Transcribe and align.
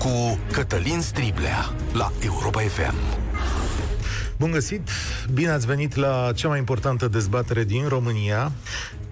cu 0.00 0.38
Cătălin 0.52 1.00
Striblea 1.00 1.72
la 1.92 2.12
Europa 2.24 2.60
FM. 2.60 2.94
Bun 4.38 4.50
găsit! 4.50 4.88
Bine 5.32 5.50
ați 5.50 5.66
venit 5.66 5.94
la 5.94 6.32
cea 6.34 6.48
mai 6.48 6.58
importantă 6.58 7.08
dezbatere 7.08 7.64
din 7.64 7.88
România. 7.88 8.52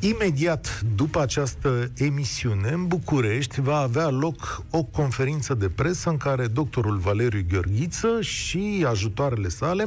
Imediat 0.00 0.80
după 0.94 1.20
această 1.20 1.90
emisiune, 1.96 2.70
în 2.70 2.86
București 2.86 3.60
va 3.60 3.76
avea 3.76 4.08
loc 4.08 4.64
o 4.70 4.82
conferință 4.82 5.54
de 5.54 5.68
presă 5.68 6.08
în 6.10 6.16
care 6.16 6.46
doctorul 6.46 6.96
Valeriu 6.96 7.44
Gheorghiță 7.48 8.20
și 8.20 8.84
ajutoarele 8.88 9.48
sale 9.48 9.86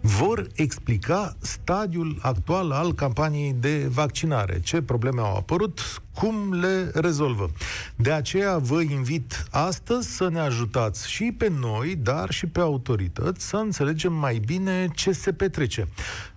vor 0.00 0.46
explica 0.54 1.36
stadiul 1.40 2.18
actual 2.20 2.70
al 2.70 2.94
campaniei 2.94 3.56
de 3.60 3.86
vaccinare, 3.90 4.60
ce 4.60 4.82
probleme 4.82 5.20
au 5.20 5.36
apărut, 5.36 6.02
cum 6.14 6.54
le 6.60 6.90
rezolvă. 6.94 7.50
De 7.96 8.12
aceea 8.12 8.58
vă 8.58 8.80
invit 8.80 9.44
astăzi 9.50 10.16
să 10.16 10.28
ne 10.28 10.40
ajutați 10.40 11.10
și 11.10 11.34
pe 11.38 11.52
noi, 11.60 11.96
dar 12.02 12.30
și 12.30 12.46
pe 12.46 12.60
autorități, 12.60 13.48
să 13.48 13.56
înțelegem 13.56 14.12
mai 14.12 14.42
bine 14.46 14.88
ce 14.94 15.12
se 15.12 15.32
petrece. 15.32 15.88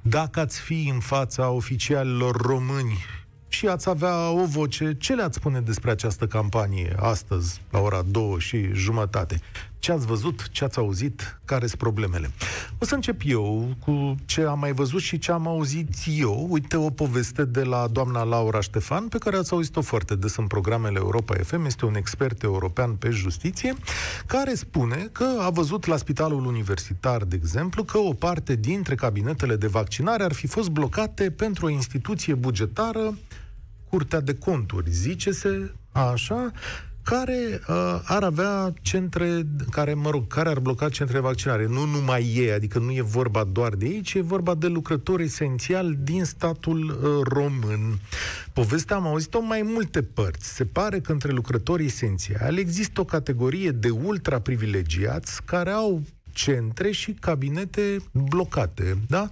Dacă 0.08 0.40
ați 0.40 0.60
fi 0.60 0.90
în 0.94 1.00
fața 1.00 1.50
oficialilor 1.50 2.36
români 2.36 3.06
și 3.48 3.68
ați 3.68 3.90
avea 3.90 4.30
o 4.30 4.46
voce. 4.46 4.96
Ce 4.98 5.14
le-ați 5.14 5.38
spune 5.38 5.60
despre 5.60 5.92
această 5.92 6.28
campanie 6.28 6.96
astăzi, 7.00 7.62
la 7.70 7.80
ora 7.80 8.02
două 8.02 8.40
și 8.40 8.74
jumătate? 8.74 9.40
Ce 9.86 9.92
ați 9.92 10.06
văzut, 10.06 10.50
ce 10.50 10.64
ați 10.64 10.78
auzit, 10.78 11.40
care 11.46 11.66
sunt 11.66 11.80
problemele? 11.80 12.32
O 12.78 12.86
să 12.86 12.96
încep 12.96 13.22
eu 13.26 13.76
cu 13.80 14.16
ce 14.26 14.42
am 14.42 14.60
mai 14.60 14.72
văzut 14.72 15.02
și 15.02 15.18
ce 15.18 15.32
am 15.32 15.48
auzit 15.48 15.90
eu. 16.18 16.48
Uite 16.50 16.78
o 16.78 16.90
poveste 16.90 17.46
de 17.46 17.64
la 17.64 17.88
doamna 17.88 18.24
Laura 18.24 18.62
Ștefan, 18.62 19.08
pe 19.08 19.18
care 19.18 19.38
ați 19.38 19.54
auzit-o 19.54 19.82
foarte 19.82 20.16
des 20.16 20.36
în 20.36 20.48
programele 20.48 20.98
Europa 21.00 21.36
FM. 21.44 21.66
Este 21.66 21.86
un 21.86 21.96
expert 21.96 22.44
european 22.44 22.96
pe 22.96 23.10
justiție, 23.10 23.74
care 24.26 24.54
spune 24.54 25.10
că 25.12 25.38
a 25.40 25.50
văzut 25.50 25.86
la 25.86 25.98
Spitalul 25.98 26.46
Universitar, 26.46 27.24
de 27.24 27.36
exemplu, 27.36 27.84
că 27.84 27.98
o 27.98 28.14
parte 28.14 28.56
dintre 28.56 28.96
cabinetele 28.96 29.56
de 29.56 29.68
vaccinare 29.68 30.24
ar 30.24 30.34
fi 30.34 30.48
fost 30.48 30.70
blocate 30.70 31.32
pentru 31.32 31.66
o 31.66 31.70
instituție 31.70 32.34
bugetară 32.34 33.18
Curtea 33.90 34.20
de 34.20 34.34
Conturi, 34.34 34.92
zice-se 34.92 35.72
așa, 35.92 36.52
care 37.06 37.62
uh, 37.68 38.02
ar 38.04 38.24
avea 38.24 38.74
centre, 38.82 39.48
care, 39.72 39.94
mă 39.94 40.10
rog, 40.10 40.28
care 40.28 40.50
ar 40.50 40.60
bloca 40.60 40.90
centre 40.90 41.14
de 41.14 41.20
vaccinare. 41.20 41.68
Nu 41.68 41.86
numai 41.86 42.34
ei, 42.36 42.52
adică 42.52 42.80
nu 42.80 42.92
e 42.92 43.02
vorba 43.02 43.44
doar 43.44 43.74
de 43.74 43.86
ei, 43.86 44.02
ci 44.02 44.14
e 44.14 44.22
vorba 44.22 44.56
de 44.56 44.68
lucrători 44.68 45.24
esențiali 45.24 45.98
din 46.04 46.24
statul 46.24 46.84
uh, 46.84 47.22
român. 47.24 48.00
Povestea 48.54 48.96
am 48.96 49.08
auzit-o 49.08 49.42
mai 49.42 49.62
multe 49.62 50.02
părți. 50.02 50.54
Se 50.54 50.66
pare 50.66 51.00
că 51.00 51.12
între 51.12 51.32
lucrătorii 51.32 51.86
esențiali 51.86 52.60
există 52.60 53.02
o 53.02 53.06
categorie 53.06 53.72
de 53.72 53.90
ultra 53.90 54.40
privilegiați 54.40 55.44
care 55.44 55.72
au 55.72 56.02
centre 56.36 56.92
și 56.92 57.12
cabinete 57.12 57.98
blocate. 58.12 58.98
Da? 59.08 59.30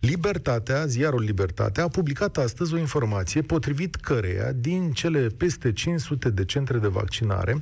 Libertatea, 0.00 0.86
ziarul 0.86 1.22
Libertatea, 1.22 1.84
a 1.84 1.88
publicat 1.88 2.36
astăzi 2.36 2.74
o 2.74 2.78
informație 2.78 3.40
potrivit 3.42 3.94
căreia 3.94 4.52
din 4.52 4.90
cele 4.90 5.26
peste 5.26 5.72
500 5.72 6.30
de 6.30 6.44
centre 6.44 6.78
de 6.78 6.88
vaccinare, 6.88 7.58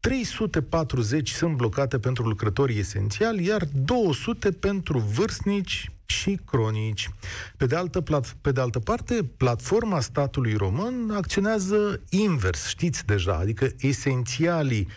340 0.00 1.30
sunt 1.30 1.56
blocate 1.56 1.98
pentru 1.98 2.28
lucrătorii 2.28 2.78
esențiali, 2.78 3.46
iar 3.46 3.64
200 3.72 4.50
pentru 4.50 4.98
vârstnici 4.98 5.90
și 6.06 6.40
cronici. 6.46 7.10
Pe 7.56 7.66
de, 7.66 7.76
altă, 7.76 8.02
pe 8.40 8.52
de 8.52 8.60
altă 8.60 8.78
parte, 8.78 9.30
platforma 9.36 10.00
statului 10.00 10.54
român 10.54 11.10
acționează 11.14 12.00
invers, 12.10 12.66
știți 12.66 13.06
deja, 13.06 13.34
adică 13.34 13.68
esențialii 13.78 14.88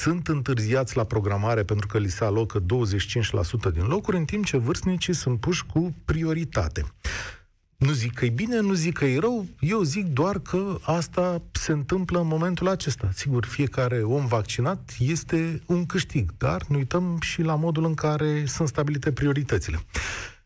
sunt 0.00 0.28
întârziați 0.28 0.96
la 0.96 1.04
programare 1.04 1.62
pentru 1.62 1.86
că 1.86 1.98
li 1.98 2.10
se 2.10 2.24
alocă 2.24 2.60
25% 2.60 2.64
din 3.72 3.86
locuri, 3.86 4.16
în 4.16 4.24
timp 4.24 4.44
ce 4.44 4.56
vârstnicii 4.56 5.14
sunt 5.14 5.40
puși 5.40 5.64
cu 5.66 5.94
prioritate. 6.04 6.84
Nu 7.76 7.92
zic 7.92 8.12
că 8.14 8.24
e 8.24 8.28
bine, 8.28 8.60
nu 8.60 8.72
zic 8.72 8.98
că 8.98 9.04
e 9.04 9.18
rău, 9.18 9.46
eu 9.60 9.82
zic 9.82 10.06
doar 10.06 10.38
că 10.38 10.78
asta 10.82 11.42
se 11.52 11.72
întâmplă 11.72 12.20
în 12.20 12.26
momentul 12.26 12.68
acesta. 12.68 13.10
Sigur, 13.14 13.44
fiecare 13.44 14.02
om 14.02 14.26
vaccinat 14.26 14.96
este 14.98 15.62
un 15.66 15.86
câștig, 15.86 16.30
dar 16.38 16.62
nu 16.68 16.76
uităm 16.76 17.18
și 17.20 17.42
la 17.42 17.54
modul 17.54 17.84
în 17.84 17.94
care 17.94 18.44
sunt 18.46 18.68
stabilite 18.68 19.12
prioritățile. 19.12 19.80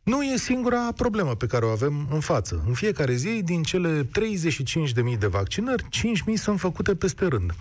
Nu 0.02 0.22
e 0.22 0.36
singura 0.36 0.92
problemă 0.96 1.34
pe 1.34 1.46
care 1.46 1.64
o 1.64 1.68
avem 1.68 2.08
în 2.10 2.20
față. 2.20 2.62
În 2.66 2.72
fiecare 2.72 3.14
zi, 3.14 3.42
din 3.44 3.62
cele 3.62 4.02
35.000 4.02 5.18
de 5.18 5.26
vaccinări, 5.26 5.82
5.000 5.82 5.88
sunt 6.34 6.60
făcute 6.60 6.94
peste 6.94 7.26
rând. 7.26 7.52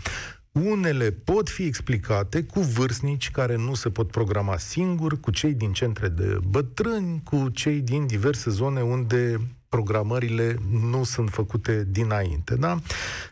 Unele 0.54 1.12
pot 1.12 1.50
fi 1.50 1.64
explicate 1.64 2.44
cu 2.44 2.60
vârstnici 2.60 3.32
care 3.32 3.56
nu 3.56 3.74
se 3.74 3.90
pot 3.90 4.12
programa 4.12 4.58
singuri, 4.58 5.20
cu 5.20 5.32
cei 5.32 5.54
din 5.54 5.74
centre 5.74 6.08
de 6.08 6.38
bătrâni, 6.48 7.22
cu 7.24 7.50
cei 7.50 7.82
din 7.82 8.06
diverse 8.06 8.50
zone 8.50 8.82
unde 8.82 9.38
programările 9.70 10.58
nu 10.70 11.04
sunt 11.04 11.30
făcute 11.30 11.88
dinainte, 11.90 12.56
da? 12.56 12.80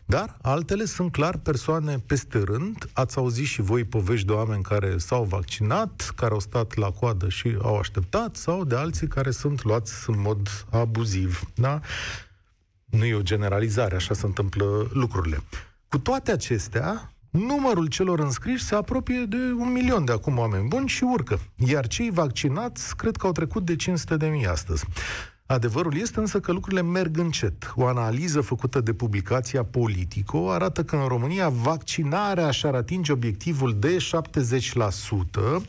Dar 0.04 0.36
altele 0.40 0.84
sunt 0.84 1.12
clar 1.12 1.36
persoane 1.36 1.98
peste 2.06 2.38
rând. 2.38 2.88
Ați 2.92 3.18
auzit 3.18 3.46
și 3.46 3.60
voi 3.62 3.84
povești 3.84 4.26
de 4.26 4.32
oameni 4.32 4.62
care 4.62 4.98
s-au 4.98 5.24
vaccinat, 5.24 6.12
care 6.16 6.32
au 6.32 6.40
stat 6.40 6.74
la 6.74 6.90
coadă 6.90 7.28
și 7.28 7.56
au 7.62 7.78
așteptat, 7.78 8.36
sau 8.36 8.64
de 8.64 8.74
alții 8.74 9.08
care 9.08 9.30
sunt 9.30 9.64
luați 9.64 10.10
în 10.10 10.20
mod 10.20 10.66
abuziv, 10.70 11.42
da? 11.54 11.80
Nu 12.84 13.04
e 13.04 13.14
o 13.14 13.22
generalizare, 13.22 13.94
așa 13.94 14.14
se 14.14 14.26
întâmplă 14.26 14.90
lucrurile. 14.92 15.42
Cu 15.88 15.98
toate 15.98 16.32
acestea, 16.32 17.11
numărul 17.32 17.86
celor 17.86 18.18
înscriși 18.18 18.64
se 18.64 18.74
apropie 18.74 19.24
de 19.28 19.36
un 19.36 19.72
milion 19.72 20.04
de 20.04 20.12
acum 20.12 20.38
oameni 20.38 20.68
buni 20.68 20.88
și 20.88 21.04
urcă. 21.04 21.38
Iar 21.56 21.86
cei 21.86 22.10
vaccinați 22.10 22.96
cred 22.96 23.16
că 23.16 23.26
au 23.26 23.32
trecut 23.32 23.64
de 23.64 23.76
500 23.76 24.16
de 24.16 24.26
mii 24.26 24.46
astăzi. 24.46 24.84
Adevărul 25.46 25.96
este 25.96 26.20
însă 26.20 26.40
că 26.40 26.52
lucrurile 26.52 26.82
merg 26.82 27.18
încet. 27.18 27.72
O 27.74 27.86
analiză 27.86 28.40
făcută 28.40 28.80
de 28.80 28.92
publicația 28.92 29.64
Politico 29.64 30.50
arată 30.50 30.84
că 30.84 30.96
în 30.96 31.06
România 31.06 31.48
vaccinarea 31.48 32.50
și-ar 32.50 32.74
atinge 32.74 33.12
obiectivul 33.12 33.76
de 33.78 33.96
70% 33.96 35.62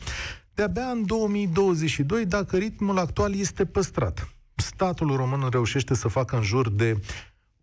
de-abia 0.54 0.86
în 0.86 1.06
2022, 1.06 2.26
dacă 2.26 2.56
ritmul 2.56 2.98
actual 2.98 3.34
este 3.34 3.64
păstrat. 3.64 4.28
Statul 4.54 5.16
român 5.16 5.48
reușește 5.50 5.94
să 5.94 6.08
facă 6.08 6.36
în 6.36 6.42
jur 6.42 6.70
de 6.70 7.00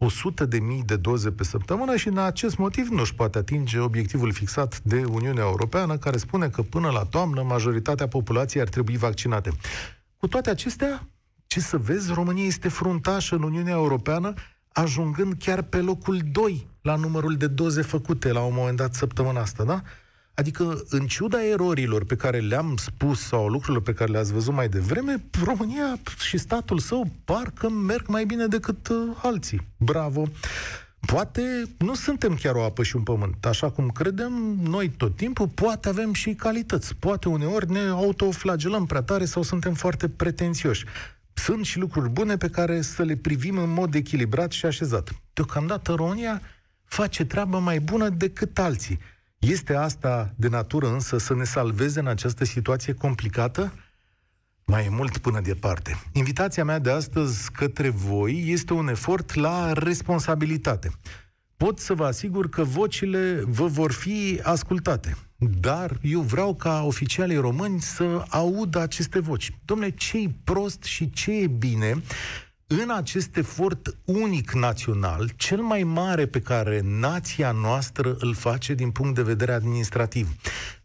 100 0.04 0.46
de 0.46 0.60
mii 0.60 0.84
de 0.84 0.96
doze 0.96 1.32
pe 1.32 1.44
săptămână 1.44 1.96
și 1.96 2.08
în 2.08 2.18
acest 2.18 2.58
motiv 2.58 2.88
nu 2.88 3.02
își 3.02 3.16
poate 3.16 3.38
atinge 3.38 3.80
obiectivul 3.80 4.32
fixat 4.32 4.80
de 4.84 5.04
Uniunea 5.04 5.44
Europeană, 5.44 5.98
care 5.98 6.18
spune 6.18 6.50
că 6.50 6.62
până 6.62 6.90
la 6.90 7.04
toamnă 7.04 7.44
majoritatea 7.44 8.08
populației 8.08 8.62
ar 8.62 8.70
trebui 8.70 8.98
vaccinate. 8.98 9.52
Cu 10.18 10.28
toate 10.28 10.50
acestea, 10.50 11.08
ce 11.48 11.60
să 11.60 11.78
vezi, 11.78 12.14
România 12.14 12.46
este 12.46 12.70
fruntașă 12.70 13.36
în 13.36 13.44
Uniunea 13.44 13.74
Europeană, 13.74 14.34
ajungând 14.72 15.34
chiar 15.40 15.62
pe 15.62 15.78
locul 15.78 16.20
2 16.32 16.68
la 16.82 16.96
numărul 16.96 17.36
de 17.36 17.48
doze 17.48 17.82
făcute 17.82 18.32
la 18.32 18.42
un 18.42 18.54
moment 18.54 18.78
dat 18.78 18.94
săptămâna 18.94 19.42
asta, 19.42 19.64
da? 19.64 19.82
Adică, 20.34 20.84
în 20.90 21.06
ciuda 21.06 21.46
erorilor 21.46 22.06
pe 22.06 22.16
care 22.16 22.40
le-am 22.40 22.76
spus 22.78 23.20
sau 23.20 23.48
lucrurilor 23.48 23.82
pe 23.82 23.94
care 23.94 24.12
le-ați 24.12 24.34
văzut 24.34 24.54
mai 24.54 24.70
devreme, 24.70 25.24
România 25.44 26.00
și 26.20 26.38
statul 26.38 26.80
său 26.80 27.12
parcă 27.26 27.70
merg 27.70 28.08
mai 28.08 28.26
bine 28.26 28.48
decât 28.48 28.88
uh, 28.88 28.98
alții. 29.22 29.68
Bravo! 29.78 30.28
Poate 31.06 31.64
nu 31.78 31.94
suntem 31.94 32.36
chiar 32.36 32.56
o 32.56 32.64
apă 32.64 32.84
și 32.84 32.96
un 32.96 33.04
pământ, 33.04 33.46
așa 33.46 33.70
cum 33.72 33.88
credem 33.88 34.60
noi 34.64 34.90
tot 34.90 35.16
timpul, 35.16 35.48
poate 35.48 35.90
avem 35.90 36.14
și 36.14 36.34
calități, 36.34 36.96
poate 36.96 37.30
uneori 37.30 37.72
ne 37.72 37.80
autoflagelăm 37.80 38.86
prea 38.86 39.02
tare 39.02 39.26
sau 39.26 39.42
suntem 39.42 39.74
foarte 39.74 40.10
pretențioși. 40.10 40.86
Sunt 41.34 41.66
și 41.66 41.80
lucruri 41.80 42.10
bune 42.10 42.38
pe 42.38 42.50
care 42.50 42.82
să 42.82 43.04
le 43.04 43.16
privim 43.16 43.58
în 43.58 43.74
mod 43.74 43.96
echilibrat 43.96 44.52
și 44.52 44.66
așezat. 44.66 45.10
Deocamdată 45.34 45.94
România 45.94 46.42
face 46.86 47.26
treabă 47.26 47.60
mai 47.60 47.80
bună 47.80 48.10
decât 48.10 48.60
alții. 48.60 49.00
Este 49.48 49.76
asta 49.76 50.34
de 50.36 50.48
natură 50.48 50.88
însă 50.88 51.18
să 51.18 51.34
ne 51.34 51.44
salveze 51.44 52.00
în 52.00 52.08
această 52.08 52.46
situație 52.46 52.94
complicată? 52.94 53.74
Mai 54.66 54.86
e 54.86 54.90
mult 54.90 55.18
până 55.18 55.40
departe. 55.42 56.02
Invitația 56.12 56.64
mea 56.64 56.80
de 56.80 56.92
astăzi 56.92 57.52
către 57.52 57.90
voi 57.90 58.44
este 58.48 58.74
un 58.74 58.88
efort 58.88 59.34
la 59.34 59.74
responsabilitate. 59.74 60.92
Pot 61.58 61.80
să 61.80 61.94
vă 61.94 62.06
asigur 62.06 62.50
că 62.50 62.64
vocile 62.64 63.44
vă 63.48 63.66
vor 63.68 63.92
fi 63.92 64.40
ascultate. 64.44 65.18
Dar 65.38 65.98
eu 66.02 66.22
vreau 66.22 66.56
ca 66.56 66.84
oficialii 66.84 67.38
români 67.38 67.82
să 67.82 68.26
audă 68.30 68.80
aceste 68.80 69.20
voci. 69.20 69.58
Domnule, 69.66 69.92
ce 69.92 70.18
e 70.18 70.32
prost 70.44 70.84
și 70.84 71.10
ce 71.10 71.32
e 71.32 71.48
bine 71.48 72.02
în 72.80 72.90
acest 72.90 73.38
efort 73.38 73.96
unic 74.06 74.52
național, 74.52 75.30
cel 75.36 75.62
mai 75.62 75.84
mare 75.84 76.26
pe 76.26 76.40
care 76.40 76.82
nația 76.84 77.52
noastră 77.52 78.16
îl 78.20 78.34
face 78.34 78.74
din 78.74 78.92
punct 78.92 79.16
de 79.16 79.22
vedere 79.22 79.54
administrativ. 79.54 80.30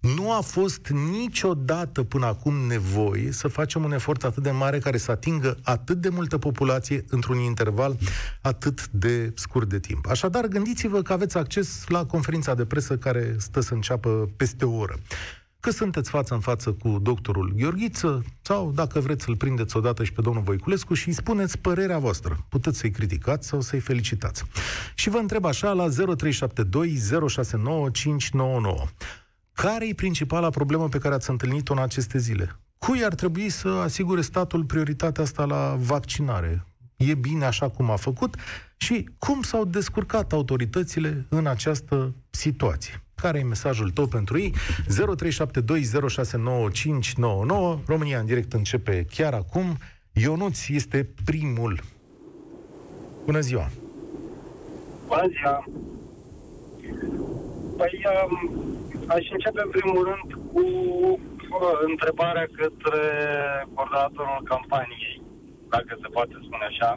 Nu 0.01 0.33
a 0.33 0.41
fost 0.41 0.89
niciodată 0.89 2.03
până 2.03 2.27
acum 2.27 2.55
nevoie 2.55 3.33
să 3.33 3.49
facem 3.49 3.85
un 3.85 3.93
efort 3.93 4.25
atât 4.25 4.43
de 4.43 4.51
mare 4.51 4.79
care 4.79 4.97
să 4.97 5.11
atingă 5.11 5.57
atât 5.63 6.01
de 6.01 6.09
multă 6.09 6.39
populație 6.39 7.05
într-un 7.09 7.39
interval 7.39 7.97
atât 8.41 8.89
de 8.89 9.33
scurt 9.35 9.69
de 9.69 9.79
timp. 9.79 10.07
Așadar, 10.07 10.47
gândiți-vă 10.47 11.03
că 11.03 11.13
aveți 11.13 11.37
acces 11.37 11.85
la 11.89 12.05
conferința 12.05 12.55
de 12.55 12.65
presă 12.65 12.97
care 12.97 13.35
stă 13.39 13.61
să 13.61 13.75
înceapă 13.75 14.31
peste 14.37 14.65
o 14.65 14.77
oră 14.77 14.99
că 15.67 15.73
sunteți 15.73 16.11
față 16.11 16.35
în 16.35 16.41
față 16.41 16.73
cu 16.73 16.99
doctorul 17.03 17.53
Gheorghiță 17.57 18.25
sau, 18.43 18.73
dacă 18.75 19.01
vreți, 19.01 19.25
să-l 19.25 19.37
prindeți 19.37 19.77
odată 19.77 20.05
și 20.05 20.13
pe 20.13 20.21
domnul 20.21 20.43
Voiculescu 20.43 20.95
și 20.95 21.09
îi 21.09 21.15
spuneți 21.15 21.59
părerea 21.59 21.99
voastră. 21.99 22.47
Puteți 22.49 22.79
să-i 22.79 22.91
criticați 22.91 23.49
sau 23.49 23.61
să-i 23.61 23.81
felicitați. 23.81 24.45
Și 24.95 25.09
vă 25.09 25.17
întreb 25.19 25.45
așa 25.45 25.73
la 25.73 25.89
0372 25.89 27.29
069 27.29 27.91
599. 27.91 28.85
Care 29.53 29.89
e 29.89 29.95
principala 29.95 30.51
problemă 30.51 30.89
pe 30.89 30.99
care 30.99 31.15
ați 31.15 31.31
întâlnit-o 31.31 31.73
în 31.73 31.79
aceste 31.79 32.19
zile? 32.19 32.61
Cui 32.79 33.05
ar 33.05 33.15
trebui 33.15 33.49
să 33.49 33.69
asigure 33.69 34.21
statul 34.21 34.65
prioritatea 34.65 35.23
asta 35.23 35.45
la 35.45 35.77
vaccinare? 35.79 36.67
E 36.97 37.15
bine 37.15 37.45
așa 37.45 37.69
cum 37.69 37.91
a 37.91 37.97
făcut? 37.97 38.37
Și 38.77 39.09
cum 39.19 39.43
s-au 39.43 39.65
descurcat 39.65 40.33
autoritățile 40.33 41.27
în 41.29 41.47
această 41.47 42.15
situație? 42.31 43.06
Care 43.23 43.39
e 43.39 43.43
mesajul 43.43 43.91
tău 43.91 44.07
pentru 44.07 44.39
ei? 44.39 44.55
0372069599 44.55 44.59
România 47.87 48.19
în 48.19 48.27
direct 48.27 48.53
începe 48.53 49.07
chiar 49.15 49.35
acum. 49.35 49.77
Ionuț 50.13 50.69
este 50.69 51.09
primul. 51.25 51.81
Bună 53.25 53.41
ziua! 53.41 53.69
Bună 55.07 55.27
ziua! 55.35 55.65
Păi, 57.77 58.05
um, 58.13 58.33
aș 59.07 59.25
începe 59.37 59.61
în 59.65 59.71
primul 59.77 60.03
rând 60.11 60.29
cu 60.53 60.61
uh, 60.61 61.77
întrebarea 61.91 62.47
către 62.59 63.03
coordonatorul 63.75 64.49
campaniei, 64.53 65.23
dacă 65.75 65.93
se 66.03 66.09
poate 66.17 66.35
spune 66.47 66.67
așa, 66.73 66.91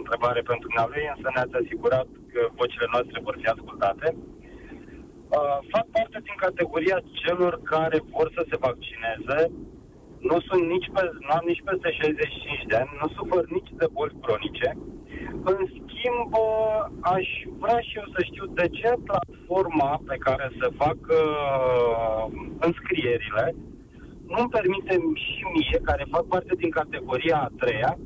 întrebare 0.00 0.40
pentru 0.50 0.68
noi, 0.78 1.00
însă 1.14 1.28
ne-ați 1.34 1.58
asigurat 1.62 2.08
că 2.32 2.40
vocile 2.60 2.86
noastre 2.92 3.18
vor 3.26 3.36
fi 3.40 3.46
ascultate. 3.46 4.06
Uh, 4.16 4.33
fac 5.72 5.86
parte 5.94 6.18
din 6.26 6.36
categoria 6.46 6.98
celor 7.22 7.60
care 7.62 7.98
vor 8.12 8.26
să 8.36 8.42
se 8.50 8.56
vaccineze, 8.66 9.40
nu 10.28 10.36
sunt 10.48 10.62
nici 10.74 10.88
pe, 10.94 11.02
nu 11.26 11.32
am 11.38 11.44
nici 11.46 11.62
peste 11.68 11.90
65 11.90 12.64
de 12.70 12.76
ani, 12.76 12.98
nu 13.00 13.08
sufăr 13.18 13.42
nici 13.56 13.72
de 13.80 13.86
boli 13.96 14.18
cronice. 14.22 14.70
În 15.52 15.60
schimb, 15.76 16.30
uh, 16.46 16.84
aș 17.14 17.26
vrea 17.62 17.80
și 17.88 17.96
eu 18.00 18.06
să 18.14 18.20
știu 18.28 18.46
de 18.46 18.66
ce 18.78 18.90
platforma 19.08 19.92
pe 20.06 20.16
care 20.26 20.46
se 20.60 20.68
fac 20.82 20.98
uh, 21.20 22.24
înscrierile 22.66 23.46
nu-mi 24.26 24.54
permite 24.56 24.94
și 25.24 25.42
mie, 25.54 25.78
care 25.82 26.04
fac 26.10 26.24
parte 26.26 26.54
din 26.56 26.70
categoria 26.70 27.38
a 27.42 27.52
treia, 27.60 27.98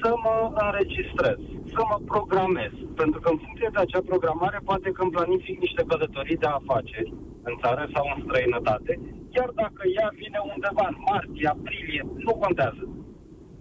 să 0.00 0.10
mă 0.24 0.34
înregistrez, 0.64 1.40
să 1.74 1.80
mă 1.90 1.98
programez. 2.12 2.72
Pentru 3.00 3.18
că 3.20 3.28
în 3.32 3.38
funcție 3.44 3.70
de 3.74 3.80
acea 3.82 4.02
programare 4.10 4.58
poate 4.70 4.88
că 4.94 5.00
îmi 5.02 5.14
planific 5.16 5.56
niște 5.66 5.82
călătorii 5.90 6.42
de 6.44 6.50
afaceri 6.60 7.12
în 7.48 7.54
țară 7.62 7.84
sau 7.94 8.04
în 8.12 8.18
străinătate, 8.24 8.92
chiar 9.34 9.50
dacă 9.62 9.82
ea 9.98 10.08
vine 10.22 10.38
undeva 10.52 10.84
în 10.92 10.98
martie, 11.10 11.46
aprilie, 11.54 12.02
nu 12.26 12.32
contează. 12.44 12.84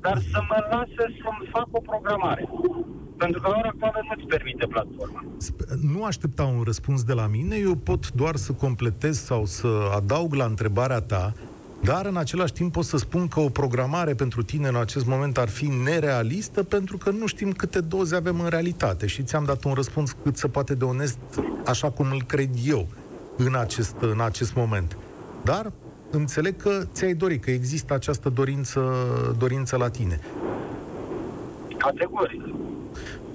Dar 0.05 0.17
să 0.31 0.39
mă 0.49 0.59
lase 0.71 1.03
să-mi 1.21 1.49
fac 1.55 1.67
o 1.71 1.81
programare. 1.91 2.43
Pentru 3.17 3.41
că 3.41 3.47
la 3.49 3.57
ora 3.57 3.71
actuală 3.73 3.99
nu-ți 4.07 4.27
permite 4.35 4.65
platforma. 4.67 5.21
Nu 5.93 6.03
aștepta 6.03 6.43
un 6.43 6.61
răspuns 6.63 7.03
de 7.03 7.13
la 7.13 7.27
mine, 7.27 7.55
eu 7.55 7.75
pot 7.75 8.11
doar 8.11 8.35
să 8.35 8.51
completez 8.53 9.15
sau 9.17 9.45
să 9.45 9.67
adaug 9.95 10.33
la 10.33 10.45
întrebarea 10.45 11.01
ta 11.01 11.33
dar 11.83 12.05
în 12.05 12.17
același 12.17 12.53
timp 12.53 12.71
pot 12.71 12.85
să 12.85 12.97
spun 12.97 13.27
că 13.27 13.39
o 13.39 13.49
programare 13.49 14.13
pentru 14.13 14.43
tine 14.43 14.67
în 14.67 14.75
acest 14.75 15.05
moment 15.05 15.37
ar 15.37 15.49
fi 15.49 15.65
nerealistă 15.65 16.63
pentru 16.63 16.97
că 16.97 17.09
nu 17.09 17.27
știm 17.27 17.51
câte 17.51 17.81
doze 17.81 18.15
avem 18.15 18.39
în 18.39 18.47
realitate 18.49 19.07
și 19.07 19.23
ți-am 19.23 19.43
dat 19.45 19.63
un 19.63 19.73
răspuns 19.73 20.15
cât 20.23 20.37
se 20.37 20.47
poate 20.47 20.75
de 20.75 20.83
onest, 20.83 21.17
așa 21.65 21.89
cum 21.89 22.07
îl 22.11 22.23
cred 22.23 22.49
eu 22.65 22.87
în 23.37 23.55
acest, 23.55 23.95
în 23.99 24.21
acest 24.21 24.55
moment. 24.55 24.97
Dar 25.43 25.71
înțeleg 26.11 26.61
că 26.61 26.83
ți-ai 26.93 27.13
dorit, 27.13 27.43
că 27.43 27.51
există 27.51 27.93
această 27.93 28.29
dorință, 28.29 28.81
dorință 29.37 29.77
la 29.77 29.89
tine. 29.89 30.19
Categoric. 31.77 32.41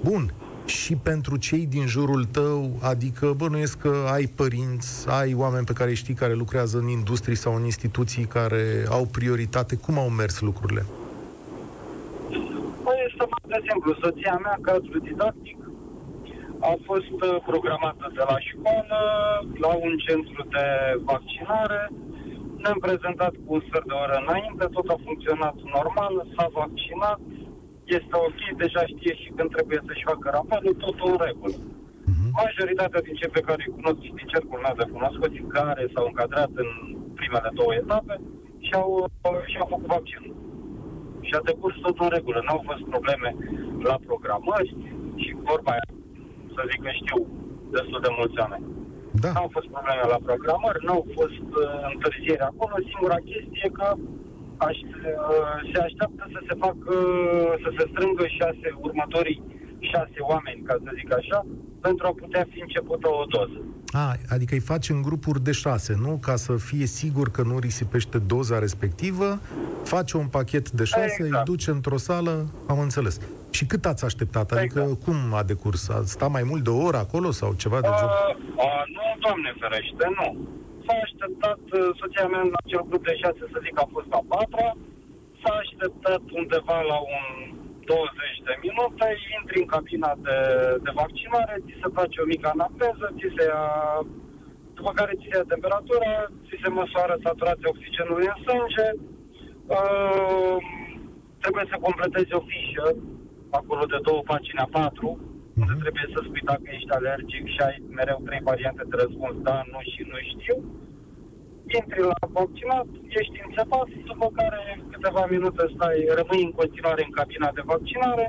Bun 0.03 0.33
și 0.65 0.95
pentru 0.95 1.37
cei 1.37 1.65
din 1.65 1.85
jurul 1.87 2.25
tău, 2.25 2.71
adică 2.81 3.33
bănuiesc 3.37 3.79
că 3.79 3.93
ai 4.11 4.25
părinți, 4.25 5.09
ai 5.09 5.33
oameni 5.33 5.65
pe 5.65 5.73
care 5.73 5.93
știi 5.93 6.13
care 6.13 6.33
lucrează 6.33 6.77
în 6.77 6.87
industrii 6.87 7.35
sau 7.35 7.55
în 7.55 7.63
instituții 7.63 8.25
care 8.25 8.85
au 8.89 9.05
prioritate. 9.11 9.75
Cum 9.75 9.97
au 9.97 10.09
mers 10.09 10.41
lucrurile? 10.41 10.85
Păi 12.83 12.97
este 13.07 13.25
foarte 13.33 13.57
simplu. 13.69 13.89
Soția 14.01 14.39
mea, 14.43 14.57
cadru 14.61 14.99
didactic, 14.99 15.57
a 16.59 16.73
fost 16.89 17.17
uh, 17.21 17.37
programată 17.51 18.05
de 18.17 18.23
la 18.31 18.37
școală 18.49 18.99
la 19.63 19.71
un 19.85 19.93
centru 20.05 20.41
de 20.55 20.65
vaccinare. 21.11 21.81
Ne-am 22.61 22.79
prezentat 22.87 23.33
cu 23.43 23.49
un 23.53 23.61
sfert 23.67 23.87
de 23.91 23.95
oră 24.03 24.15
înainte, 24.23 24.65
tot 24.75 24.87
a 24.89 24.97
funcționat 25.07 25.55
normal, 25.77 26.13
s-a 26.35 26.47
vaccinat, 26.61 27.19
este 27.97 28.15
ok, 28.27 28.41
deja 28.63 28.81
știe 28.93 29.13
și 29.21 29.29
când 29.35 29.49
trebuie 29.55 29.79
să-și 29.87 30.07
facă 30.09 30.27
rapelul, 30.37 30.75
totul 30.85 31.09
în 31.13 31.19
regulă. 31.27 31.57
Uh-huh. 31.61 32.29
Majoritatea 32.43 33.01
din 33.05 33.15
cei 33.19 33.35
pe 33.37 33.45
care 33.47 33.61
îi 33.63 33.75
cunosc 33.77 33.99
și 34.05 34.13
din 34.17 34.27
cercul 34.33 34.59
meu 34.65 34.75
de 34.81 34.91
cunoscuți, 34.93 35.39
care 35.57 35.83
s-au 35.93 36.05
încadrat 36.07 36.51
în 36.63 36.69
primele 37.19 37.49
două 37.59 37.73
etape 37.81 38.15
și-au, 38.65 38.89
și-au 39.51 39.67
făcut 39.73 39.89
vaccinul. 39.97 40.35
Și 41.27 41.33
a 41.37 41.47
decurs 41.51 41.75
tot 41.85 41.97
în 42.05 42.09
regulă. 42.17 42.39
N-au 42.41 42.61
fost 42.69 42.83
probleme 42.93 43.29
la 43.89 43.95
programări 44.07 44.75
și 45.23 45.31
vorba 45.49 45.71
aia, 45.75 45.87
să 46.55 46.61
zic 46.69 46.81
că 46.85 46.91
știu 47.01 47.19
destul 47.75 47.99
de 48.05 48.11
mulți 48.17 48.39
oameni. 48.43 48.65
Da. 49.23 49.29
N-au 49.35 49.49
fost 49.55 49.67
probleme 49.75 50.03
la 50.13 50.19
programări, 50.27 50.85
n-au 50.85 51.03
fost 51.17 51.47
uh, 51.61 51.65
întârzieri 51.93 52.47
acolo. 52.49 52.73
Singura 52.89 53.19
chestie 53.29 53.63
e 53.67 53.77
că 53.79 53.87
aș, 54.57 54.77
uh, 54.77 55.71
se 55.73 55.79
așteaptă 55.81 56.29
să 56.31 56.39
se 56.47 56.55
facă, 56.59 56.93
să 57.63 57.69
se 57.77 57.85
strângă 57.91 58.25
șase, 58.39 58.67
următorii 58.81 59.41
șase 59.79 60.19
oameni, 60.19 60.61
ca 60.63 60.75
să 60.83 60.91
zic 60.95 61.13
așa, 61.13 61.45
pentru 61.81 62.07
a 62.07 62.13
putea 62.21 62.47
fi 62.51 62.59
începută 62.61 63.07
o 63.07 63.23
doză. 63.29 63.59
A, 63.91 64.15
adică 64.29 64.53
îi 64.53 64.59
faci 64.59 64.89
în 64.89 65.01
grupuri 65.01 65.43
de 65.43 65.51
șase, 65.51 65.95
nu? 66.01 66.19
Ca 66.21 66.35
să 66.35 66.55
fie 66.55 66.85
sigur 66.85 67.31
că 67.31 67.41
nu 67.41 67.59
risipește 67.59 68.17
doza 68.17 68.59
respectivă, 68.59 69.39
faci 69.83 70.11
un 70.11 70.27
pachet 70.27 70.71
de 70.71 70.83
șase, 70.83 71.23
exact. 71.23 71.47
îi 71.47 71.53
duci 71.53 71.67
într-o 71.67 71.97
sală, 71.97 72.45
am 72.67 72.79
înțeles. 72.79 73.19
Și 73.49 73.65
cât 73.65 73.85
ați 73.85 74.05
așteptat? 74.05 74.51
Adică 74.51 74.79
exact. 74.79 75.03
cum 75.03 75.15
a 75.33 75.43
decurs? 75.43 75.89
A 75.89 76.01
stat 76.05 76.31
mai 76.31 76.43
mult 76.43 76.63
de 76.63 76.69
o 76.69 76.83
oră 76.83 76.97
acolo 76.97 77.31
sau 77.31 77.53
ceva 77.53 77.79
de 77.81 77.87
genul? 77.97 78.37
Nu, 78.95 79.15
doamne 79.19 79.53
ferește, 79.59 80.05
nu 80.17 80.37
s-a 80.85 80.95
așteptat, 81.05 81.61
uh, 81.77 81.89
soția 82.01 82.25
mea 82.33 82.43
în 82.47 82.53
acel 82.63 82.83
grup 82.89 83.03
de 83.09 83.15
șase, 83.21 83.43
să 83.53 83.57
zic, 83.65 83.75
a 83.79 83.87
fost 83.95 84.11
a 84.19 84.21
patra, 84.33 84.69
s-a 85.41 85.53
așteptat 85.63 86.23
undeva 86.39 86.77
la 86.91 86.97
un 87.15 87.25
20 87.85 88.47
de 88.47 88.53
minute, 88.65 89.07
intri 89.37 89.57
în 89.63 89.69
cabina 89.73 90.11
de, 90.25 90.37
de 90.85 90.91
vaccinare, 91.01 91.55
ți 91.65 91.79
se 91.81 91.89
face 91.97 92.17
o 92.21 92.29
mică 92.33 92.47
anapeză, 92.55 93.05
ți 93.17 93.33
se 93.35 93.43
ia, 93.51 93.65
după 94.77 94.91
care 94.99 95.13
ți 95.19 95.27
se 95.29 95.35
ia 95.37 95.51
temperatura, 95.53 96.11
ți 96.47 96.61
se 96.63 96.69
măsoară 96.79 97.13
saturația 97.25 97.71
oxigenului 97.73 98.29
în 98.31 98.37
sânge, 98.45 98.87
uh, 99.77 100.57
trebuie 101.43 101.65
să 101.71 101.85
completezi 101.87 102.37
o 102.39 102.41
fișă, 102.49 102.87
acolo 103.59 103.83
de 103.93 103.99
două 104.07 104.21
pagini 104.31 104.63
a 104.65 104.67
patru, 104.79 105.09
unde 105.61 105.73
mhm. 105.75 105.83
trebuie 105.83 106.07
să 106.13 106.19
spui 106.21 106.43
dacă 106.51 106.67
ești 106.75 106.95
alergic 106.97 107.43
și 107.53 107.61
ai 107.67 107.77
mereu 107.99 108.19
trei 108.27 108.47
variante 108.51 108.83
de 108.89 108.95
răspuns, 109.03 109.35
da, 109.47 109.57
nu 109.71 109.79
și 109.91 110.01
nu 110.11 110.17
știu. 110.31 110.57
Intri 111.77 112.01
la 112.13 112.19
vaccinat, 112.39 112.87
ești 113.19 113.37
înțepat, 113.45 113.87
după 114.11 114.27
care 114.39 114.61
câteva 114.91 115.23
minute 115.35 115.63
stai, 115.75 115.99
rămâi 116.19 116.47
în 116.47 116.53
continuare 116.61 117.01
în 117.05 117.13
cabina 117.19 117.49
de 117.57 117.63
vaccinare, 117.73 118.25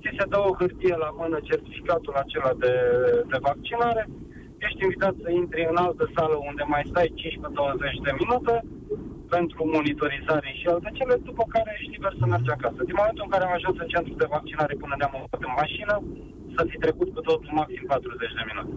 ți 0.00 0.16
se 0.18 0.24
dă 0.32 0.38
o 0.48 0.56
hârtie 0.58 0.96
la 1.04 1.10
mână, 1.20 1.36
certificatul 1.50 2.14
acela 2.22 2.52
de, 2.62 2.74
de 3.30 3.38
vaccinare, 3.48 4.02
ești 4.66 4.82
invitat 4.84 5.14
să 5.22 5.28
intri 5.30 5.62
în 5.72 5.76
altă 5.86 6.04
sală 6.16 6.36
unde 6.50 6.64
mai 6.74 6.82
stai 6.90 7.08
15-20 7.20 8.06
de 8.06 8.12
minute 8.22 8.54
pentru 9.36 9.60
monitorizare 9.74 10.50
și 10.58 10.66
alte 10.66 10.90
cele, 10.98 11.14
după 11.28 11.44
care 11.54 11.70
ești 11.78 11.92
liber 11.94 12.14
să 12.20 12.24
mergi 12.26 12.54
acasă. 12.56 12.80
Din 12.88 12.98
momentul 13.00 13.24
în 13.26 13.32
care 13.34 13.44
am 13.44 13.56
ajuns 13.58 13.76
în 13.80 13.92
centru 13.94 14.14
de 14.22 14.32
vaccinare 14.36 14.74
până 14.82 14.94
ne-am 14.96 15.14
în 15.46 15.52
mașină, 15.62 15.94
să 16.58 16.66
fi 16.68 16.76
trecut 16.78 17.14
cu 17.14 17.20
totul 17.20 17.50
maxim 17.54 17.84
40 17.86 18.18
de 18.18 18.44
minute. 18.50 18.72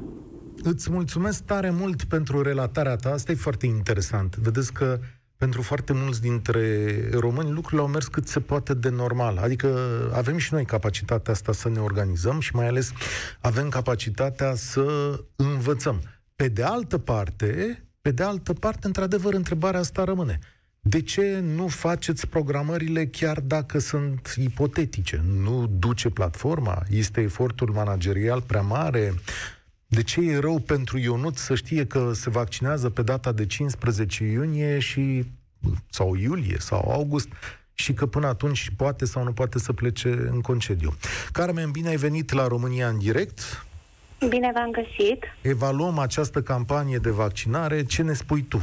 Îți 0.63 0.91
mulțumesc 0.91 1.43
tare 1.45 1.69
mult 1.69 2.03
pentru 2.03 2.41
relatarea 2.41 2.95
ta. 2.95 3.09
Asta 3.11 3.31
e 3.31 3.35
foarte 3.35 3.65
interesant. 3.65 4.35
Vedeți 4.35 4.73
că 4.73 5.00
pentru 5.38 5.61
foarte 5.61 5.93
mulți 5.93 6.21
dintre 6.21 6.63
români 7.11 7.51
lucrurile 7.51 7.81
au 7.81 7.88
mers 7.88 8.07
cât 8.07 8.27
se 8.27 8.39
poate 8.39 8.73
de 8.73 8.89
normal. 8.89 9.38
Adică 9.38 9.67
avem 10.13 10.38
și 10.38 10.53
noi 10.53 10.65
capacitatea 10.65 11.33
asta 11.33 11.51
să 11.51 11.69
ne 11.69 11.79
organizăm 11.79 12.39
și 12.39 12.55
mai 12.55 12.67
ales 12.67 12.93
avem 13.39 13.69
capacitatea 13.69 14.55
să 14.55 14.85
învățăm. 15.35 16.01
Pe 16.35 16.47
de 16.47 16.63
altă 16.63 16.97
parte, 16.97 17.83
Pe 18.01 18.11
de 18.11 18.23
altă 18.23 18.53
parte, 18.53 18.88
într-adevăr, 18.88 19.33
întrebarea 19.33 19.79
asta 19.79 20.03
rămâne. 20.03 20.39
De 20.83 21.01
ce 21.01 21.39
nu 21.39 21.67
faceți 21.67 22.27
programările 22.27 23.05
chiar 23.05 23.39
dacă 23.39 23.79
sunt 23.79 24.33
ipotetice? 24.38 25.23
Nu 25.27 25.67
duce 25.79 26.09
platforma? 26.09 26.83
Este 26.89 27.21
efortul 27.21 27.71
managerial 27.71 28.41
prea 28.41 28.61
mare? 28.61 29.13
De 29.88 30.03
ce 30.03 30.21
e 30.21 30.39
rău 30.39 30.59
pentru 30.59 30.97
Ionut 30.97 31.38
să 31.38 31.55
știe 31.55 31.85
că 31.85 32.11
se 32.13 32.29
vaccinează 32.29 32.89
pe 32.89 33.01
data 33.01 33.31
de 33.31 33.45
15 33.45 34.23
iunie 34.23 34.79
și 34.79 35.25
sau 35.89 36.15
iulie 36.15 36.57
sau 36.59 36.91
august 36.91 37.27
și 37.73 37.93
că 37.93 38.05
până 38.05 38.27
atunci 38.27 38.71
poate 38.77 39.05
sau 39.05 39.23
nu 39.23 39.31
poate 39.31 39.59
să 39.59 39.73
plece 39.73 40.07
în 40.07 40.41
concediu. 40.41 40.93
Carmen, 41.31 41.71
bine 41.71 41.89
ai 41.89 41.95
venit 41.95 42.31
la 42.31 42.47
România 42.47 42.88
în 42.88 42.97
direct. 42.97 43.65
Bine 44.29 44.51
v-am 44.53 44.71
găsit. 44.71 45.23
Evaluăm 45.41 45.97
această 45.97 46.41
campanie 46.41 46.97
de 46.97 47.09
vaccinare. 47.09 47.85
Ce 47.85 48.01
ne 48.01 48.13
spui 48.13 48.41
tu? 48.41 48.61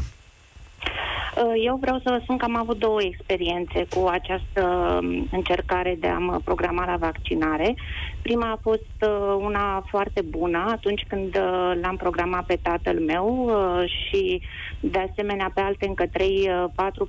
Uh, 1.45 1.53
eu 1.65 1.77
vreau 1.77 1.99
să 1.99 2.11
vă 2.11 2.19
spun 2.23 2.37
că 2.37 2.45
am 2.45 2.57
avut 2.57 2.79
două 2.79 3.03
experiențe 3.03 3.87
cu 3.95 4.07
această 4.07 4.63
um, 5.03 5.29
încercare 5.33 5.97
de 6.01 6.07
a 6.07 6.19
mă 6.19 6.41
programa 6.45 6.87
la 6.87 6.97
vaccinare. 6.97 7.75
Prima 8.23 8.51
a 8.51 8.59
fost 8.63 8.97
uh, 9.01 9.37
una 9.41 9.85
foarte 9.87 10.23
bună 10.23 10.65
atunci 10.71 11.05
când 11.09 11.37
uh, 11.37 11.73
l-am 11.83 11.97
programat 11.97 12.47
pe 12.47 12.59
tatăl 12.63 13.01
meu 13.01 13.51
și 13.85 14.43
de 14.81 14.99
asemenea 15.11 15.51
pe 15.55 15.61
alte 15.61 15.87
încă 15.87 16.05
3-4 16.07 16.11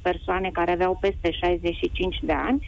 persoane 0.01 0.49
care 0.53 0.71
aveau 0.71 0.97
peste 1.01 1.31
65 1.31 2.19
de 2.21 2.33
ani. 2.33 2.67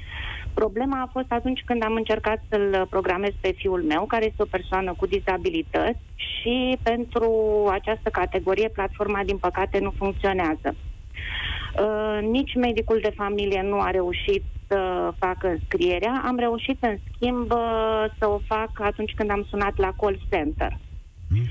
Problema 0.53 1.01
a 1.01 1.10
fost 1.12 1.32
atunci 1.32 1.63
când 1.65 1.84
am 1.84 1.94
încercat 1.94 2.44
să-l 2.50 2.88
programez 2.89 3.32
pe 3.41 3.51
fiul 3.58 3.84
meu, 3.84 4.06
care 4.06 4.25
este 4.25 4.41
o 4.41 4.51
persoană 4.58 4.94
cu 4.98 5.06
dizabilități 5.06 6.00
și 6.15 6.77
pentru 6.84 7.34
această 7.72 8.10
categorie 8.10 8.70
platforma 8.70 9.22
din 9.25 9.38
păcate 9.38 9.80
nu 9.80 9.94
funcționează. 9.98 10.75
Uh, 11.80 12.28
nici 12.30 12.56
medicul 12.56 13.00
de 13.01 13.13
familie 13.16 13.62
nu 13.62 13.80
a 13.80 13.90
reușit 13.90 14.44
să 14.68 15.12
facă 15.18 15.48
înscrierea. 15.48 16.22
Am 16.25 16.38
reușit, 16.38 16.78
în 16.80 16.98
schimb, 17.13 17.51
uh, 17.51 18.06
să 18.20 18.28
o 18.28 18.40
fac 18.46 18.70
atunci 18.74 19.13
când 19.16 19.30
am 19.30 19.46
sunat 19.50 19.78
la 19.78 19.94
call 20.01 20.20
center. 20.30 20.78
Mm. 21.30 21.46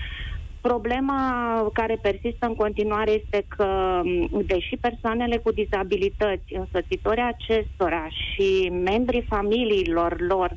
Problema 0.61 1.71
care 1.73 1.99
persistă 2.03 2.47
în 2.47 2.55
continuare 2.55 3.11
este 3.11 3.45
că, 3.49 4.01
deși 4.47 4.77
persoanele 4.81 5.37
cu 5.37 5.53
dizabilități, 5.53 6.55
însoțitorii 6.55 7.23
acestora 7.23 8.09
și 8.09 8.69
membrii 8.69 9.27
familiilor 9.29 10.21
lor 10.21 10.57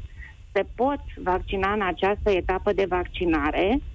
se 0.52 0.66
pot 0.76 1.02
vaccina 1.24 1.74
în 1.74 1.82
această 1.82 2.32
etapă 2.32 2.74
de 2.74 2.86
vaccinare, 2.90 3.80
Uh, 3.80 3.93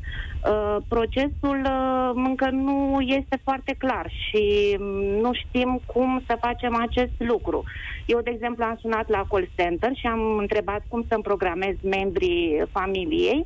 procesul 0.89 1.61
uh, 1.65 2.11
încă 2.15 2.51
nu 2.51 3.01
este 3.01 3.41
foarte 3.43 3.75
clar 3.79 4.11
și 4.11 4.77
mm, 4.79 5.21
nu 5.21 5.33
știm 5.33 5.81
cum 5.87 6.23
să 6.27 6.39
facem 6.41 6.75
acest 6.77 7.13
lucru. 7.19 7.65
Eu, 8.07 8.21
de 8.21 8.31
exemplu, 8.31 8.65
am 8.65 8.79
sunat 8.81 9.09
la 9.09 9.25
call 9.31 9.49
center 9.57 9.91
și 9.95 10.07
am 10.07 10.37
întrebat 10.37 10.83
cum 10.89 11.05
să-mi 11.09 11.23
programez 11.23 11.75
membrii 11.83 12.63
familiei 12.71 13.45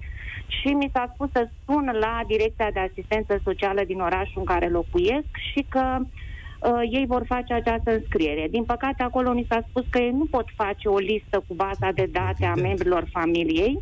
și 0.61 0.69
mi 0.69 0.91
s-a 0.93 1.11
spus 1.15 1.29
să 1.33 1.49
sun 1.67 1.97
la 2.01 2.21
Direcția 2.27 2.71
de 2.73 2.81
Asistență 2.81 3.41
Socială 3.45 3.83
din 3.87 4.01
orașul 4.01 4.39
în 4.39 4.45
care 4.45 4.69
locuiesc 4.69 5.31
și 5.53 5.67
că 5.69 5.99
uh, 5.99 6.81
ei 6.91 7.05
vor 7.07 7.25
face 7.27 7.53
această 7.53 7.93
înscriere. 7.93 8.47
Din 8.51 8.65
păcate, 8.65 9.03
acolo 9.03 9.33
mi 9.33 9.47
s-a 9.49 9.65
spus 9.69 9.85
că 9.91 9.99
ei 9.99 10.11
nu 10.11 10.25
pot 10.31 10.47
face 10.55 10.89
o 10.89 10.99
listă 10.99 11.45
cu 11.47 11.55
baza 11.55 11.91
de 11.95 12.09
date 12.13 12.45
a 12.47 12.55
membrilor 12.55 13.09
familiei, 13.11 13.79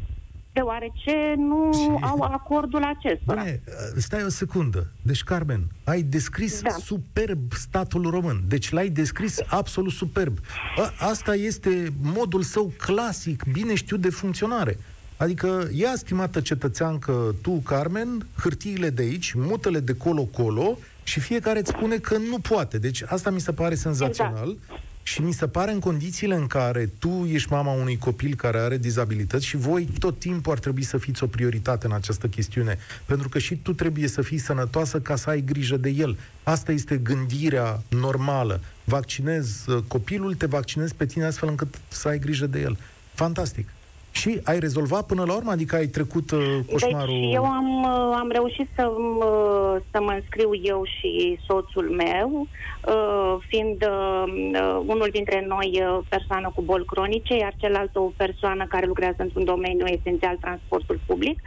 deoarece 0.52 1.34
nu 1.36 1.70
Ce? 1.72 2.04
au 2.06 2.20
acordul 2.20 2.82
acesta. 2.84 3.34
Bine, 3.34 3.60
stai 3.96 4.24
o 4.24 4.28
secundă. 4.28 4.86
Deci, 5.02 5.22
Carmen, 5.24 5.66
ai 5.84 6.02
descris 6.02 6.62
da. 6.62 6.70
superb 6.70 7.52
statul 7.52 8.10
român. 8.10 8.42
Deci 8.48 8.70
l-ai 8.70 8.88
descris 8.88 9.38
absolut 9.46 9.92
superb. 9.92 10.38
A, 10.76 11.06
asta 11.08 11.34
este 11.34 11.92
modul 12.02 12.42
său 12.42 12.72
clasic, 12.78 13.44
bine 13.52 13.74
știut 13.74 14.00
de 14.00 14.10
funcționare. 14.10 14.78
Adică 15.16 15.68
ia, 15.72 15.92
stimată 15.96 16.40
cetățeancă, 16.40 17.34
tu, 17.42 17.50
Carmen, 17.50 18.26
hârtiile 18.36 18.90
de 18.90 19.02
aici, 19.02 19.32
mută-le 19.32 19.80
de 19.80 19.94
colo-colo 19.94 20.78
și 21.02 21.20
fiecare 21.20 21.58
îți 21.58 21.70
spune 21.70 21.96
că 21.96 22.16
nu 22.16 22.38
poate. 22.38 22.78
Deci 22.78 23.02
asta 23.06 23.30
mi 23.30 23.40
se 23.40 23.52
pare 23.52 23.74
senzațional. 23.74 24.48
Exact. 24.50 24.80
Și 25.10 25.22
mi 25.22 25.32
se 25.32 25.46
pare 25.46 25.72
în 25.72 25.78
condițiile 25.78 26.34
în 26.34 26.46
care 26.46 26.90
tu 26.98 27.28
ești 27.32 27.52
mama 27.52 27.72
unui 27.72 27.98
copil 27.98 28.34
care 28.34 28.58
are 28.58 28.76
dizabilități 28.76 29.46
și 29.46 29.56
voi 29.56 29.88
tot 29.98 30.18
timpul 30.18 30.52
ar 30.52 30.58
trebui 30.58 30.82
să 30.82 30.98
fiți 30.98 31.22
o 31.22 31.26
prioritate 31.26 31.86
în 31.86 31.92
această 31.92 32.26
chestiune, 32.26 32.78
pentru 33.04 33.28
că 33.28 33.38
și 33.38 33.56
tu 33.56 33.72
trebuie 33.72 34.08
să 34.08 34.22
fii 34.22 34.38
sănătoasă 34.38 35.00
ca 35.00 35.16
să 35.16 35.30
ai 35.30 35.40
grijă 35.40 35.76
de 35.76 35.88
el. 35.88 36.18
Asta 36.42 36.72
este 36.72 36.96
gândirea 36.96 37.82
normală. 37.88 38.60
Vaccinezi 38.84 39.70
uh, 39.70 39.82
copilul, 39.88 40.34
te 40.34 40.46
vaccinezi 40.46 40.94
pe 40.94 41.06
tine 41.06 41.24
astfel 41.24 41.48
încât 41.48 41.78
să 41.88 42.08
ai 42.08 42.18
grijă 42.18 42.46
de 42.46 42.60
el. 42.60 42.78
Fantastic. 43.14 43.68
Și 44.10 44.40
ai 44.44 44.58
rezolvat 44.58 45.06
până 45.06 45.24
la 45.26 45.34
urmă? 45.34 45.50
Adică 45.50 45.76
ai 45.76 45.86
trecut 45.86 46.30
uh, 46.30 46.58
coșmarul... 46.72 47.20
Deci 47.20 47.34
eu 47.34 47.44
am, 47.44 47.82
uh, 47.82 48.16
am 48.18 48.28
reușit 48.30 48.68
să, 48.74 48.86
uh, 48.86 49.76
să 49.90 50.00
mă 50.00 50.12
înscriu 50.12 50.50
eu 50.62 50.82
și 50.98 51.38
soțul 51.46 51.90
meu, 51.90 52.46
uh, 52.86 53.36
fiind 53.48 53.86
uh, 53.86 54.24
uh, 54.52 54.80
unul 54.86 55.08
dintre 55.12 55.44
noi 55.48 55.82
uh, 55.82 55.98
persoană 56.08 56.52
cu 56.54 56.62
boli 56.62 56.84
cronice, 56.84 57.36
iar 57.36 57.54
celălalt 57.56 57.96
o 57.96 58.12
persoană 58.16 58.66
care 58.68 58.86
lucrează 58.86 59.22
într-un 59.22 59.44
domeniu 59.44 59.86
esențial, 59.86 60.36
transportul 60.40 61.00
public. 61.06 61.40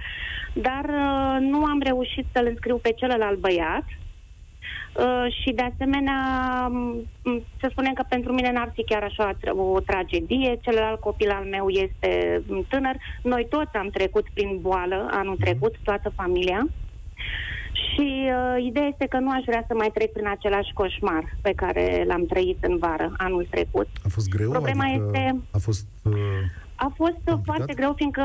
Dar 0.53 0.83
uh, 0.83 1.37
nu 1.39 1.65
am 1.65 1.79
reușit 1.83 2.25
să-l 2.31 2.45
înscriu 2.49 2.77
pe 2.77 2.93
celălalt 2.95 3.39
băiat, 3.39 3.83
Uh, 3.85 4.02
și 5.41 5.51
de 5.51 5.71
asemenea, 5.73 6.19
să 7.59 7.67
spunem 7.69 7.93
că 7.93 8.03
pentru 8.09 8.33
mine 8.33 8.51
n-ar 8.51 8.71
fi 8.73 8.83
chiar 8.83 9.03
așa 9.03 9.35
o 9.51 9.79
tragedie. 9.79 10.59
Celălalt 10.61 10.99
copil 10.99 11.29
al 11.29 11.43
meu 11.43 11.69
este 11.69 12.41
tânăr. 12.67 12.95
Noi 13.21 13.47
toți 13.49 13.75
am 13.75 13.89
trecut 13.89 14.25
prin 14.33 14.57
boală 14.61 15.09
anul 15.11 15.35
trecut, 15.39 15.75
toată 15.83 16.11
familia. 16.15 16.67
Și 17.71 18.25
uh, 18.25 18.63
ideea 18.63 18.85
este 18.85 19.05
că 19.05 19.17
nu 19.19 19.29
aș 19.29 19.43
vrea 19.45 19.63
să 19.67 19.73
mai 19.73 19.91
trec 19.93 20.11
prin 20.11 20.27
același 20.27 20.73
coșmar 20.73 21.23
pe 21.41 21.53
care 21.55 22.03
l-am 22.07 22.25
trăit 22.25 22.57
în 22.61 22.77
vară 22.77 23.13
anul 23.17 23.47
trecut. 23.49 23.87
A 24.05 24.07
fost 24.09 24.29
greu? 24.29 24.49
Problema 24.49 24.83
adică 24.83 25.03
este... 25.05 25.35
A 25.51 25.57
fost... 25.57 25.87
Uh... 26.01 26.13
A 26.75 26.91
fost 26.95 27.11
complicat? 27.25 27.43
foarte 27.43 27.73
greu, 27.73 27.93
fiindcă 27.93 28.23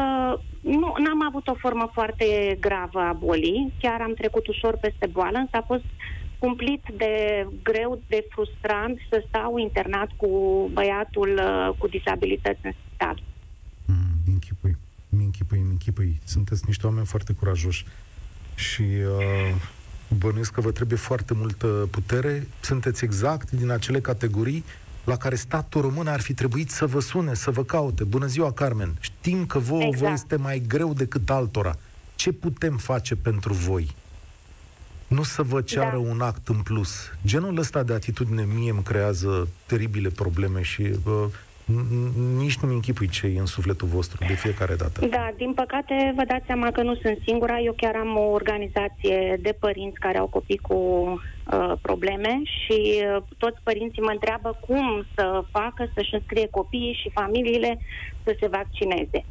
nu 0.60 1.10
am 1.10 1.26
avut 1.28 1.48
o 1.48 1.54
formă 1.54 1.90
foarte 1.92 2.56
gravă 2.60 3.00
a 3.00 3.12
bolii, 3.12 3.72
chiar 3.80 4.00
am 4.00 4.14
trecut 4.14 4.46
ușor 4.46 4.76
peste 4.80 5.06
boală, 5.12 5.38
însă 5.38 5.56
a 5.56 5.64
fost 5.66 5.84
cumplit 6.38 6.82
de 6.96 7.46
greu, 7.62 8.00
de 8.06 8.26
frustrant 8.28 8.98
să 9.10 9.24
stau 9.28 9.58
internat 9.58 10.10
cu 10.16 10.28
băiatul 10.72 11.40
uh, 11.42 11.74
cu 11.78 11.86
disabilități 11.86 12.60
în 12.62 12.72
spital. 12.72 13.22
Mm, 13.84 14.16
închipui, 14.26 14.76
închipui, 15.10 15.58
închipui. 15.70 16.20
Sunteți 16.24 16.62
niște 16.66 16.86
oameni 16.86 17.06
foarte 17.06 17.32
curajoși 17.32 17.84
și 18.54 18.82
uh, 18.82 19.54
bănuiesc 20.18 20.52
că 20.52 20.60
vă 20.60 20.70
trebuie 20.70 20.98
foarte 20.98 21.34
multă 21.34 21.88
putere. 21.90 22.46
Sunteți 22.60 23.04
exact 23.04 23.50
din 23.50 23.70
acele 23.70 24.00
categorii 24.00 24.64
la 25.04 25.16
care 25.16 25.34
statul 25.34 25.80
român 25.80 26.06
ar 26.06 26.20
fi 26.20 26.34
trebuit 26.34 26.70
să 26.70 26.86
vă 26.86 27.00
sune, 27.00 27.34
să 27.34 27.50
vă 27.50 27.64
caute. 27.64 28.04
Bună 28.04 28.26
ziua, 28.26 28.52
Carmen! 28.52 28.96
Știm 29.00 29.46
că 29.46 29.58
vouă 29.58 29.82
exact. 29.82 30.04
vă 30.04 30.10
este 30.12 30.36
mai 30.36 30.62
greu 30.66 30.92
decât 30.92 31.30
altora. 31.30 31.74
Ce 32.14 32.32
putem 32.32 32.76
face 32.76 33.16
pentru 33.16 33.52
voi? 33.52 33.94
Nu 35.08 35.22
să 35.22 35.42
vă 35.42 35.60
ceară 35.60 35.96
da. 36.02 36.10
un 36.10 36.20
act 36.20 36.48
în 36.48 36.62
plus. 36.62 37.12
Genul 37.26 37.58
ăsta 37.58 37.82
de 37.82 37.92
atitudine 37.92 38.46
mie 38.54 38.70
îmi 38.70 38.82
creează 38.82 39.48
teribile 39.66 40.08
probleme 40.08 40.62
și 40.62 40.82
uh, 40.82 41.24
nici 42.36 42.58
nu-mi 42.58 42.74
închipui 42.74 43.08
ce 43.08 43.26
e 43.26 43.38
în 43.38 43.46
sufletul 43.46 43.88
vostru 43.88 44.24
de 44.26 44.32
fiecare 44.32 44.74
dată. 44.74 45.06
Da, 45.06 45.30
din 45.36 45.52
păcate 45.52 46.12
vă 46.16 46.24
dați 46.28 46.46
seama 46.46 46.70
că 46.70 46.82
nu 46.82 46.94
sunt 46.94 47.18
singura. 47.24 47.58
Eu 47.58 47.72
chiar 47.76 47.94
am 47.94 48.16
o 48.16 48.30
organizație 48.30 49.38
de 49.40 49.56
părinți 49.58 49.98
care 49.98 50.18
au 50.18 50.26
copii 50.26 50.56
cu 50.56 50.74
uh, 50.74 51.72
probleme 51.82 52.40
și 52.42 53.02
uh, 53.16 53.22
toți 53.38 53.60
părinții 53.62 54.02
mă 54.02 54.10
întreabă 54.10 54.58
cum 54.66 55.04
să 55.14 55.44
facă 55.50 55.90
să-și 55.94 56.14
înscrie 56.14 56.48
copiii 56.50 56.98
și 57.02 57.10
familiile 57.10 57.78
să 58.24 58.36
se 58.40 58.48
vaccineze. 58.48 59.24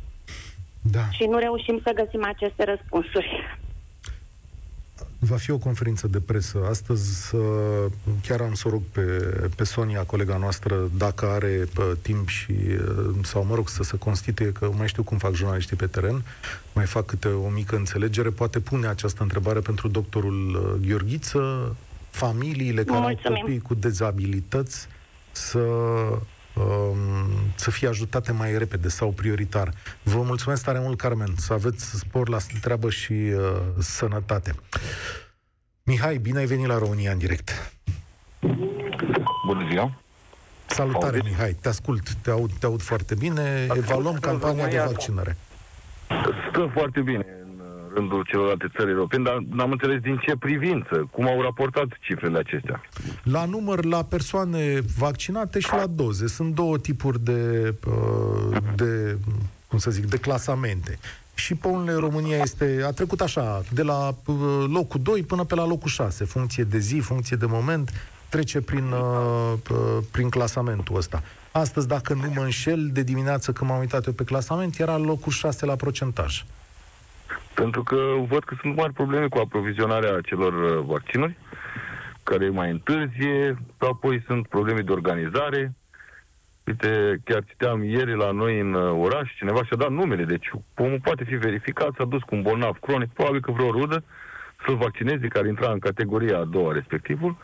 Da. 0.81 1.09
Și 1.11 1.23
nu 1.23 1.37
reușim 1.37 1.79
să 1.83 1.91
găsim 1.95 2.25
aceste 2.25 2.63
răspunsuri. 2.63 3.57
Va 5.19 5.35
fi 5.35 5.51
o 5.51 5.57
conferință 5.57 6.07
de 6.07 6.19
presă. 6.19 6.59
Astăzi 6.69 7.35
chiar 8.21 8.41
am 8.41 8.53
să 8.53 8.67
rog 8.69 8.81
pe, 8.91 9.01
pe 9.55 9.63
Sonia, 9.63 10.03
colega 10.03 10.37
noastră, 10.37 10.89
dacă 10.97 11.25
are 11.25 11.67
pă, 11.73 11.97
timp 12.01 12.27
și, 12.27 12.53
sau 13.23 13.45
mă 13.45 13.55
rog, 13.55 13.69
să 13.69 13.83
se 13.83 13.97
constituie, 13.97 14.51
că 14.51 14.71
mai 14.77 14.87
știu 14.87 15.03
cum 15.03 15.17
fac 15.17 15.33
jurnaliștii 15.33 15.75
pe 15.75 15.87
teren, 15.87 16.23
mai 16.73 16.85
fac 16.85 17.05
câte 17.05 17.27
o 17.27 17.49
mică 17.49 17.75
înțelegere, 17.75 18.29
poate 18.29 18.59
pune 18.59 18.87
această 18.87 19.21
întrebare 19.21 19.59
pentru 19.59 19.87
doctorul 19.87 20.79
Gheorghiță, 20.87 21.75
familiile 22.09 22.83
care 22.83 22.99
Mulțumim. 22.99 23.37
au 23.37 23.41
copii 23.41 23.59
cu 23.59 23.73
dezabilități 23.73 24.87
să 25.31 25.59
um, 25.59 26.21
să 27.55 27.71
fie 27.71 27.87
ajutate 27.87 28.31
mai 28.31 28.57
repede 28.57 28.87
sau 28.89 29.11
prioritar. 29.11 29.73
Vă 30.03 30.21
mulțumesc 30.21 30.63
tare 30.63 30.79
mult, 30.79 30.97
Carmen, 30.97 31.33
să 31.37 31.53
aveți 31.53 31.99
spor 31.99 32.29
la 32.29 32.37
treabă 32.61 32.89
și 32.89 33.11
uh, 33.13 33.61
sănătate. 33.79 34.55
Mihai, 35.83 36.17
bine 36.17 36.37
ai 36.39 36.45
venit 36.45 36.65
la 36.65 36.77
România 36.77 37.11
în 37.11 37.17
direct. 37.17 37.71
Bună 39.45 39.67
ziua! 39.69 39.91
Salutare, 40.65 41.05
Auziți? 41.17 41.27
Mihai, 41.27 41.57
te 41.61 41.67
ascult, 41.67 42.13
te 42.13 42.29
aud, 42.29 42.51
te 42.59 42.65
aud 42.65 42.81
foarte 42.81 43.15
bine. 43.15 43.67
Evaluăm 43.75 44.13
că 44.13 44.19
campania 44.29 44.67
de 44.67 44.77
România- 44.77 44.85
vaccinare. 44.85 45.37
Stă 46.49 46.69
foarte 46.73 47.01
bine 47.01 47.25
în 47.41 47.46
uh, 47.46 47.46
rândul 47.97 48.23
celorlalte 48.27 48.67
țări 48.75 48.89
europene, 48.89 49.23
dar 49.23 49.37
n-am 49.51 49.71
înțeles 49.71 49.99
din 50.01 50.17
ce 50.25 50.35
privință, 50.39 51.07
cum 51.11 51.27
au 51.27 51.41
raportat 51.41 51.87
cifrele 52.01 52.37
acestea. 52.37 52.81
La 53.23 53.45
număr, 53.45 53.85
la 53.85 54.03
persoane 54.03 54.81
vaccinate 54.97 55.59
și 55.59 55.71
la 55.71 55.87
doze. 55.87 56.27
Sunt 56.27 56.55
două 56.55 56.77
tipuri 56.77 57.23
de, 57.23 57.73
uh, 57.87 58.57
de 58.75 59.17
cum 59.67 59.77
să 59.77 59.91
zic, 59.91 60.05
de 60.05 60.17
clasamente. 60.17 60.99
Și 61.33 61.55
pe 61.55 61.67
unele 61.67 61.97
România 61.97 62.37
este, 62.37 62.81
a 62.85 62.91
trecut 62.91 63.21
așa, 63.21 63.63
de 63.73 63.81
la 63.81 64.15
uh, 64.25 64.35
locul 64.67 65.01
2 65.03 65.23
până 65.23 65.43
pe 65.43 65.55
la 65.55 65.65
locul 65.65 65.89
6, 65.89 66.25
funcție 66.25 66.63
de 66.63 66.77
zi, 66.77 66.99
funcție 66.99 67.37
de 67.37 67.45
moment, 67.45 67.91
trece 68.29 68.61
prin, 68.61 68.91
uh, 68.91 69.53
uh, 69.71 69.77
prin 70.11 70.29
clasamentul 70.29 70.95
ăsta. 70.95 71.23
Astăzi, 71.51 71.87
dacă 71.87 72.13
nu 72.13 72.31
mă 72.35 72.41
înșel, 72.41 72.89
de 72.93 73.03
dimineață 73.03 73.51
când 73.51 73.69
m-am 73.69 73.79
uitat 73.79 74.05
eu 74.05 74.13
pe 74.13 74.23
clasament, 74.23 74.79
era 74.79 74.97
locul 74.97 75.31
6 75.31 75.65
la 75.65 75.75
procentaj. 75.75 76.43
Pentru 77.61 77.83
că 77.83 77.99
văd 78.27 78.43
că 78.43 78.55
sunt 78.61 78.75
mari 78.75 78.93
probleme 78.93 79.27
cu 79.27 79.37
aprovizionarea 79.37 80.21
celor 80.21 80.53
uh, 80.53 80.85
vaccinuri, 80.85 81.37
care 82.23 82.49
mai 82.49 82.69
întârzie, 82.69 83.57
apoi 83.77 84.23
sunt 84.25 84.47
probleme 84.47 84.81
de 84.81 84.91
organizare. 84.91 85.73
Uite, 86.63 87.21
chiar 87.23 87.43
citeam 87.43 87.83
ieri 87.83 88.15
la 88.15 88.31
noi 88.31 88.59
în 88.59 88.73
uh, 88.73 89.05
oraș, 89.05 89.35
cineva 89.35 89.63
și-a 89.63 89.77
dat 89.77 89.91
numele, 89.91 90.23
deci 90.23 90.51
omul 90.75 90.99
poate 91.03 91.23
fi 91.23 91.35
verificat, 91.35 91.91
s-a 91.97 92.05
dus 92.05 92.21
cu 92.21 92.35
un 92.35 92.41
bolnav 92.41 92.77
cronic, 92.79 93.09
probabil 93.13 93.41
că 93.41 93.51
vreo 93.51 93.71
rudă, 93.71 94.03
să-l 94.65 94.75
vaccineze, 94.75 95.27
care 95.27 95.47
intra 95.47 95.71
în 95.71 95.79
categoria 95.79 96.37
a 96.37 96.43
doua 96.43 96.73
respectivul, 96.73 97.37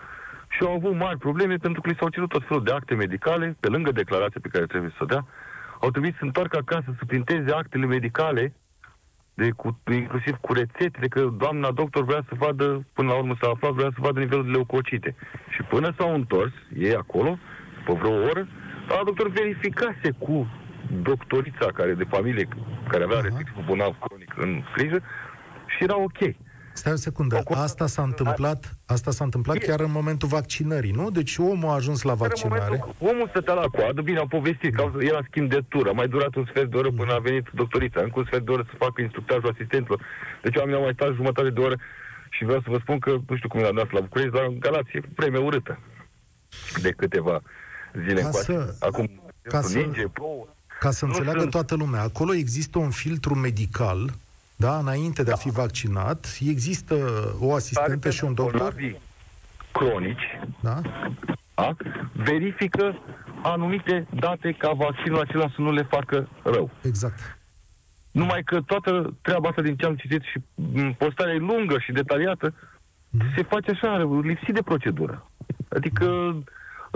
și 0.49 0.63
au 0.63 0.73
avut 0.73 0.95
mari 0.95 1.17
probleme 1.17 1.55
pentru 1.55 1.81
că 1.81 1.89
li 1.89 1.95
s-au 1.99 2.09
cerut 2.09 2.29
tot 2.29 2.43
felul 2.47 2.63
de 2.63 2.71
acte 2.71 2.95
medicale, 2.95 3.55
pe 3.59 3.67
lângă 3.67 3.91
declarația 3.91 4.39
pe 4.41 4.53
care 4.53 4.65
trebuie 4.65 4.91
să 4.97 5.03
o 5.03 5.05
dea, 5.05 5.25
au 5.79 5.89
trebuit 5.89 6.15
să 6.15 6.23
întoarcă 6.23 6.57
acasă 6.57 6.95
să 6.97 7.05
printeze 7.05 7.51
actele 7.51 7.85
medicale, 7.85 8.53
de, 9.33 9.49
cu, 9.49 9.79
inclusiv 9.91 10.35
cu 10.35 10.53
rețetele, 10.53 11.07
că 11.07 11.21
doamna 11.37 11.71
doctor 11.71 12.03
vrea 12.03 12.23
să 12.27 12.35
vadă, 12.37 12.85
până 12.93 13.11
la 13.11 13.17
urmă 13.17 13.35
s-a 13.41 13.49
aflat, 13.49 13.71
vrea 13.71 13.89
să 13.93 13.97
vadă 13.99 14.19
nivelul 14.19 14.45
de 14.45 14.51
leucocite. 14.51 15.15
Și 15.49 15.61
până 15.61 15.93
s-au 15.97 16.13
întors, 16.13 16.51
ei 16.77 16.95
acolo, 16.95 17.37
pe 17.85 17.93
vreo 17.93 18.11
oră, 18.11 18.47
la 18.87 19.01
doctor 19.05 19.29
verificase 19.29 20.11
cu 20.17 20.47
doctorița 21.01 21.65
care 21.65 21.93
de 21.93 22.03
familie, 22.03 22.47
care 22.87 23.03
avea 23.03 23.17
Aha. 23.17 23.25
respectiv 23.25 23.57
un 23.57 23.63
bolnav 23.65 23.97
cronic 23.99 24.33
în 24.37 24.63
grijă, 24.75 25.01
și 25.65 25.83
era 25.83 25.97
ok. 25.97 26.19
Stai 26.73 26.93
o 26.93 26.95
secundă, 26.95 27.37
Acum- 27.37 27.55
asta 27.57 27.87
s-a 27.87 28.01
întâmplat, 28.01 28.77
asta 28.85 29.11
s-a 29.11 29.23
întâmplat 29.23 29.57
chiar 29.57 29.79
în 29.79 29.91
momentul 29.91 30.27
vaccinării, 30.27 30.91
nu? 30.91 31.09
Deci 31.11 31.37
omul 31.37 31.69
a 31.69 31.73
ajuns 31.73 32.01
la 32.01 32.15
Dar 32.15 32.21
în 32.21 32.27
vaccinare. 32.27 32.61
momentul- 32.63 32.95
Omul 32.99 33.27
stătea 33.29 33.53
la 33.53 33.67
coadă, 33.67 34.01
bine, 34.01 34.17
au 34.19 34.27
povestit 34.27 34.75
că 34.75 34.81
au- 34.81 35.01
era 35.01 35.19
schimb 35.29 35.49
de 35.49 35.59
tură, 35.69 35.89
a 35.89 35.93
mai 35.93 36.07
durat 36.07 36.35
un 36.35 36.45
sfert 36.49 36.69
de 36.71 36.77
oră 36.77 36.91
până 36.91 37.13
a 37.13 37.17
venit 37.19 37.45
doctorița, 37.53 38.01
încă 38.01 38.19
un 38.19 38.25
sfert 38.25 38.45
de 38.45 38.51
oră 38.51 38.63
să 38.69 38.75
facă 38.77 39.01
instructajul 39.01 39.49
asistenților. 39.53 39.99
Deci 40.41 40.55
oamenii 40.55 40.77
au 40.77 40.83
mai 40.83 40.93
stat 40.95 41.13
jumătate 41.15 41.49
de 41.49 41.59
oră 41.59 41.75
și 42.29 42.43
vreau 42.45 42.61
să 42.61 42.67
vă 42.69 42.77
spun 42.81 42.99
că, 42.99 43.09
nu 43.27 43.35
știu 43.35 43.49
cum 43.49 43.59
e 43.59 43.63
la 43.63 43.69
noastră 43.69 43.95
la 43.97 44.03
București, 44.03 44.33
dar 44.35 44.45
în 44.45 44.59
Galați 44.59 44.97
e 44.97 45.01
vreme 45.15 45.37
urâtă 45.37 45.79
de 46.81 46.91
câteva 46.91 47.41
zile 48.05 48.19
Ca 48.21 48.25
încoace. 48.25 48.45
să- 48.51 48.75
Acum, 48.79 49.21
ca 49.41 49.61
să- 49.61 49.77
ninge, 49.77 50.07
plouă. 50.07 50.45
Ca 50.79 50.91
să 50.91 51.05
Nu 51.05 51.11
înțeleagă 51.11 51.39
sunt- 51.39 51.51
toată 51.51 51.75
lumea, 51.75 52.01
acolo 52.01 52.33
există 52.33 52.77
un 52.77 52.89
filtru 52.89 53.35
medical, 53.35 54.13
da, 54.63 54.77
înainte 54.77 55.23
de 55.23 55.31
a 55.31 55.35
fi 55.35 55.49
vaccinat, 55.49 56.37
există 56.47 56.95
o 57.39 57.53
asistentă 57.53 58.09
și 58.09 58.23
un 58.23 58.33
doctor, 58.33 58.59
Bolnavii 58.59 58.97
cronici, 59.71 60.39
da? 60.59 60.81
da? 61.55 61.75
verifică 62.13 62.95
anumite 63.41 64.07
date 64.09 64.51
ca 64.51 64.71
vaccinul 64.71 65.19
acela 65.19 65.47
să 65.55 65.61
nu 65.61 65.71
le 65.71 65.81
facă 65.81 66.27
rău. 66.43 66.69
Exact. 66.81 67.37
Numai 68.11 68.43
că 68.43 68.61
toată 68.61 69.13
treaba 69.21 69.49
asta 69.49 69.61
din 69.61 69.75
ce 69.75 69.85
am 69.85 69.95
citit 69.95 70.21
și 70.21 70.37
m, 70.55 70.93
postarea 70.93 71.33
e 71.33 71.37
lungă 71.37 71.79
și 71.79 71.91
detaliată, 71.91 72.53
se 73.35 73.43
face 73.43 73.71
așa, 73.71 74.19
lipsit 74.23 74.53
de 74.53 74.61
procedură. 74.61 75.29
Adică, 75.69 76.35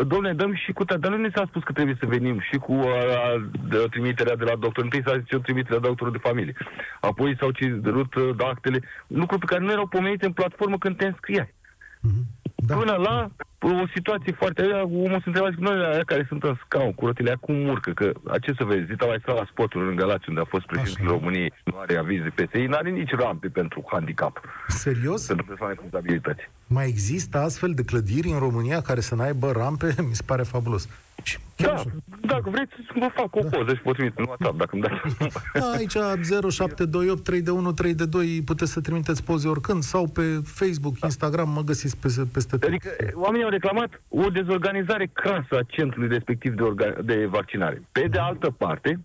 domnule, 0.03 0.33
dăm 0.33 0.53
și 0.55 0.71
cu 0.71 0.83
dar 0.83 1.11
nu 1.11 1.17
ne 1.17 1.29
s-a 1.35 1.45
spus 1.47 1.63
că 1.63 1.71
trebuie 1.71 1.97
să 1.99 2.05
venim 2.05 2.39
și 2.39 2.57
cu 2.57 2.73
a, 2.73 2.97
a, 3.17 3.49
de, 3.69 3.85
trimiterea 3.89 4.35
de 4.35 4.43
la 4.43 4.55
doctor. 4.55 4.83
Întâi 4.83 5.03
s-a 5.05 5.17
zis 5.17 5.31
o 5.31 5.37
trimitere 5.37 5.75
la 5.75 5.87
doctorul 5.87 6.13
de 6.13 6.27
familie. 6.27 6.55
Apoi 6.99 7.35
s-au 7.39 7.51
cerut 7.51 8.15
uh, 8.15 8.29
actele, 8.37 8.79
lucruri 9.07 9.39
pe 9.39 9.45
care 9.45 9.63
nu 9.63 9.71
erau 9.71 9.87
pomenite 9.87 10.25
în 10.25 10.31
platformă 10.31 10.77
când 10.77 10.97
te 10.97 11.05
înscriai. 11.05 11.53
Mhm. 12.01 12.25
Da. 12.55 12.75
Până 12.75 12.95
la 12.95 13.29
o 13.59 13.87
situație 13.93 14.31
foarte 14.31 14.61
rea, 14.61 14.81
omul 14.81 15.19
se 15.19 15.23
întreba, 15.25 15.49
zic, 15.49 15.59
noi 15.59 15.85
aia 15.85 16.03
care 16.03 16.25
sunt 16.27 16.43
în 16.43 16.55
scaun, 16.65 16.93
cu 16.93 17.05
rotile 17.05 17.31
acum 17.31 17.67
urcă, 17.67 17.91
că 17.91 18.11
a 18.27 18.37
ce 18.37 18.53
să 18.57 18.63
vezi, 18.63 18.85
Zita 18.85 19.05
mai 19.05 19.19
stat 19.21 19.35
la 19.35 19.45
spotul 19.51 19.89
în 19.89 19.95
Galați, 19.95 20.29
unde 20.29 20.41
a 20.41 20.45
fost 20.45 20.65
președintele 20.65 21.07
Așa. 21.07 21.17
României, 21.17 21.53
nu 21.63 21.77
are 21.77 21.97
aviz 21.97 22.21
de 22.21 22.43
PSI, 22.43 22.65
nu 22.65 22.75
are 22.75 22.89
nici 22.89 23.11
rampe 23.11 23.47
pentru 23.47 23.85
handicap, 23.91 24.41
Serios? 24.67 25.25
pentru 25.25 25.45
persoane 25.45 25.73
cu 25.73 25.83
dizabilități. 25.83 26.49
Mai 26.67 26.87
există 26.87 27.37
astfel 27.37 27.73
de 27.73 27.83
clădiri 27.83 28.27
în 28.29 28.39
România 28.39 28.81
care 28.81 28.99
să 28.99 29.15
n-aibă 29.15 29.51
rampe? 29.51 29.95
Mi 30.09 30.15
se 30.15 30.23
pare 30.25 30.43
fabulos. 30.43 30.87
Și 31.23 31.37
chiar 31.55 31.67
Da, 31.73 31.73
așa. 31.73 31.89
dacă 32.21 32.49
vreți 32.49 32.71
să 32.75 32.93
vă 32.99 33.09
fac 33.13 33.35
o 33.35 33.43
poză 33.43 33.73
și 33.75 33.81
vă 33.83 33.91
trimit 33.91 34.17
în 34.17 34.25
WhatsApp, 34.27 34.57
dacă 34.57 34.69
îmi 34.73 34.81
dați. 34.81 35.17
Da, 35.53 35.69
aici 35.71 35.91
0728 35.91 37.23
3 37.23 37.41
de 37.41 37.51
1 37.51 37.71
3 37.71 37.93
de 37.93 38.05
2 38.05 38.41
puteți 38.45 38.71
să 38.71 38.81
trimiteți 38.81 39.23
poze 39.23 39.47
oricând 39.47 39.83
sau 39.83 40.07
pe 40.07 40.21
Facebook, 40.43 40.95
Instagram, 41.03 41.49
mă 41.49 41.61
găsiți 41.61 41.97
peste, 41.97 42.23
peste 42.33 42.57
tot. 42.57 42.69
Adică 42.69 42.89
oamenii 43.13 43.43
au 43.43 43.49
reclamat 43.49 44.01
o 44.07 44.29
dezorganizare 44.29 45.09
crasă 45.13 45.55
a 45.57 45.63
centrului 45.67 46.07
respectiv 46.07 46.53
de, 46.53 46.63
orga- 46.63 47.05
de 47.05 47.25
vaccinare. 47.25 47.81
Pe 47.91 48.07
de 48.09 48.17
altă 48.17 48.49
parte, 48.57 48.99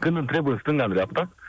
când 0.00 0.16
întreb 0.16 0.46
în 0.46 0.58
stânga, 0.60 0.84
în 0.84 0.90
dreapta, 0.90 1.20
uh, 1.20 1.41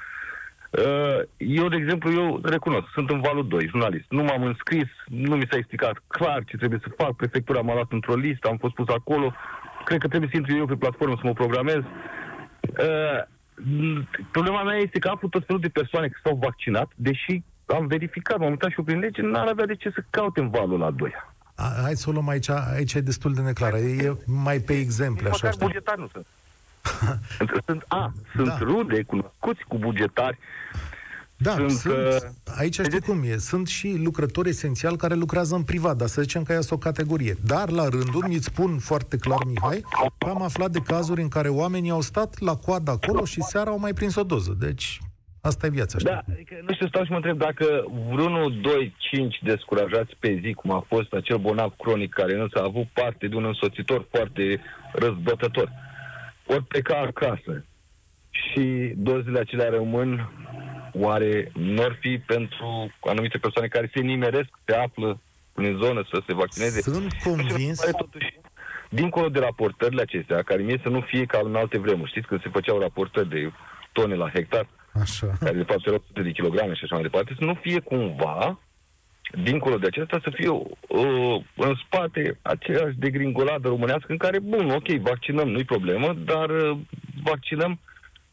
eu, 1.38 1.67
de 1.69 1.75
exemplu, 1.75 2.12
eu 2.12 2.39
recunosc, 2.43 2.86
sunt 2.93 3.09
în 3.09 3.21
valul 3.21 3.47
2, 3.47 3.67
jurnalist. 3.67 4.05
Nu 4.09 4.23
m-am 4.23 4.43
înscris, 4.43 4.89
nu 5.07 5.36
mi 5.36 5.47
s-a 5.49 5.57
explicat 5.57 5.95
clar 6.07 6.43
ce 6.45 6.57
trebuie 6.57 6.79
să 6.83 6.93
fac, 6.97 7.15
prefectura 7.15 7.62
m-a 7.62 7.73
luat 7.73 7.91
într-o 7.91 8.15
listă, 8.15 8.47
am 8.47 8.57
fost 8.57 8.73
pus 8.73 8.88
acolo, 8.88 9.33
cred 9.86 9.99
că 9.99 10.07
trebuie 10.07 10.29
să 10.31 10.38
intru 10.38 10.55
eu 10.55 10.65
pe 10.65 10.75
platformă 10.75 11.15
să 11.15 11.21
mă 11.27 11.33
programez. 11.33 11.81
Uh, 12.62 13.19
m, 13.55 14.07
problema 14.31 14.63
mea 14.63 14.77
este 14.77 14.99
că 14.99 15.07
aflu 15.07 15.27
tot 15.27 15.45
felul 15.45 15.62
de 15.62 15.69
persoane 15.69 16.07
care 16.07 16.19
s-au 16.23 16.38
vaccinat, 16.41 16.91
deși 16.95 17.41
am 17.65 17.88
verificat, 17.88 18.38
m-am 18.38 18.49
uitat 18.49 18.69
și 18.69 18.75
eu 18.77 18.83
prin 18.83 18.99
lege, 18.99 19.21
n-ar 19.21 19.47
avea 19.47 19.65
de 19.65 19.75
ce 19.75 19.89
să 19.89 20.03
caute 20.09 20.39
în 20.39 20.49
valul 20.49 20.79
la 20.79 20.91
2. 20.91 21.12
A, 21.55 21.63
hai 21.81 21.95
să 21.95 22.09
o 22.09 22.12
luăm 22.12 22.27
aici, 22.29 22.49
aici 22.49 22.93
e 22.93 22.99
destul 22.99 23.33
de 23.33 23.41
neclară. 23.41 23.77
E 23.77 24.17
mai 24.25 24.59
pe 24.59 24.73
exemple, 24.73 25.23
Nici 25.23 25.33
așa 25.33 25.39
măcar 25.41 25.53
știu. 25.53 25.65
bugetari 25.67 25.99
nu 25.99 26.07
sunt. 26.07 26.25
sunt, 27.65 27.84
a, 27.88 28.13
sunt 28.36 28.48
Da. 28.48 28.58
rude, 28.62 29.04
cunoscuți 29.04 29.63
cu 29.67 29.78
bugetari. 29.78 30.38
Da, 31.38 31.52
Sunt, 31.52 31.72
sunt, 31.72 31.93
uh, 31.93 32.15
aici 32.58 32.74
știi 32.74 32.84
vedeți? 32.84 33.06
cum 33.06 33.24
e. 33.24 33.38
Sunt 33.38 33.67
și 33.67 33.96
lucrători 34.04 34.50
esențiali 34.50 34.98
care 34.98 35.13
lucrează 35.13 35.56
în 35.56 35.63
privat, 35.63 35.96
dar 35.98 36.08
să 36.08 36.22
zicem 36.22 36.43
că 36.43 36.52
ea 36.52 36.60
o 36.69 36.78
categorie. 36.78 37.36
Dar, 37.46 37.69
la 37.69 37.88
rândul, 37.88 38.26
mi-ți 38.28 38.46
spun 38.46 38.78
foarte 38.78 39.17
clar, 39.17 39.38
Mihai, 39.48 39.84
că 40.17 40.30
am 40.30 40.41
aflat 40.41 40.72
de 40.72 40.80
cazuri 40.80 41.22
în 41.22 41.28
care 41.28 41.48
oamenii 41.50 41.89
au 41.89 42.02
stat 42.02 42.39
la 42.39 42.56
coadă 42.56 42.91
acolo 42.91 43.26
și 43.26 43.41
seara 43.41 43.69
au 43.69 43.80
mai 43.80 43.93
prins 43.93 44.15
o 44.15 44.24
doză. 44.24 44.56
Deci, 44.60 45.00
asta 45.41 45.65
e 45.65 45.69
viața, 45.69 45.98
știi? 45.98 46.12
Da, 46.12 46.22
adică, 46.32 46.56
nu 46.67 46.74
știu, 46.74 46.88
stau 46.88 47.04
și 47.04 47.10
mă 47.12 47.15
întreb 47.15 47.38
dacă 47.38 47.65
vreunul, 48.13 48.60
doi, 48.62 48.96
cinci 48.98 49.39
descurajați 49.43 50.15
pe 50.19 50.39
zi, 50.43 50.54
cum 50.54 50.72
a 50.72 50.86
fost 50.88 51.13
acel 51.13 51.38
bolnav 51.38 51.74
cronic 51.78 52.13
care 52.13 52.39
însă 52.39 52.60
a 52.60 52.63
avut 52.63 52.88
parte 52.93 53.28
de 53.28 53.36
un 53.36 53.46
însoțitor 53.46 54.08
foarte 54.12 54.62
răzbătător, 54.93 55.72
ori 56.45 56.63
pleca 56.63 56.97
acasă. 56.97 57.65
Și 58.32 58.93
dozele 58.95 59.39
acelea 59.39 59.69
rămân, 59.69 60.32
oare 60.93 61.51
n-or 61.53 61.97
fi 61.99 62.17
pentru 62.17 62.91
anumite 62.99 63.38
persoane 63.38 63.67
care 63.67 63.89
se 63.93 63.99
nimeresc, 63.99 64.49
se 64.65 64.75
află 64.75 65.19
în 65.53 65.77
zonă 65.82 66.08
să 66.12 66.21
se 66.27 66.34
vaccineze? 66.34 66.82
Sunt 66.82 67.13
convins... 67.23 67.79
Pare 67.79 67.91
totuși, 67.97 68.39
dincolo 68.89 69.29
de 69.29 69.39
raportările 69.39 70.01
acestea, 70.01 70.41
care 70.41 70.62
mie 70.62 70.79
să 70.82 70.89
nu 70.89 71.01
fie 71.01 71.25
ca 71.25 71.41
în 71.43 71.56
alte 71.56 71.77
vremuri, 71.77 72.10
știți, 72.10 72.27
când 72.27 72.41
se 72.41 72.49
făceau 72.49 72.79
raportări 72.79 73.29
de 73.29 73.51
tone 73.91 74.15
la 74.15 74.29
hectar, 74.29 74.67
Așa. 75.01 75.27
care 75.39 75.56
de 75.56 75.63
fapt 75.63 75.86
erau 75.86 76.03
100 76.03 76.21
de 76.21 76.32
kilograme 76.32 76.73
și 76.73 76.84
așa 76.84 76.95
mai 76.95 77.03
departe, 77.03 77.34
să 77.38 77.43
nu 77.43 77.53
fie 77.53 77.79
cumva, 77.79 78.60
dincolo 79.41 79.78
de 79.78 79.88
acesta, 79.88 80.19
să 80.24 80.30
fie 80.34 80.50
uh, 80.50 81.41
în 81.56 81.76
spate 81.86 82.39
aceeași 82.41 82.98
degringoladă 82.98 83.67
românească 83.67 84.12
în 84.12 84.17
care, 84.17 84.39
bun, 84.39 84.69
ok, 84.69 84.88
vaccinăm, 84.88 85.50
nu-i 85.50 85.63
problemă, 85.63 86.13
dar 86.26 86.50
uh, 86.50 86.78
vaccinăm 87.24 87.80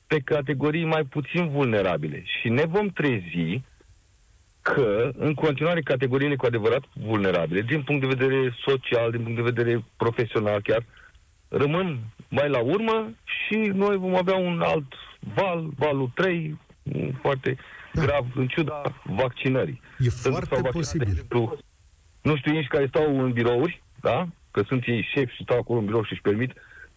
pe 0.07 0.19
categorii 0.25 0.85
mai 0.85 1.05
puțin 1.05 1.49
vulnerabile. 1.49 2.23
Și 2.41 2.49
ne 2.49 2.65
vom 2.65 2.89
trezi 2.89 3.61
că, 4.63 5.11
în 5.17 5.35
continuare, 5.35 5.81
categoriile 5.81 6.37
cu 6.37 6.47
adevărat 6.47 6.83
vulnerabile, 6.93 7.61
din 7.61 7.83
punct 7.83 8.01
de 8.01 8.15
vedere 8.17 8.55
social, 8.67 9.11
din 9.11 9.23
punct 9.23 9.37
de 9.37 9.51
vedere 9.53 9.85
profesional 9.97 10.61
chiar, 10.63 10.85
rămân 11.49 11.99
mai 12.29 12.49
la 12.49 12.59
urmă 12.59 13.11
și 13.25 13.55
noi 13.55 13.97
vom 13.97 14.15
avea 14.15 14.37
un 14.37 14.61
alt 14.61 14.93
val, 15.35 15.69
valul 15.77 16.11
3, 16.15 16.59
foarte 17.21 17.57
Da. 17.57 17.80
Grav, 17.94 18.26
în 18.35 18.46
ciuda 18.46 18.83
vaccinării. 19.05 19.81
E 19.98 20.09
Pentru 20.22 20.40
că 20.40 20.46
foarte 20.46 20.55
s-au 20.55 20.61
vaccinat, 20.62 20.72
posibil. 20.72 21.07
De 21.07 21.11
exemplu, 21.12 21.59
nu 22.22 22.37
știu 22.37 22.55
ei 22.55 22.66
care 22.66 22.87
stau 22.87 23.24
în 23.24 23.33
birouri, 23.33 23.83
da? 24.00 24.26
Că 24.50 24.62
sunt 24.66 24.83
ei 24.87 25.09
șefi 25.14 25.35
și 25.35 25.42
stau 25.42 25.59
acolo 25.59 25.79
în 25.79 25.85
birou 25.85 26.05
și 26.05 26.12
își 26.12 26.20
permit 26.20 26.53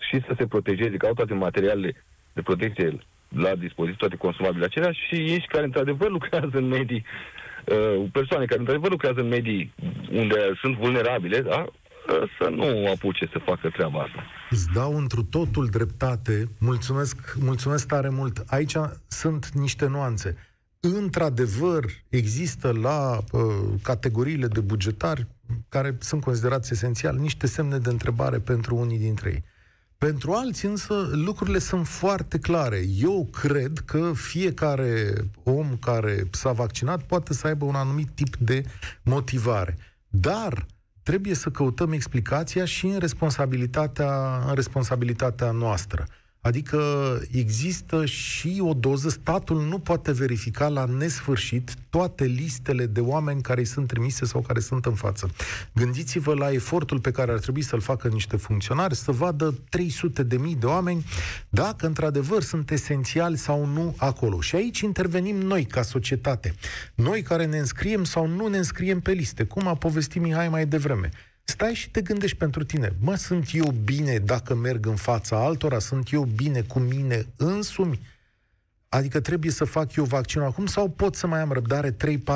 și 0.09 0.21
să 0.27 0.33
se 0.37 0.47
protejeze, 0.47 0.97
că 0.97 1.05
au 1.05 1.13
toate 1.13 1.33
materialele 1.33 2.03
de 2.33 2.41
protecție 2.41 2.97
la 3.35 3.55
dispoziție, 3.55 3.97
toate 3.99 4.15
consumabile 4.15 4.65
acelea 4.65 4.91
și 4.91 5.15
ei 5.15 5.45
care 5.47 5.63
într-adevăr 5.63 6.09
lucrează 6.09 6.57
în 6.57 6.67
medii, 6.67 7.05
uh, 7.65 8.05
persoane 8.11 8.45
care 8.45 8.59
într-adevăr 8.59 8.89
lucrează 8.89 9.19
în 9.19 9.27
medii 9.27 9.73
unde 10.11 10.35
sunt 10.61 10.77
vulnerabile, 10.77 11.41
da? 11.41 11.65
Uh, 11.65 12.29
să 12.39 12.49
nu 12.49 12.87
apuce 12.91 13.29
să 13.31 13.39
facă 13.39 13.69
treaba 13.69 13.99
asta. 13.99 14.23
Îți 14.49 14.67
dau 14.73 14.97
întru 14.97 15.23
totul 15.23 15.67
dreptate. 15.67 16.47
Mulțumesc, 16.59 17.35
mulțumesc 17.39 17.87
tare 17.87 18.09
mult. 18.09 18.43
Aici 18.47 18.75
sunt 19.07 19.49
niște 19.49 19.87
nuanțe. 19.87 20.37
Într-adevăr, 20.91 21.85
există 22.09 22.71
la 22.71 23.23
uh, 23.31 23.41
categoriile 23.81 24.47
de 24.47 24.59
bugetari, 24.59 25.27
care 25.69 25.97
sunt 25.99 26.21
considerați 26.21 26.73
esențial, 26.73 27.15
niște 27.15 27.47
semne 27.47 27.77
de 27.77 27.89
întrebare 27.89 28.39
pentru 28.39 28.75
unii 28.75 28.97
dintre 28.97 29.29
ei. 29.29 29.43
Pentru 29.97 30.31
alții 30.31 30.67
însă 30.67 31.09
lucrurile 31.11 31.59
sunt 31.59 31.87
foarte 31.87 32.39
clare. 32.39 32.81
Eu 32.99 33.27
cred 33.31 33.81
că 33.85 34.11
fiecare 34.15 35.13
om 35.43 35.77
care 35.77 36.27
s-a 36.31 36.51
vaccinat 36.51 37.03
poate 37.03 37.33
să 37.33 37.47
aibă 37.47 37.65
un 37.65 37.75
anumit 37.75 38.09
tip 38.13 38.35
de 38.35 38.63
motivare. 39.03 39.77
Dar 40.07 40.65
trebuie 41.03 41.33
să 41.33 41.49
căutăm 41.49 41.91
explicația 41.91 42.65
și 42.65 42.85
în 42.85 42.99
responsabilitatea, 42.99 44.43
în 44.47 44.53
responsabilitatea 44.53 45.51
noastră. 45.51 46.05
Adică 46.43 46.81
există 47.31 48.05
și 48.05 48.61
o 48.61 48.73
doză, 48.73 49.09
statul 49.09 49.61
nu 49.61 49.79
poate 49.79 50.11
verifica 50.11 50.67
la 50.67 50.85
nesfârșit 50.85 51.73
toate 51.89 52.23
listele 52.23 52.85
de 52.85 52.99
oameni 52.99 53.41
care 53.41 53.59
îi 53.59 53.65
sunt 53.65 53.87
trimise 53.87 54.25
sau 54.25 54.41
care 54.41 54.59
sunt 54.59 54.85
în 54.85 54.93
față. 54.93 55.31
Gândiți-vă 55.73 56.33
la 56.33 56.51
efortul 56.51 56.99
pe 56.99 57.11
care 57.11 57.31
ar 57.31 57.39
trebui 57.39 57.61
să-l 57.61 57.81
facă 57.81 58.07
niște 58.07 58.37
funcționari, 58.37 58.95
să 58.95 59.11
vadă 59.11 59.55
300 59.69 60.23
de 60.23 60.37
mii 60.37 60.55
de 60.55 60.65
oameni 60.65 61.05
dacă 61.49 61.85
într-adevăr 61.85 62.41
sunt 62.41 62.71
esențiali 62.71 63.37
sau 63.37 63.65
nu 63.65 63.95
acolo. 63.97 64.41
Și 64.41 64.55
aici 64.55 64.79
intervenim 64.79 65.35
noi 65.35 65.65
ca 65.65 65.81
societate. 65.81 66.55
Noi 66.95 67.21
care 67.21 67.45
ne 67.45 67.57
înscriem 67.57 68.03
sau 68.03 68.27
nu 68.27 68.47
ne 68.47 68.57
înscriem 68.57 68.99
pe 68.99 69.11
liste, 69.11 69.43
cum 69.43 69.67
a 69.67 69.75
povestit 69.75 70.21
Mihai 70.21 70.49
mai 70.49 70.65
devreme 70.65 71.09
stai 71.43 71.73
și 71.73 71.89
te 71.89 72.01
gândești 72.01 72.37
pentru 72.37 72.63
tine. 72.63 72.95
Mă, 72.99 73.15
sunt 73.15 73.49
eu 73.53 73.73
bine 73.83 74.17
dacă 74.17 74.55
merg 74.55 74.85
în 74.85 74.95
fața 74.95 75.43
altora? 75.43 75.79
Sunt 75.79 76.11
eu 76.11 76.23
bine 76.23 76.61
cu 76.61 76.79
mine 76.79 77.25
însumi? 77.35 77.99
Adică 78.89 79.19
trebuie 79.19 79.51
să 79.51 79.65
fac 79.65 79.95
eu 79.95 80.03
vaccinul 80.03 80.47
acum 80.47 80.65
sau 80.65 80.89
pot 80.89 81.15
să 81.15 81.27
mai 81.27 81.39
am 81.39 81.51
răbdare 81.51 81.91
3-4 81.91 81.95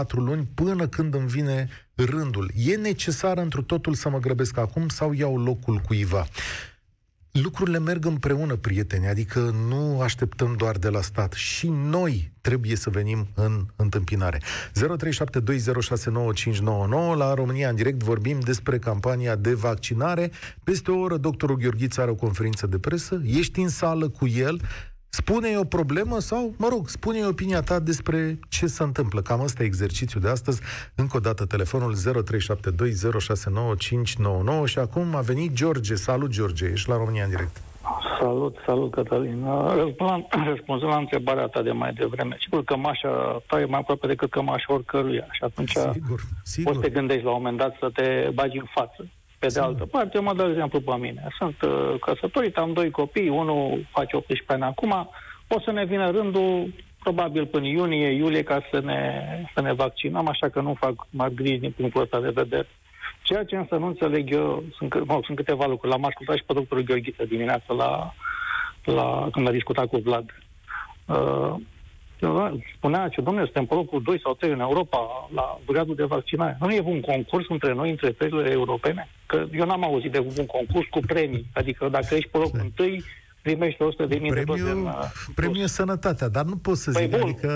luni 0.10 0.48
până 0.54 0.88
când 0.88 1.14
îmi 1.14 1.28
vine 1.28 1.70
rândul? 1.96 2.52
E 2.56 2.76
necesar 2.76 3.38
într 3.38 3.60
totul 3.60 3.94
să 3.94 4.10
mă 4.10 4.20
grăbesc 4.20 4.58
acum 4.58 4.88
sau 4.88 5.14
iau 5.14 5.38
locul 5.38 5.78
cuiva? 5.78 6.28
Lucrurile 7.42 7.80
merg 7.80 8.06
împreună, 8.06 8.56
prieteni, 8.56 9.08
adică 9.08 9.56
nu 9.68 10.02
așteptăm 10.02 10.56
doar 10.58 10.78
de 10.78 10.90
la 10.90 11.02
stat. 11.02 11.34
Și 11.34 11.68
noi 11.68 12.32
trebuie 12.42 12.76
să 12.76 12.90
venim 12.90 13.28
în 13.36 13.66
întâmpinare. 13.76 14.42
0372069599 14.42 14.44
la 17.16 17.34
România 17.34 17.70
în 17.70 17.76
direct 17.76 18.04
vorbim 18.04 18.40
despre 18.40 18.80
campania 18.80 19.36
de 19.36 19.54
vaccinare. 19.54 20.32
Peste 20.64 20.92
o 20.92 21.00
oră, 21.00 21.18
doctorul 21.18 21.58
Gheorghiță 21.58 22.02
are 22.02 22.12
o 22.12 22.16
conferință 22.16 22.68
de 22.68 22.78
presă. 22.78 23.22
Ești 23.26 23.60
în 23.60 23.70
sală 23.70 24.10
cu 24.10 24.28
el. 24.28 24.62
Spune-i 25.22 25.58
o 25.58 25.64
problemă 25.64 26.20
sau, 26.20 26.54
mă 26.58 26.68
rog, 26.68 26.88
spune-i 26.88 27.26
opinia 27.26 27.62
ta 27.62 27.80
despre 27.80 28.40
ce 28.50 28.66
se 28.68 28.84
întâmplă. 28.84 29.22
Cam 29.22 29.42
ăsta 29.42 29.64
e 29.64 29.66
exercițiul 29.66 30.22
de 30.22 30.30
astăzi. 30.30 30.62
Încă 30.96 31.18
o 31.18 31.20
dată 31.20 31.46
telefonul 31.46 31.96
0372069599 31.96 32.00
și 34.66 34.80
acum 34.80 35.16
a 35.16 35.22
venit 35.22 35.54
George. 35.54 35.96
Salut, 35.96 36.30
George, 36.30 36.66
ești 36.66 36.90
la 36.90 36.98
România 36.98 37.24
în 37.24 37.30
direct. 37.30 37.62
Salut, 38.20 38.56
salut, 38.66 38.92
Cătălin. 38.92 39.46
Răspunzând 40.46 40.92
la 40.92 40.98
întrebarea 40.98 41.48
ta 41.48 41.62
de 41.62 41.72
mai 41.72 41.94
devreme, 41.94 42.38
sigur, 42.40 42.64
cămașa 42.64 43.42
ta 43.48 43.60
e 43.60 43.66
mai 43.66 43.80
aproape 43.80 44.08
decât 44.08 44.30
cămașa 44.30 44.74
oricăruia 44.74 45.28
și 45.32 45.44
atunci 45.44 45.72
sigur, 45.94 46.20
sigur. 46.44 46.72
poți 46.72 46.84
să 46.84 46.88
te 46.88 46.94
gândești 46.98 47.24
la 47.24 47.30
un 47.30 47.36
moment 47.38 47.58
dat 47.58 47.76
să 47.80 47.90
te 47.94 48.30
bagi 48.34 48.58
în 48.58 48.66
față. 48.74 49.08
Pe 49.48 49.60
de 49.60 49.66
altă 49.66 49.86
parte, 49.86 50.18
eu 50.18 50.24
mă 50.24 50.34
dau 50.34 50.50
exemplu 50.50 50.82
pe 50.82 50.96
mine. 51.00 51.28
Sunt 51.38 51.62
uh, 51.62 52.00
căsătorit, 52.00 52.58
am 52.58 52.74
doi 52.74 52.92
copii, 52.92 53.30
unul 53.30 53.86
face 53.92 54.16
18 54.16 54.54
ani 54.54 54.64
acum, 54.64 55.10
o 55.48 55.60
să 55.60 55.72
ne 55.72 55.86
vină 55.86 56.12
rândul 56.12 56.74
probabil 57.00 57.46
până 57.46 57.68
iunie, 57.68 58.08
iulie, 58.08 58.44
ca 58.44 58.62
să 58.72 58.80
ne, 58.80 59.24
să 59.54 59.62
ne 59.62 59.74
vaccinăm, 59.74 60.28
așa 60.28 60.50
că 60.50 60.62
nu 60.62 60.74
fac 60.80 61.08
mari 61.10 61.34
griji 61.34 61.58
din 61.58 61.74
punctul 61.78 62.02
ăsta 62.02 62.20
de 62.20 62.30
vedere. 62.30 62.68
Ceea 63.24 63.44
ce 63.44 63.56
însă 63.56 63.76
nu 63.76 63.86
înțeleg 63.86 64.34
eu, 64.34 64.64
sunt, 64.78 65.06
mă, 65.06 65.20
sunt 65.26 65.38
câteva 65.38 65.66
lucruri. 65.66 65.92
L-am 65.92 66.06
ascultat 66.06 66.36
și 66.36 66.44
pe 66.44 66.54
doctorul 66.54 66.84
Gheorghiță 66.84 67.26
dimineața 67.26 67.74
la, 67.74 68.14
la, 68.84 69.28
când 69.32 69.48
a 69.48 69.52
discutat 69.52 69.86
cu 69.86 69.98
Vlad. 69.98 70.26
Uh, 71.06 71.56
spunea 72.76 73.10
că, 73.10 73.22
domnule, 73.22 73.46
suntem 73.46 73.66
pe 73.66 73.74
locul 73.74 74.02
2 74.02 74.20
sau 74.24 74.34
3 74.34 74.52
în 74.52 74.60
Europa 74.60 75.30
la 75.34 75.60
gradul 75.68 75.96
de 75.96 76.04
vaccinare. 76.04 76.58
Nu 76.60 76.72
e 76.72 76.82
un 76.86 77.02
concurs 77.02 77.46
între 77.50 77.74
noi, 77.74 77.90
între 77.90 78.12
țările 78.12 78.52
europene? 78.52 79.10
Că 79.26 79.46
eu 79.52 79.66
n-am 79.66 79.84
auzit 79.84 80.12
de 80.12 80.20
un 80.20 80.46
concurs 80.46 80.88
cu 80.90 81.00
premii. 81.00 81.46
Adică 81.54 81.88
dacă 81.90 82.16
ești 82.16 82.30
pe 82.30 82.38
locul 82.38 82.72
1, 82.80 82.90
primești 83.42 83.82
100 83.82 84.06
de 84.06 84.16
mii 84.16 84.32
de 84.32 84.44
doze 84.44 84.70
în... 84.70 84.86
Uh, 84.86 85.12
premiu 85.36 85.66
sănătatea, 85.66 86.28
dar 86.28 86.46
nu 86.46 86.56
pot 86.56 86.78
să 86.78 86.92
păi 86.92 87.02
zic, 87.02 87.12
bun. 87.12 87.22
adică... 87.22 87.50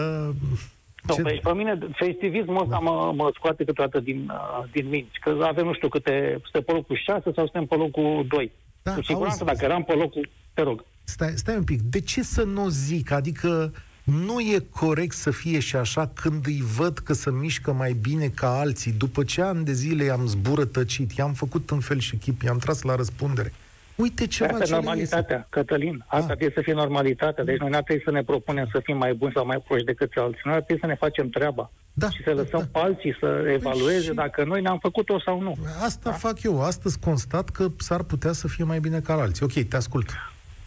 Nu, 1.08 1.14
ce... 1.14 1.22
Deci 1.22 1.42
pe 1.42 1.54
mine 1.54 1.78
festivismul 1.94 2.62
ăsta 2.62 2.70
da. 2.70 2.78
mă, 2.78 3.14
mă 3.16 3.32
scoate 3.34 3.64
câteodată 3.64 4.00
din, 4.00 4.32
uh, 4.34 4.64
din 4.72 4.90
minți. 4.90 5.20
Că 5.22 5.38
avem, 5.42 5.66
nu 5.66 5.74
știu 5.74 5.88
câte, 5.88 6.40
suntem 6.42 6.62
pe 6.62 6.72
locul 6.72 7.02
6 7.06 7.22
sau 7.22 7.32
suntem 7.34 7.66
pe 7.66 7.76
locul 7.76 8.26
2. 8.28 8.52
Da, 8.82 8.94
Cu 8.94 9.02
siguranță, 9.02 9.44
auzi, 9.44 9.54
dacă 9.54 9.66
eram 9.72 9.84
pe 9.84 9.94
locul... 9.94 10.30
Te 10.54 10.62
rog. 10.62 10.86
Stai, 11.04 11.32
stai 11.36 11.56
un 11.56 11.64
pic. 11.64 11.82
De 11.82 12.00
ce 12.00 12.24
să 12.24 12.44
nu 12.44 12.68
zic? 12.68 13.12
Adică 13.12 13.74
nu 14.04 14.40
e 14.40 14.64
corect 14.70 15.16
să 15.16 15.32
fie 15.32 15.60
și 15.60 15.76
așa 15.76 16.12
când 16.14 16.46
îi 16.46 16.64
văd 16.78 16.98
că 16.98 17.14
se 17.14 17.32
mișcă 17.32 17.74
mai 17.74 17.94
bine 18.02 18.28
ca 18.28 18.60
alții. 18.60 18.92
După 18.92 19.24
ce 19.24 19.42
ani 19.42 19.66
de 19.66 19.74
zile 19.74 20.04
i-am 20.04 20.28
zburătăcit, 20.28 21.12
i-am 21.12 21.34
făcut 21.34 21.70
în 21.70 21.80
fel 21.80 22.00
și 22.00 22.16
chip, 22.16 22.42
i-am 22.42 22.58
tras 22.58 22.82
la 22.82 22.96
răspundere. 22.96 23.54
Uite 23.96 24.28
ceva 24.28 24.52
Asta 24.52 24.66
ce 24.66 24.72
normalitatea, 24.72 25.36
iese. 25.36 25.48
Cătălin. 25.50 26.04
Asta 26.08 26.18
ah. 26.18 26.26
trebuie 26.26 26.52
să 26.56 26.62
fie 26.62 26.74
normalitatea. 26.74 27.44
Deci 27.44 27.58
noi 27.58 27.70
nu 27.70 27.82
trebuie 27.82 28.02
să 28.06 28.12
ne 28.12 28.24
propunem 28.24 28.70
să 28.72 28.80
fim 28.84 28.98
mai 28.98 29.14
buni 29.14 29.32
sau 29.36 29.46
mai 29.46 29.64
proști 29.68 29.86
decât 29.86 30.12
alții. 30.16 30.42
Noi 30.44 30.54
trebuie 30.54 30.78
să 30.80 30.86
ne 30.86 30.96
facem 30.96 31.30
treaba. 31.30 31.72
Da, 31.94 32.10
și 32.10 32.24
să 32.24 32.30
lăsăm 32.30 32.70
da, 32.72 32.80
pe 32.80 32.86
alții 32.86 33.16
să 33.20 33.42
păi 33.44 33.54
evalueze 33.54 34.04
și... 34.04 34.14
dacă 34.14 34.44
noi 34.44 34.62
ne-am 34.62 34.78
făcut-o 34.78 35.20
sau 35.20 35.42
nu. 35.42 35.58
Asta 35.84 36.10
da? 36.10 36.16
fac 36.16 36.44
eu. 36.44 36.62
Astăzi 36.62 37.00
constat 37.00 37.50
că 37.50 37.68
s-ar 37.78 38.04
putea 38.04 38.32
să 38.32 38.48
fie 38.48 38.64
mai 38.64 38.80
bine 38.80 39.00
ca 39.00 39.14
alții. 39.14 39.46
Ok, 39.46 39.68
te 39.68 39.76
ascult. 39.76 40.10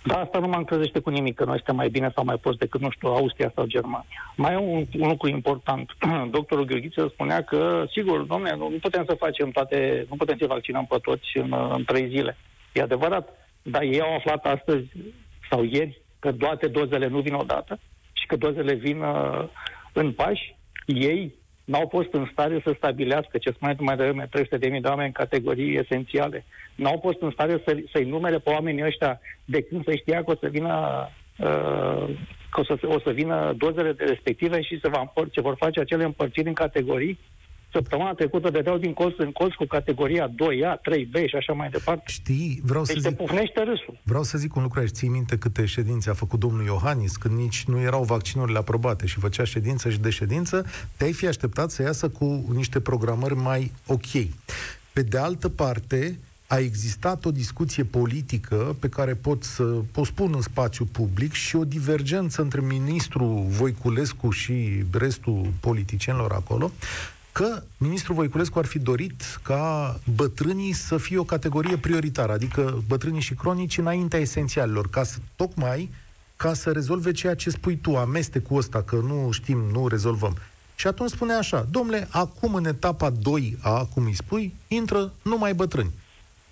Dar 0.06 0.18
asta 0.18 0.38
nu 0.38 0.46
mă 0.46 0.56
încălzește 0.56 0.98
cu 0.98 1.10
nimic, 1.10 1.34
că 1.34 1.44
noi 1.44 1.56
suntem 1.56 1.76
mai 1.76 1.88
bine 1.88 2.10
sau 2.14 2.24
mai 2.24 2.36
prost 2.36 2.58
decât, 2.58 2.80
nu 2.80 2.90
știu, 2.90 3.08
Austria 3.08 3.52
sau 3.54 3.66
Germania. 3.66 4.32
Mai 4.36 4.52
e 4.52 4.56
un, 4.56 4.84
un 4.98 5.08
lucru 5.08 5.28
important. 5.28 5.90
Doctorul 6.36 6.64
Gheorghiță 6.64 7.08
spunea 7.12 7.42
că, 7.42 7.84
sigur, 7.90 8.20
domne, 8.20 8.54
nu, 8.56 8.68
nu 8.68 8.76
putem 8.76 9.04
să 9.04 9.14
facem 9.14 9.50
toate, 9.50 10.06
nu 10.08 10.16
putem 10.16 10.36
să 10.38 10.46
vaccinăm 10.46 10.86
pe 10.86 10.96
toți 11.02 11.36
în, 11.38 11.54
în 11.72 11.84
trei 11.84 12.08
zile. 12.08 12.36
E 12.72 12.82
adevărat. 12.82 13.28
Dar 13.62 13.82
ei 13.82 14.00
au 14.00 14.14
aflat 14.14 14.44
astăzi 14.44 14.86
sau 15.50 15.64
ieri 15.64 16.02
că 16.18 16.32
toate 16.32 16.66
dozele 16.66 17.06
nu 17.06 17.20
vin 17.20 17.34
odată 17.34 17.78
și 18.12 18.26
că 18.26 18.36
dozele 18.36 18.74
vin 18.74 19.00
uh, 19.00 19.44
în 19.92 20.12
pași. 20.12 20.56
Ei 20.86 21.34
n-au 21.64 21.88
fost 21.90 22.12
în 22.12 22.28
stare 22.32 22.60
să 22.64 22.72
stabilească, 22.76 23.38
ce 23.38 23.50
spuneai 23.50 23.76
mai 23.78 23.96
devreme, 23.96 24.28
300.000 24.38 24.58
de 24.58 24.88
oameni 24.88 25.06
în 25.06 25.12
categorii 25.12 25.78
esențiale. 25.78 26.44
N-au 26.74 26.98
fost 27.02 27.20
în 27.20 27.30
stare 27.30 27.62
să, 27.66 27.76
să-i 27.92 28.04
numere 28.04 28.38
pe 28.38 28.50
oamenii 28.50 28.84
ăștia 28.84 29.20
de 29.44 29.62
când 29.62 29.84
se 29.84 29.96
știa 29.96 30.24
că 30.24 30.30
o 30.30 30.36
să 30.40 30.48
vină 30.48 31.08
uh, 31.38 32.08
că 32.50 32.60
o 32.60 32.64
să, 32.64 32.78
o 32.82 32.98
să 32.98 33.10
vină 33.10 33.54
dozele 33.56 33.92
de 33.92 34.04
respective 34.04 34.62
și 34.62 34.80
se 34.82 34.88
va 34.88 35.00
împărți, 35.00 35.40
vor 35.40 35.56
face 35.58 35.80
acele 35.80 36.04
împărțiri 36.04 36.48
în 36.48 36.54
categorii 36.54 37.18
Săptămâna 37.74 38.12
trecută 38.12 38.50
dădeau 38.50 38.78
din 38.78 38.92
colț 38.92 39.14
în 39.18 39.32
colț 39.32 39.52
cu 39.54 39.64
categoria 39.64 40.28
2A, 40.28 40.72
3B 40.78 41.26
și 41.26 41.36
așa 41.36 41.52
mai 41.52 41.68
departe. 41.68 42.02
Știi, 42.06 42.60
vreau 42.64 42.84
deci 42.84 43.00
să 43.00 43.08
zic... 43.08 43.16
pufnește 43.16 43.62
râsul. 43.62 43.98
Vreau 44.02 44.22
să 44.22 44.38
zic 44.38 44.56
un 44.56 44.62
lucru 44.62 44.80
aici. 44.80 44.90
Ții 44.90 45.08
minte 45.08 45.38
câte 45.38 45.64
ședințe 45.64 46.10
a 46.10 46.14
făcut 46.14 46.38
domnul 46.38 46.64
Iohannis 46.64 47.16
când 47.16 47.38
nici 47.38 47.64
nu 47.64 47.80
erau 47.80 48.02
vaccinurile 48.02 48.58
aprobate 48.58 49.06
și 49.06 49.18
făcea 49.18 49.44
ședință 49.44 49.90
și 49.90 49.98
de 49.98 50.10
ședință, 50.10 50.66
te-ai 50.96 51.12
fi 51.12 51.26
așteptat 51.26 51.70
să 51.70 51.82
iasă 51.82 52.08
cu 52.08 52.44
niște 52.54 52.80
programări 52.80 53.34
mai 53.34 53.72
ok. 53.86 54.10
Pe 54.92 55.02
de 55.02 55.18
altă 55.18 55.48
parte, 55.48 56.18
a 56.46 56.58
existat 56.58 57.24
o 57.24 57.30
discuție 57.30 57.84
politică 57.84 58.76
pe 58.80 58.88
care 58.88 59.14
pot 59.14 59.42
să 59.42 59.82
o 59.94 60.04
spun 60.04 60.32
în 60.34 60.40
spațiu 60.40 60.84
public 60.84 61.32
și 61.32 61.56
o 61.56 61.64
divergență 61.64 62.42
între 62.42 62.60
ministrul 62.60 63.44
Voiculescu 63.48 64.30
și 64.30 64.84
restul 64.92 65.46
politicienilor 65.60 66.32
acolo, 66.32 66.70
că 67.34 67.62
ministrul 67.76 68.14
Voiculescu 68.14 68.58
ar 68.58 68.64
fi 68.64 68.78
dorit 68.78 69.40
ca 69.42 70.00
bătrânii 70.14 70.72
să 70.72 70.96
fie 70.96 71.18
o 71.18 71.24
categorie 71.24 71.76
prioritară, 71.76 72.32
adică 72.32 72.82
bătrânii 72.88 73.20
și 73.20 73.34
cronici 73.34 73.78
înaintea 73.78 74.18
esențialilor, 74.18 74.88
ca 74.90 75.02
să, 75.02 75.16
tocmai 75.36 75.90
ca 76.36 76.54
să 76.54 76.70
rezolve 76.70 77.12
ceea 77.12 77.34
ce 77.34 77.50
spui 77.50 77.76
tu, 77.76 77.96
amestecul 77.96 78.56
ăsta, 78.56 78.82
că 78.82 78.96
nu 78.96 79.30
știm, 79.30 79.58
nu 79.72 79.88
rezolvăm. 79.88 80.36
Și 80.74 80.86
atunci 80.86 81.10
spune 81.10 81.32
așa, 81.32 81.66
domnule, 81.70 82.08
acum 82.10 82.54
în 82.54 82.64
etapa 82.64 83.10
2A, 83.10 83.88
cum 83.94 84.04
îi 84.04 84.14
spui, 84.14 84.54
intră 84.68 85.12
numai 85.22 85.54
bătrâni. 85.54 85.92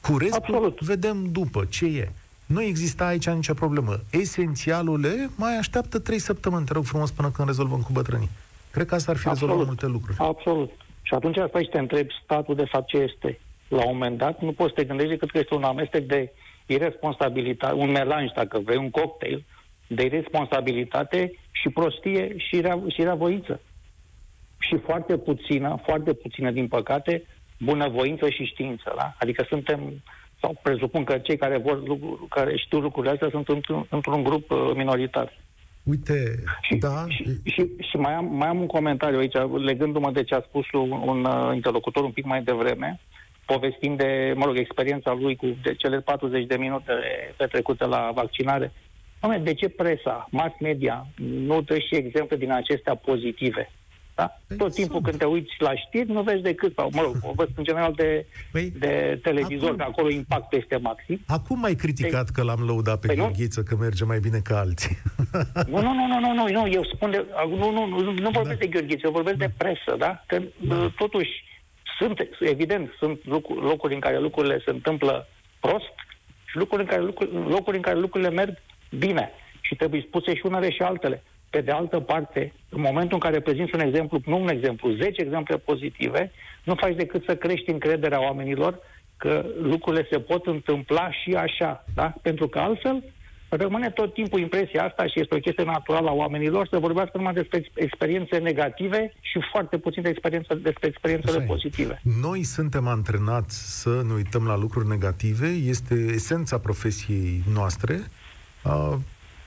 Cu 0.01 0.19
restul 0.19 0.55
Absolut. 0.55 0.81
vedem 0.81 1.33
după 1.33 1.65
ce 1.69 1.85
e. 1.85 2.13
Nu 2.47 2.63
există 2.63 3.03
aici 3.03 3.29
nicio 3.29 3.55
problemă. 3.55 4.01
Esențialul 4.11 5.05
e, 5.05 5.31
mai 5.35 5.57
așteaptă 5.57 5.99
trei 5.99 6.19
săptămâni, 6.19 6.67
te 6.67 6.73
rog 6.73 6.85
frumos, 6.85 7.11
până 7.11 7.31
când 7.31 7.49
rezolvăm 7.49 7.81
cu 7.81 7.93
bătrânii. 7.93 8.31
Cred 8.73 8.87
că 8.87 8.95
asta 8.95 9.11
ar 9.11 9.17
fi 9.17 9.29
Absolut. 9.29 9.55
rezolvat 9.55 9.67
multe 9.67 9.87
lucruri. 9.87 10.19
Absolut. 10.19 10.71
Și 11.03 11.15
atunci 11.15 11.37
asta 11.37 11.59
și 11.59 11.69
te 11.69 11.79
întrebi 11.79 12.13
statul 12.25 12.55
de 12.55 12.65
fapt 12.65 12.87
ce 12.87 12.97
este. 12.97 13.39
La 13.69 13.87
un 13.87 13.93
moment 13.93 14.19
dat 14.19 14.41
nu 14.41 14.53
poți 14.53 14.69
să 14.75 14.81
te 14.81 14.85
gândești 14.85 15.11
decât 15.11 15.31
că 15.31 15.39
este 15.39 15.55
un 15.55 15.63
amestec 15.63 16.07
de 16.07 16.33
irresponsabilitate, 16.67 17.75
un 17.75 17.91
melanj, 17.91 18.31
dacă 18.35 18.59
vrei, 18.59 18.77
un 18.77 18.91
cocktail 18.91 19.45
de 19.87 20.05
irresponsabilitate 20.05 21.33
și 21.51 21.69
prostie 21.69 22.35
și, 22.37 22.61
rea, 22.61 22.83
și 22.89 23.03
reavoință. 23.03 23.61
Și 24.59 24.77
foarte 24.77 25.19
puțină, 25.19 25.81
foarte 25.85 26.13
puțină, 26.13 26.51
din 26.51 26.69
păcate, 26.69 27.23
bunăvoință 27.59 28.29
și 28.31 28.45
știință. 28.45 28.93
Da? 28.97 29.15
Adică 29.19 29.45
suntem, 29.49 30.03
sau 30.41 30.59
presupun 30.63 31.05
că 31.05 31.19
cei 31.19 31.37
care 31.37 31.59
vor 31.59 31.83
care 32.29 32.57
știu 32.57 32.79
lucrurile 32.79 33.13
astea 33.13 33.29
sunt 33.31 33.49
într-un, 33.49 33.87
într-un 33.91 34.23
grup 34.23 34.51
uh, 34.51 34.71
minoritar. 34.75 35.33
Uite, 35.83 36.43
și, 36.63 36.75
da... 36.75 37.05
Și, 37.09 37.41
și, 37.45 37.71
și 37.91 37.97
mai, 37.97 38.15
am, 38.15 38.25
mai 38.25 38.49
am 38.49 38.61
un 38.61 38.67
comentariu 38.67 39.19
aici, 39.19 39.37
legându-mă 39.65 40.11
de 40.11 40.23
ce 40.23 40.35
a 40.35 40.41
spus 40.41 40.65
un, 40.73 40.91
un 40.91 41.25
uh, 41.25 41.55
interlocutor 41.55 42.05
un 42.05 42.11
pic 42.11 42.25
mai 42.25 42.43
devreme, 42.43 43.01
povestind 43.47 43.99
de, 43.99 44.33
mă 44.37 44.45
rog, 44.45 44.57
experiența 44.57 45.13
lui 45.13 45.37
cu 45.37 45.57
de 45.63 45.75
cele 45.75 46.01
40 46.01 46.47
de 46.47 46.57
minute 46.57 46.93
petrecute 47.37 47.85
la 47.85 48.11
vaccinare. 48.15 48.73
Doamne, 49.21 49.39
de 49.39 49.55
ce 49.55 49.69
presa, 49.69 50.29
mass 50.31 50.55
media, 50.61 51.07
nu 51.17 51.61
dă 51.61 51.79
și 51.79 51.95
exemple 51.95 52.37
din 52.37 52.53
acestea 52.53 52.95
pozitive? 52.95 53.71
Da? 54.15 54.41
Păi 54.47 54.57
Tot 54.57 54.75
timpul 54.75 54.95
sunt. 54.95 55.05
când 55.05 55.19
te 55.19 55.25
uiți 55.25 55.53
la 55.59 55.75
știri, 55.75 56.13
nu 56.13 56.23
vezi 56.23 56.43
decât, 56.43 56.73
sau, 56.77 56.91
mă 56.93 57.03
rog, 57.03 57.17
o 57.23 57.33
văd 57.41 57.49
în 57.57 57.65
general 57.65 57.93
de, 57.97 58.27
păi, 58.53 58.73
de 58.79 59.19
televizor, 59.23 59.69
acum, 59.69 59.77
că 59.77 59.83
acolo 59.83 60.11
impactul 60.11 60.59
este 60.59 60.77
maxim. 60.77 61.21
Acum 61.27 61.59
mai 61.59 61.75
criticat 61.75 62.25
păi, 62.25 62.35
că 62.35 62.43
l-am 62.43 62.61
lăudat 62.67 63.01
pe 63.01 63.07
păi 63.07 63.17
Gheorghiță, 63.17 63.63
că 63.63 63.77
merge 63.77 64.05
mai 64.05 64.19
bine 64.19 64.39
ca 64.39 64.59
alții. 64.59 64.97
Nu, 65.67 65.81
nu, 65.81 65.93
nu, 65.93 66.07
nu, 66.07 66.19
nu, 66.21 66.33
nu, 66.33 66.49
nu 66.49 66.69
eu 66.69 66.85
spun 66.85 67.11
de, 67.11 67.27
nu, 67.49 67.71
nu, 67.71 67.87
nu, 67.87 68.13
nu 68.13 68.31
vorbesc 68.31 68.59
da. 68.59 68.65
de 68.65 68.67
Gheorghiță, 68.67 69.01
eu 69.05 69.11
vorbesc 69.11 69.37
da. 69.37 69.47
de 69.47 69.53
presă, 69.57 69.97
da? 69.99 70.23
Că 70.27 70.43
da. 70.57 70.93
totuși 70.97 71.31
sunt, 71.99 72.29
evident, 72.41 72.91
sunt 72.99 73.27
locuri, 73.27 73.61
locuri 73.61 73.95
în 73.95 74.01
care 74.01 74.19
lucrurile 74.19 74.63
se 74.65 74.71
întâmplă 74.71 75.29
prost 75.61 75.95
și 76.45 76.57
locuri 76.57 76.83
în 76.83 76.89
care, 76.89 77.03
locuri 77.49 77.77
în 77.77 77.83
care 77.83 77.99
lucrurile 77.99 78.31
merg 78.31 78.59
bine. 78.99 79.31
Și 79.61 79.75
trebuie 79.75 80.05
spuse 80.07 80.35
și 80.35 80.47
unele 80.47 80.71
și 80.71 80.83
altele. 80.83 81.23
Pe 81.51 81.61
de 81.61 81.71
altă 81.71 82.01
parte, 82.01 82.53
în 82.69 82.81
momentul 82.81 83.15
în 83.15 83.19
care 83.19 83.41
prezinți 83.41 83.75
un 83.75 83.81
exemplu, 83.81 84.21
nu 84.25 84.41
un 84.41 84.49
exemplu, 84.49 84.91
10 84.91 85.23
exemple 85.23 85.57
pozitive, 85.57 86.33
nu 86.65 86.75
faci 86.75 86.95
decât 86.95 87.25
să 87.25 87.37
crești 87.37 87.71
încrederea 87.71 88.23
oamenilor 88.23 88.79
că 89.17 89.45
lucrurile 89.61 90.07
se 90.11 90.21
pot 90.21 90.47
întâmpla 90.47 91.11
și 91.11 91.35
așa, 91.35 91.85
da? 91.95 92.13
Pentru 92.23 92.49
că 92.49 92.59
altfel 92.59 93.03
rămâne 93.57 93.91
tot 93.91 94.15
timpul 94.15 94.41
impresia 94.41 94.85
asta 94.85 95.07
și 95.07 95.21
este 95.21 95.35
o 95.35 95.39
chestie 95.39 95.65
naturală 95.65 96.09
a 96.09 96.13
oamenilor 96.13 96.67
să 96.71 96.79
vorbească 96.79 97.17
numai 97.17 97.33
despre 97.33 97.71
experiențe 97.75 98.37
negative 98.39 99.13
și 99.21 99.39
foarte 99.53 99.79
puțin 99.79 100.03
de 100.03 100.09
experiență, 100.09 100.55
despre 100.55 100.89
experiențele 100.89 101.37
Așa 101.37 101.47
pozitive. 101.47 102.01
Noi 102.21 102.43
suntem 102.43 102.87
antrenați 102.87 103.81
să 103.81 104.03
ne 104.07 104.13
uităm 104.13 104.47
la 104.47 104.57
lucruri 104.57 104.89
negative, 104.89 105.47
este 105.47 105.95
esența 105.95 106.59
profesiei 106.59 107.43
noastre. 107.55 108.01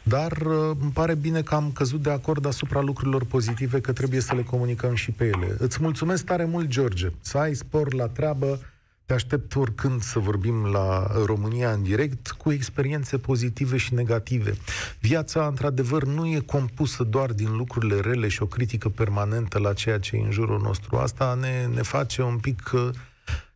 Dar 0.08 0.32
uh, 0.32 0.76
îmi 0.82 0.92
pare 0.94 1.16
bine 1.16 1.42
că 1.42 1.56
am 1.56 1.72
căzut 1.72 2.02
de 2.02 2.10
acord 2.10 2.46
asupra 2.46 2.82
lucrurilor 2.82 3.26
pozitive, 3.26 3.82
că 3.82 3.94
trebuie 3.94 4.20
să 4.20 4.36
le 4.36 4.44
comunicăm 4.44 4.96
și 4.96 5.12
pe 5.12 5.26
ele. 5.26 5.56
Îți 5.58 5.82
mulțumesc 5.82 6.26
tare 6.26 6.46
mult, 6.46 6.68
George. 6.68 7.08
Să 7.22 7.38
ai 7.38 7.54
spor 7.54 7.94
la 7.94 8.08
treabă. 8.08 8.60
Te 9.06 9.14
aștept 9.14 9.56
oricând 9.56 10.02
să 10.02 10.20
vorbim 10.20 10.66
la 10.66 11.08
România 11.26 11.72
în 11.72 11.84
direct 11.84 12.32
cu 12.32 12.52
experiențe 12.52 13.18
pozitive 13.18 13.78
și 13.78 13.94
negative. 13.94 14.54
Viața, 15.00 15.46
într-adevăr, 15.48 16.04
nu 16.04 16.26
e 16.28 16.40
compusă 16.40 17.04
doar 17.04 17.32
din 17.32 17.56
lucrurile 17.56 18.00
rele 18.00 18.28
și 18.28 18.42
o 18.42 18.46
critică 18.46 18.90
permanentă 18.90 19.60
la 19.60 19.74
ceea 19.74 20.00
ce 20.00 20.16
e 20.16 20.26
în 20.26 20.32
jurul 20.32 20.62
nostru. 20.62 20.96
Asta 20.96 21.38
ne, 21.42 21.66
ne 21.76 21.82
face 21.82 22.22
un 22.22 22.38
pic 22.38 22.72
uh, 22.74 22.90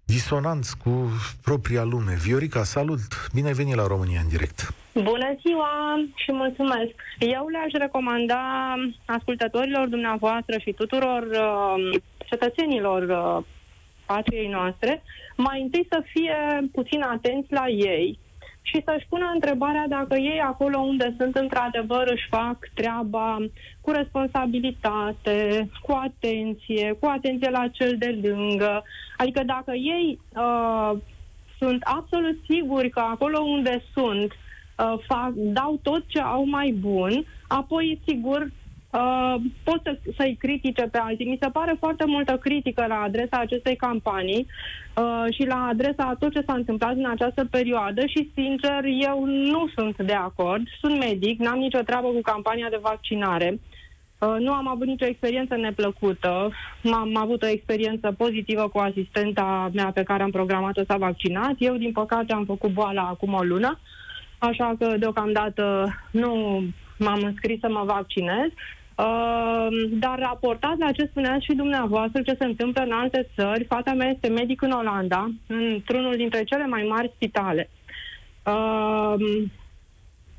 disonanți 0.03 0.77
cu 0.77 1.09
propria 1.41 1.83
lume. 1.83 2.15
Viorica, 2.23 2.63
salut! 2.63 3.29
Bine 3.33 3.47
ai 3.47 3.53
venit 3.53 3.75
la 3.75 3.87
România 3.87 4.19
în 4.19 4.29
direct! 4.29 4.73
Bună 4.93 5.35
ziua 5.41 5.69
și 6.15 6.31
mulțumesc! 6.31 6.93
Eu 7.19 7.47
le-aș 7.47 7.71
recomanda 7.71 8.41
ascultătorilor 9.05 9.87
dumneavoastră 9.87 10.57
și 10.57 10.71
tuturor 10.71 11.27
uh, 11.31 11.99
cetățenilor 12.29 13.01
uh, 13.01 13.45
patriei 14.13 14.47
noastre 14.47 15.03
mai 15.37 15.61
întâi 15.61 15.87
să 15.89 15.99
fie 16.13 16.37
puțin 16.71 17.01
atenți 17.01 17.53
la 17.53 17.67
ei 17.67 18.19
și 18.61 18.81
să-și 18.85 19.05
pună 19.09 19.31
întrebarea 19.33 19.85
dacă 19.87 20.15
ei 20.15 20.39
acolo 20.39 20.77
unde 20.79 21.15
sunt 21.17 21.35
într-adevăr 21.35 22.07
își 22.07 22.27
fac 22.29 22.57
treaba 22.73 23.37
cu 23.81 23.91
responsabilitate, 23.91 25.69
cu 25.81 25.91
atenție, 25.91 26.97
cu 26.99 27.05
atenție 27.05 27.49
la 27.49 27.67
cel 27.67 27.95
de 27.97 28.19
lângă. 28.23 28.83
Adică 29.17 29.43
dacă 29.43 29.71
ei 29.73 30.19
uh, 30.35 30.91
sunt 31.57 31.81
absolut 31.83 32.37
siguri 32.49 32.89
că 32.89 32.99
acolo 32.99 33.39
unde 33.39 33.83
sunt 33.93 34.31
uh, 34.31 34.93
fac, 35.07 35.31
dau 35.33 35.79
tot 35.83 36.03
ce 36.07 36.19
au 36.19 36.45
mai 36.45 36.71
bun, 36.71 37.25
apoi 37.47 37.99
sigur 38.07 38.51
uh, 38.89 39.35
pot 39.63 39.79
să, 39.83 39.97
să-i 40.17 40.35
critique 40.39 40.87
pe 40.91 40.97
alții. 40.97 41.25
Mi 41.25 41.37
se 41.41 41.49
pare 41.49 41.75
foarte 41.79 42.05
multă 42.07 42.37
critică 42.37 42.85
la 42.87 43.01
adresa 43.01 43.37
acestei 43.37 43.75
campanii 43.75 44.45
uh, 44.95 45.33
și 45.33 45.45
la 45.45 45.67
adresa 45.67 46.03
a 46.03 46.15
tot 46.19 46.31
ce 46.31 46.43
s-a 46.47 46.53
întâmplat 46.53 46.95
în 46.95 47.09
această 47.09 47.45
perioadă 47.45 48.05
și, 48.05 48.31
sincer, 48.33 48.83
eu 48.83 49.25
nu 49.25 49.69
sunt 49.75 50.01
de 50.01 50.13
acord. 50.13 50.67
Sunt 50.81 50.99
medic, 50.99 51.39
n-am 51.39 51.59
nicio 51.59 51.79
treabă 51.79 52.07
cu 52.07 52.21
campania 52.21 52.69
de 52.69 52.79
vaccinare. 52.81 53.59
Uh, 54.19 54.35
nu 54.39 54.53
am 54.53 54.67
avut 54.67 54.87
nicio 54.87 55.05
experiență 55.05 55.55
neplăcută. 55.55 56.49
Am 56.93 57.15
avut 57.15 57.41
o 57.43 57.47
experiență 57.47 58.13
pozitivă 58.17 58.67
cu 58.67 58.77
asistenta 58.77 59.69
mea 59.73 59.91
pe 59.93 60.03
care 60.03 60.23
am 60.23 60.31
programat-o 60.31 60.81
să 60.87 60.95
vaccinat. 60.97 61.55
Eu, 61.57 61.75
din 61.75 61.91
păcate, 61.91 62.33
am 62.33 62.45
făcut 62.45 62.71
boala 62.71 63.01
acum 63.01 63.33
o 63.33 63.43
lună, 63.43 63.79
așa 64.37 64.75
că, 64.79 64.95
deocamdată, 64.97 65.95
nu 66.11 66.61
m-am 66.97 67.21
înscris 67.23 67.59
să 67.59 67.69
mă 67.69 67.83
vaccinez. 67.85 68.49
Ehm, 68.99 69.99
dar 69.99 70.19
raportat 70.19 70.77
la 70.77 70.91
ce 70.91 71.05
spuneați 71.05 71.45
și 71.45 71.53
dumneavoastră, 71.53 72.21
ce 72.21 72.35
se 72.39 72.45
întâmplă 72.45 72.83
în 72.83 72.91
alte 72.91 73.27
țări, 73.35 73.63
fata 73.65 73.93
mea 73.93 74.09
este 74.09 74.27
medic 74.27 74.61
în 74.61 74.71
Olanda, 74.71 75.31
într-unul 75.47 76.15
dintre 76.15 76.43
cele 76.43 76.65
mai 76.65 76.85
mari 76.89 77.11
spitale. 77.15 77.69
Uh, 78.45 79.15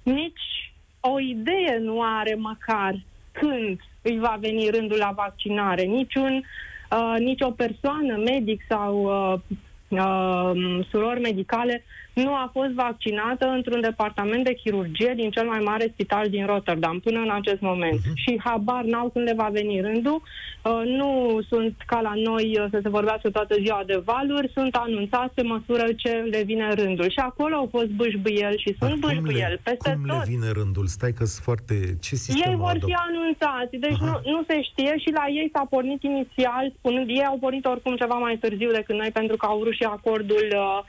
nici 0.03 0.73
o 1.01 1.20
idee 1.20 1.79
nu 1.81 2.03
are 2.03 2.35
măcar 2.35 2.94
când 3.33 3.81
îi 4.03 4.18
va 4.18 4.37
veni 4.40 4.70
rândul 4.70 4.99
la 4.99 5.12
vaccinare. 5.16 5.83
Niciun, 5.83 6.44
uh, 6.90 7.14
nici 7.18 7.40
o 7.40 7.51
persoană, 7.51 8.16
medic 8.16 8.62
sau 8.68 9.03
uh, 9.03 9.40
uh, 9.88 10.87
surori 10.90 11.20
medicale 11.20 11.85
nu 12.12 12.35
a 12.35 12.51
fost 12.53 12.70
vaccinată 12.70 13.46
într-un 13.46 13.81
departament 13.81 14.44
de 14.44 14.55
chirurgie 14.55 15.12
din 15.16 15.31
cel 15.31 15.46
mai 15.46 15.59
mare 15.59 15.90
spital 15.92 16.29
din 16.29 16.46
Rotterdam 16.46 17.01
până 17.01 17.18
în 17.20 17.31
acest 17.31 17.61
moment. 17.61 17.99
Uh-huh. 18.01 18.14
Și 18.14 18.40
habar 18.44 18.85
n-au 18.85 19.09
când 19.09 19.25
le 19.25 19.35
va 19.37 19.49
veni 19.53 19.81
rândul. 19.81 20.23
Uh, 20.64 20.83
nu 20.85 21.40
sunt 21.49 21.75
ca 21.87 22.01
la 22.01 22.12
noi 22.14 22.59
uh, 22.59 22.66
să 22.70 22.79
se 22.83 22.88
vorbească 22.88 23.31
toată 23.31 23.55
ziua 23.61 23.83
de 23.87 24.03
valuri, 24.05 24.51
sunt 24.55 24.75
anunțați 24.75 25.35
pe 25.35 25.42
măsură 25.42 25.87
ce 25.96 26.11
le 26.11 26.42
vine 26.42 26.75
rândul. 26.75 27.11
Și 27.11 27.18
acolo 27.18 27.55
au 27.55 27.68
fost 27.70 27.87
bâșbâiel 27.88 28.57
și 28.57 28.77
sunt 28.79 29.01
bâșbâiel 29.01 29.61
peste 29.62 29.92
cum 29.92 30.07
tot. 30.07 30.16
le 30.16 30.25
vine 30.27 30.51
rândul? 30.53 30.87
Stai 30.87 31.12
că 31.12 31.25
sunt 31.25 31.44
foarte... 31.44 31.75
Ce 32.01 32.14
sistem 32.14 32.51
Ei 32.51 32.57
vor 32.57 32.79
fi 32.85 32.94
anunțați, 33.09 33.77
deci 33.77 33.99
nu, 33.99 34.20
nu 34.25 34.44
se 34.49 34.62
știe 34.62 34.94
și 34.99 35.11
la 35.12 35.25
ei 35.29 35.51
s-a 35.53 35.66
pornit 35.70 36.03
inițial, 36.03 36.73
spunând, 36.79 37.09
ei 37.09 37.25
au 37.25 37.38
pornit 37.38 37.64
oricum 37.64 37.96
ceva 37.96 38.14
mai 38.14 38.37
târziu 38.37 38.70
decât 38.70 38.96
noi 38.96 39.11
pentru 39.12 39.37
că 39.37 39.46
au 39.46 39.59
vrut 39.59 39.73
și 39.73 39.83
acordul 39.83 40.46
uh, 40.53 40.81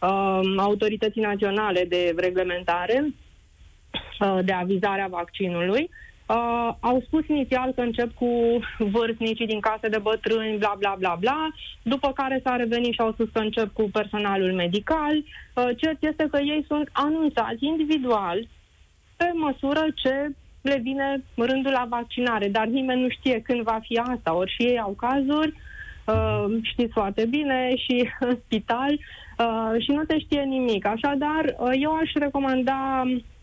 uh, 0.00 0.40
autorității 0.56 1.22
naționale 1.22 1.84
de 1.88 2.14
reglementare, 2.16 3.04
uh, 4.20 4.38
de 4.44 4.52
avizare 4.52 5.00
a 5.00 5.08
vaccinului. 5.08 5.90
Uh, 6.28 6.74
au 6.80 7.02
spus 7.06 7.26
inițial 7.26 7.72
că 7.72 7.80
încep 7.80 8.14
cu 8.14 8.58
vârstnicii 8.78 9.46
din 9.46 9.60
case 9.60 9.88
de 9.88 9.98
bătrâni, 9.98 10.58
bla, 10.58 10.74
bla, 10.78 10.94
bla, 10.98 11.16
bla, 11.20 11.48
după 11.82 12.12
care 12.12 12.40
s-a 12.44 12.56
revenit 12.56 12.92
și 12.92 13.00
au 13.00 13.12
spus 13.12 13.28
că 13.32 13.38
încep 13.38 13.72
cu 13.72 13.88
personalul 13.92 14.52
medical. 14.52 15.16
Uh, 15.16 15.68
cert 15.76 16.02
este 16.02 16.26
că 16.30 16.38
ei 16.38 16.64
sunt 16.68 16.88
anunțați 16.92 17.64
individual 17.64 18.48
pe 19.16 19.30
măsură 19.34 19.84
ce 19.94 20.30
le 20.60 20.78
vine 20.82 21.24
rândul 21.34 21.72
la 21.72 21.86
vaccinare, 21.88 22.48
dar 22.48 22.66
nimeni 22.66 23.02
nu 23.02 23.08
știe 23.08 23.40
când 23.40 23.62
va 23.62 23.78
fi 23.82 23.96
asta, 23.98 24.34
ori 24.34 24.54
și 24.54 24.62
ei 24.62 24.78
au 24.78 24.92
cazuri, 24.92 25.54
uh, 26.04 26.44
știți 26.62 26.92
foarte 26.92 27.26
bine, 27.26 27.74
și 27.76 28.08
în 28.20 28.38
spital, 28.44 28.98
Uh, 29.38 29.82
și 29.82 29.90
nu 29.90 30.02
se 30.08 30.18
știe 30.18 30.40
nimic. 30.42 30.86
Așadar, 30.86 31.44
uh, 31.58 31.70
eu 31.80 31.94
aș 31.94 32.12
recomanda 32.12 33.02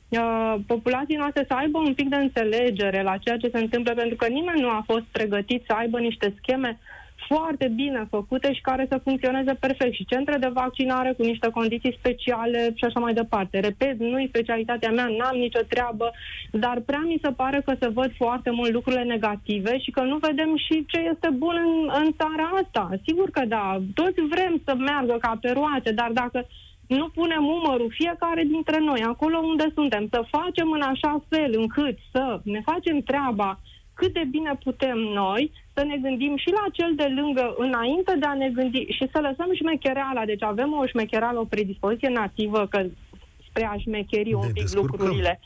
uh, 0.09 0.55
populației 0.67 1.17
noastre 1.17 1.45
să 1.47 1.53
aibă 1.53 1.77
un 1.77 1.93
pic 1.93 2.09
de 2.09 2.15
înțelegere 2.15 3.01
la 3.01 3.17
ceea 3.17 3.37
ce 3.37 3.49
se 3.53 3.59
întâmplă, 3.59 3.93
pentru 3.93 4.15
că 4.15 4.27
nimeni 4.27 4.61
nu 4.61 4.69
a 4.69 4.83
fost 4.85 5.03
pregătit 5.11 5.63
să 5.67 5.73
aibă 5.73 5.99
niște 5.99 6.33
scheme 6.37 6.79
foarte 7.27 7.67
bine 7.75 8.07
făcute 8.09 8.53
și 8.53 8.61
care 8.61 8.85
să 8.89 9.01
funcționeze 9.03 9.53
perfect. 9.53 9.93
Și 9.93 10.05
centre 10.05 10.37
de 10.37 10.47
vaccinare 10.53 11.13
cu 11.17 11.23
niște 11.23 11.49
condiții 11.49 11.97
speciale 11.99 12.73
și 12.75 12.83
așa 12.83 12.99
mai 12.99 13.13
departe. 13.13 13.59
Repet, 13.59 13.99
nu 13.99 14.19
e 14.19 14.27
specialitatea 14.27 14.91
mea, 14.91 15.07
n-am 15.17 15.37
nicio 15.37 15.59
treabă, 15.69 16.11
dar 16.51 16.79
prea 16.85 17.03
mi 17.05 17.19
se 17.23 17.31
pare 17.31 17.61
că 17.65 17.73
se 17.79 17.87
văd 17.87 18.11
foarte 18.15 18.49
mult 18.49 18.71
lucrurile 18.71 19.03
negative 19.03 19.79
și 19.79 19.91
că 19.91 20.01
nu 20.01 20.17
vedem 20.17 20.57
și 20.57 20.85
ce 20.87 20.99
este 21.13 21.29
bun 21.33 21.55
în, 21.65 21.89
în 22.03 22.11
țara 22.17 22.49
asta. 22.63 22.89
Sigur 23.05 23.29
că 23.29 23.45
da, 23.45 23.81
toți 23.93 24.21
vrem 24.29 24.61
să 24.65 24.75
meargă 24.75 25.17
ca 25.21 25.37
pe 25.41 25.49
roate, 25.51 25.91
dar 25.91 26.11
dacă 26.13 26.47
nu 26.87 27.07
punem 27.07 27.45
umărul 27.45 27.91
fiecare 27.91 28.43
dintre 28.43 28.79
noi, 28.79 29.01
acolo 29.01 29.37
unde 29.37 29.71
suntem, 29.73 30.07
să 30.11 30.27
facem 30.29 30.71
în 30.71 30.81
așa 30.81 31.23
fel 31.29 31.53
încât 31.57 31.97
să 32.11 32.39
ne 32.43 32.61
facem 32.65 32.99
treaba 32.99 33.59
cât 33.95 34.13
de 34.13 34.25
bine 34.29 34.57
putem 34.63 34.97
noi 34.97 35.51
să 35.73 35.83
ne 35.83 35.97
gândim 35.97 36.37
și 36.37 36.49
la 36.49 36.65
cel 36.71 36.91
de 36.95 37.07
lângă 37.19 37.55
înainte 37.57 38.15
de 38.19 38.25
a 38.25 38.33
ne 38.33 38.49
gândi 38.49 38.85
și 38.97 39.05
să 39.11 39.19
lăsăm 39.19 39.49
șmechereala. 39.53 40.25
Deci 40.25 40.43
avem 40.43 40.73
o 40.73 40.85
șmechereală, 40.85 41.39
o 41.39 41.51
predispoziție 41.53 42.09
nativă 42.09 42.67
că 42.69 42.79
spre 43.49 43.65
a 43.65 43.77
șmecheri 43.77 44.33
un 44.33 44.51
pic 44.53 44.61
descurcăm. 44.61 44.89
lucrurile. 44.91 45.39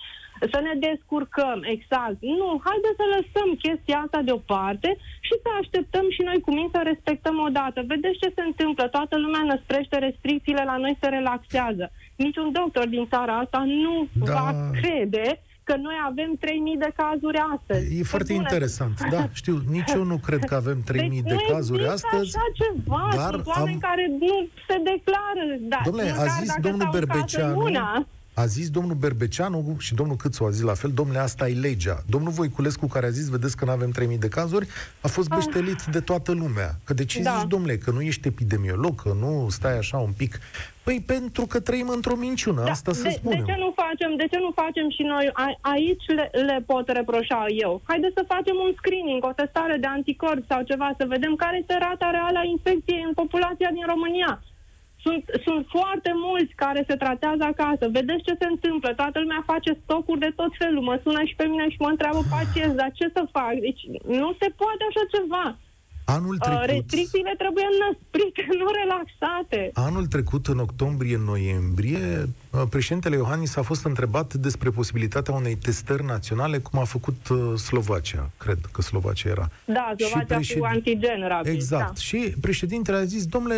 Să 0.51 0.59
ne 0.67 0.87
descurcăm, 0.87 1.59
exact. 1.75 2.17
Nu, 2.39 2.61
haide 2.65 2.91
să 2.99 3.05
lăsăm 3.15 3.49
chestia 3.65 3.97
asta 4.05 4.21
deoparte 4.21 4.97
și 5.27 5.33
să 5.43 5.49
așteptăm 5.61 6.05
și 6.09 6.21
noi 6.21 6.39
cu 6.45 6.51
minte 6.53 6.77
să 6.77 6.83
respectăm 6.83 7.37
odată. 7.47 7.83
Vedeți 7.87 8.19
ce 8.19 8.31
se 8.35 8.41
întâmplă? 8.41 8.87
Toată 8.87 9.17
lumea 9.17 9.43
năsprește 9.43 9.97
restricțiile, 9.97 10.63
la 10.65 10.77
noi 10.77 10.97
se 11.01 11.07
relaxează. 11.07 11.91
Niciun 12.15 12.51
doctor 12.51 12.87
din 12.87 13.07
țara 13.07 13.37
asta 13.37 13.63
nu 13.83 14.07
da. 14.13 14.33
va 14.33 14.69
crede 14.79 15.41
că 15.69 15.75
noi 15.87 15.97
avem 16.09 16.31
3.000 16.37 16.79
de 16.85 16.91
cazuri 17.01 17.39
astăzi. 17.55 17.99
E 17.99 18.03
foarte 18.13 18.33
bune. 18.33 18.45
interesant, 18.45 18.95
da, 19.15 19.21
știu, 19.41 19.55
nici 19.77 19.91
eu 19.99 20.03
nu 20.03 20.17
cred 20.27 20.41
că 20.49 20.55
avem 20.55 20.79
3.000 20.91 20.93
deci 20.93 21.21
de 21.33 21.37
cazuri 21.51 21.85
astăzi. 21.87 22.31
așa 22.37 22.45
ceva, 22.59 23.03
dar 23.15 23.33
sunt 23.33 23.47
oameni 23.47 23.79
am... 23.81 23.87
care 23.87 24.05
nu 24.21 24.33
se 24.67 24.77
declară. 24.91 25.43
Da, 25.73 25.79
Domnule, 25.85 26.09
a 26.23 26.25
zis 26.39 26.55
domnul 26.61 26.89
Berbeceanu, 26.91 27.69
a 28.39 28.45
zis 28.45 28.69
domnul 28.69 28.95
Berbeceanu 28.95 29.75
și 29.79 29.93
domnul 29.93 30.15
Câțu 30.15 30.43
a 30.43 30.49
zis 30.49 30.61
la 30.61 30.73
fel, 30.73 30.91
domnule, 30.91 31.19
asta 31.19 31.49
e 31.49 31.53
legea. 31.53 32.03
Domnul 32.09 32.31
Voiculescu, 32.31 32.87
care 32.87 33.05
a 33.05 33.09
zis, 33.09 33.29
vedeți 33.29 33.57
că 33.57 33.65
nu 33.65 33.71
avem 33.71 33.91
3000 33.91 34.17
de 34.17 34.27
cazuri, 34.27 34.67
a 35.01 35.07
fost 35.07 35.31
ah. 35.31 35.37
beștelit 35.37 35.83
de 35.83 35.99
toată 35.99 36.31
lumea. 36.31 36.69
Că 36.83 36.93
de 36.93 37.05
ce 37.05 37.21
da. 37.21 37.35
zici, 37.37 37.49
domnule, 37.49 37.77
că 37.77 37.91
nu 37.91 38.01
ești 38.01 38.27
epidemiolog, 38.27 39.01
că 39.01 39.15
nu 39.19 39.47
stai 39.49 39.77
așa 39.77 39.97
un 39.97 40.11
pic 40.17 40.39
Păi 40.83 41.03
pentru 41.15 41.43
că 41.51 41.59
trăim 41.59 41.89
într-o 41.97 42.15
minciună, 42.15 42.63
da, 42.63 42.71
asta 42.71 42.91
să 42.93 43.07
spunem. 43.09 43.43
De 43.45 43.51
ce 43.51 43.57
nu 43.65 43.71
facem, 43.83 44.11
de 44.15 44.27
ce 44.31 44.37
nu 44.45 44.51
facem 44.61 44.87
și 44.95 45.03
noi? 45.13 45.29
A, 45.33 45.45
aici 45.61 46.05
le, 46.17 46.25
le 46.49 46.63
pot 46.65 46.85
reproșa 46.99 47.45
eu. 47.65 47.81
Haideți 47.83 48.17
să 48.19 48.31
facem 48.33 48.55
un 48.65 48.71
screening, 48.79 49.23
o 49.23 49.31
testare 49.41 49.77
de 49.83 49.87
anticorp 49.87 50.43
sau 50.51 50.61
ceva, 50.61 50.89
să 50.97 51.05
vedem 51.15 51.33
care 51.35 51.57
este 51.57 51.75
rata 51.87 52.09
reală 52.17 52.39
a 52.41 52.51
infecției 52.55 53.05
în 53.07 53.13
populația 53.13 53.69
din 53.77 53.85
România. 53.93 54.31
Sunt, 55.03 55.23
sunt 55.45 55.63
foarte 55.75 56.11
mulți 56.27 56.53
care 56.63 56.81
se 56.89 56.95
tratează 57.03 57.43
acasă. 57.43 57.83
Vedeți 57.97 58.25
ce 58.27 58.33
se 58.41 58.47
întâmplă. 58.53 58.89
Toată 59.01 59.17
lumea 59.19 59.49
face 59.53 59.71
stocuri 59.83 60.23
de 60.25 60.31
tot 60.39 60.51
felul. 60.61 60.83
Mă 60.89 60.95
sună 61.03 61.21
și 61.29 61.35
pe 61.39 61.45
mine 61.51 61.65
și 61.69 61.83
mă 61.83 61.89
întreabă 61.91 62.21
pacienți, 62.35 62.79
dar 62.81 62.91
ce 62.99 63.07
să 63.15 63.21
fac? 63.37 63.53
Deci 63.67 63.81
nu 64.21 64.29
se 64.39 64.47
poate 64.61 64.83
așa 64.89 65.03
ceva. 65.15 65.45
Anul 66.15 66.33
uh, 66.33 66.41
trecut... 66.47 66.69
Restricțiile 66.73 67.33
trebuie 67.43 67.67
înăsprite, 67.75 68.43
nu 68.61 68.67
relaxate. 68.81 69.61
Anul 69.73 70.05
trecut, 70.15 70.43
în 70.53 70.59
octombrie-noiembrie, 70.67 72.05
uh, 72.23 72.48
președintele 72.69 73.15
Iohannis 73.15 73.55
a 73.55 73.61
fost 73.61 73.85
întrebat 73.85 74.33
despre 74.33 74.69
posibilitatea 74.69 75.33
unei 75.33 75.55
testări 75.55 76.05
naționale, 76.05 76.57
cum 76.57 76.79
a 76.79 76.83
făcut 76.83 77.27
uh, 77.29 77.37
Slovacia. 77.55 78.29
Cred 78.37 78.57
că 78.71 78.81
Slovacia 78.81 79.29
era. 79.29 79.49
Da, 79.65 79.93
Slovacia 79.97 80.35
președ... 80.35 80.59
cu 80.59 80.65
antigen 80.65 81.27
rapid. 81.27 81.53
Exact. 81.53 81.85
Da. 81.85 81.93
Și 81.99 82.33
președintele 82.41 82.97
a 82.97 83.03
zis, 83.03 83.25
domnule, 83.25 83.55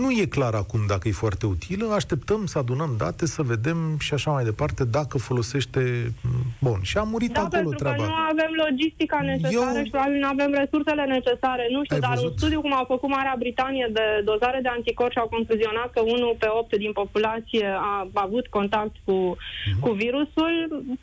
nu 0.00 0.10
e 0.10 0.24
clar 0.24 0.54
acum 0.54 0.80
dacă 0.86 1.08
e 1.08 1.12
foarte 1.12 1.46
utilă, 1.46 1.92
așteptăm 1.92 2.46
să 2.46 2.58
adunăm 2.58 2.94
date, 2.98 3.26
să 3.26 3.42
vedem 3.42 3.96
și 3.98 4.14
așa 4.14 4.30
mai 4.30 4.44
departe 4.44 4.84
dacă 4.84 5.18
folosește... 5.18 6.12
Bun, 6.58 6.78
și 6.82 6.98
a 6.98 7.02
murit 7.02 7.32
da, 7.32 7.40
acolo 7.40 7.62
pentru 7.62 7.78
treaba. 7.78 8.02
că 8.02 8.08
nu 8.08 8.14
avem 8.32 8.50
logistica 8.64 9.18
necesară 9.22 9.78
Eu... 9.78 9.84
și 9.84 9.90
probabil 9.90 10.18
nu 10.18 10.28
avem 10.28 10.50
resursele 10.62 11.04
necesare 11.04 11.64
nu 11.70 11.84
știu, 11.84 11.96
Ai 11.96 12.00
dar 12.00 12.14
văzut? 12.14 12.30
un 12.30 12.36
studiu 12.36 12.60
cum 12.60 12.72
a 12.72 12.84
făcut 12.86 13.08
Marea 13.08 13.36
Britanie 13.38 13.88
de 13.92 14.06
dozare 14.24 14.58
de 14.62 14.68
anticorpi 14.68 15.12
și 15.12 15.18
au 15.18 15.28
concluzionat 15.36 15.90
că 15.90 16.00
unul 16.00 16.36
pe 16.38 16.48
8 16.50 16.76
din 16.76 16.92
populație 16.92 17.66
a 17.92 18.08
avut 18.16 18.46
contact 18.46 18.94
cu, 19.04 19.36
uh-huh. 19.36 19.80
cu 19.80 19.90
virusul, 19.90 20.54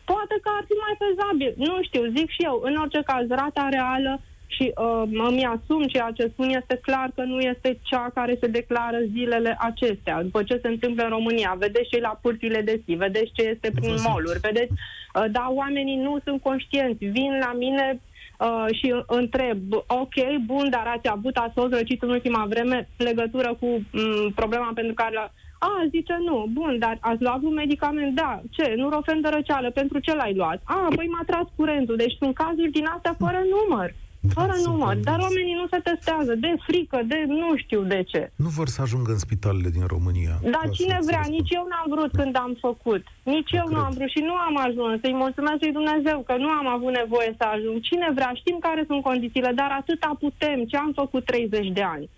poate 0.06 0.36
că 0.44 0.50
ar 0.58 0.64
fi 0.70 0.76
mai 0.86 0.96
fezabil. 1.04 1.54
Nu 1.58 1.84
știu, 1.88 2.04
zic 2.18 2.30
și 2.30 2.44
eu. 2.50 2.62
În 2.64 2.76
orice 2.76 3.02
caz, 3.06 3.28
rata 3.30 3.68
reală 3.72 4.22
și 4.56 4.72
uh, 4.76 5.04
îmi 5.28 5.46
asum 5.46 5.84
ceea 5.86 6.12
ce 6.14 6.32
spun 6.34 6.50
este 6.50 6.80
clar 6.82 7.12
că 7.16 7.24
nu 7.24 7.40
este 7.40 7.80
cea 7.82 8.12
care 8.14 8.38
se 8.40 8.48
declară 8.48 8.98
zilele 9.12 9.58
acestea. 9.60 10.22
După 10.22 10.44
ce 10.44 10.60
se 10.62 10.68
întâmplă 10.68 11.04
în 11.04 11.10
România, 11.10 11.56
vedeți 11.60 11.90
ce 11.90 12.00
la 12.00 12.20
pârțile 12.22 12.62
de 12.62 12.82
zi, 12.86 12.94
vedeți 12.94 13.32
ce 13.34 13.44
este 13.44 13.72
prin 13.76 13.96
moluri, 14.08 14.40
vedeți, 14.40 14.72
uh, 14.72 15.26
da, 15.32 15.46
oamenii 15.50 15.96
nu 15.96 16.18
sunt 16.24 16.42
conștienți, 16.42 17.06
vin 17.06 17.38
la 17.40 17.54
mine 17.58 18.02
uh, 18.40 18.66
și 18.80 19.04
întreb, 19.08 19.60
ok, 19.88 20.16
bun, 20.46 20.70
dar 20.70 20.86
ați 20.96 21.08
avut, 21.08 21.36
ați 21.38 21.54
fost 21.54 21.74
răcit 21.74 22.02
în 22.02 22.10
ultima 22.10 22.46
vreme 22.50 22.88
legătură 22.98 23.58
cu 23.60 23.68
m- 23.80 23.92
mm, 23.92 24.32
problema 24.32 24.72
pentru 24.76 24.94
care 24.94 25.14
la... 25.14 25.32
A, 25.70 25.72
zice 25.90 26.16
nu, 26.28 26.48
bun, 26.54 26.74
dar 26.80 26.98
ați 27.00 27.22
luat 27.22 27.42
un 27.50 27.54
medicament? 27.54 28.16
Da. 28.16 28.42
Ce? 28.50 28.74
Nu 28.78 28.90
rofen 28.90 29.22
de 29.22 29.30
răceală. 29.30 29.72
Pentru 29.72 30.00
ce 30.00 30.16
l-ai 30.16 30.34
luat? 30.36 30.60
A, 30.64 30.88
păi 30.96 31.08
m-a 31.14 31.24
tras 31.26 31.48
curentul. 31.56 31.96
Deci 31.96 32.16
sunt 32.20 32.34
cazuri 32.36 32.76
din 32.78 32.86
astea 32.86 33.16
fără 33.20 33.42
număr. 33.56 33.90
Fără 34.38 34.56
număr. 34.66 34.96
Dar 35.10 35.20
oamenii 35.20 35.60
nu 35.62 35.68
se 35.72 35.80
testează 35.90 36.34
de 36.36 36.52
frică, 36.68 37.02
de 37.12 37.20
nu 37.28 37.50
știu 37.64 37.82
de 37.94 38.04
ce. 38.12 38.32
Nu 38.36 38.50
vor 38.58 38.68
să 38.68 38.82
ajungă 38.82 39.12
în 39.12 39.18
spitalele 39.26 39.70
din 39.70 39.86
România. 39.96 40.36
Dar 40.56 40.66
cine 40.78 41.00
vrea? 41.10 41.26
Nici 41.30 41.52
eu 41.58 41.66
n-am 41.72 41.88
vrut 41.94 42.12
când 42.20 42.36
am 42.46 42.58
făcut. 42.60 43.04
Nici 43.24 43.52
nu 43.52 43.58
eu 43.58 43.66
cred. 43.66 43.78
nu 43.78 43.84
am 43.84 43.94
vrut 43.98 44.10
și 44.16 44.22
nu 44.30 44.36
am 44.48 44.56
ajuns. 44.68 45.00
Să-i 45.02 45.22
mulțumesc 45.24 45.60
lui 45.62 45.78
Dumnezeu 45.80 46.18
că 46.28 46.36
nu 46.44 46.50
am 46.60 46.68
avut 46.76 46.94
nevoie 47.02 47.32
să 47.40 47.44
ajung. 47.54 47.76
Cine 47.90 48.08
vrea? 48.16 48.32
Știm 48.42 48.58
care 48.68 48.84
sunt 48.90 49.02
condițiile, 49.10 49.52
dar 49.62 49.72
atâta 49.80 50.12
putem. 50.20 50.60
Ce 50.72 50.78
am 50.78 50.92
făcut 51.02 51.24
30 51.26 51.68
de 51.80 51.84
ani? 51.96 52.10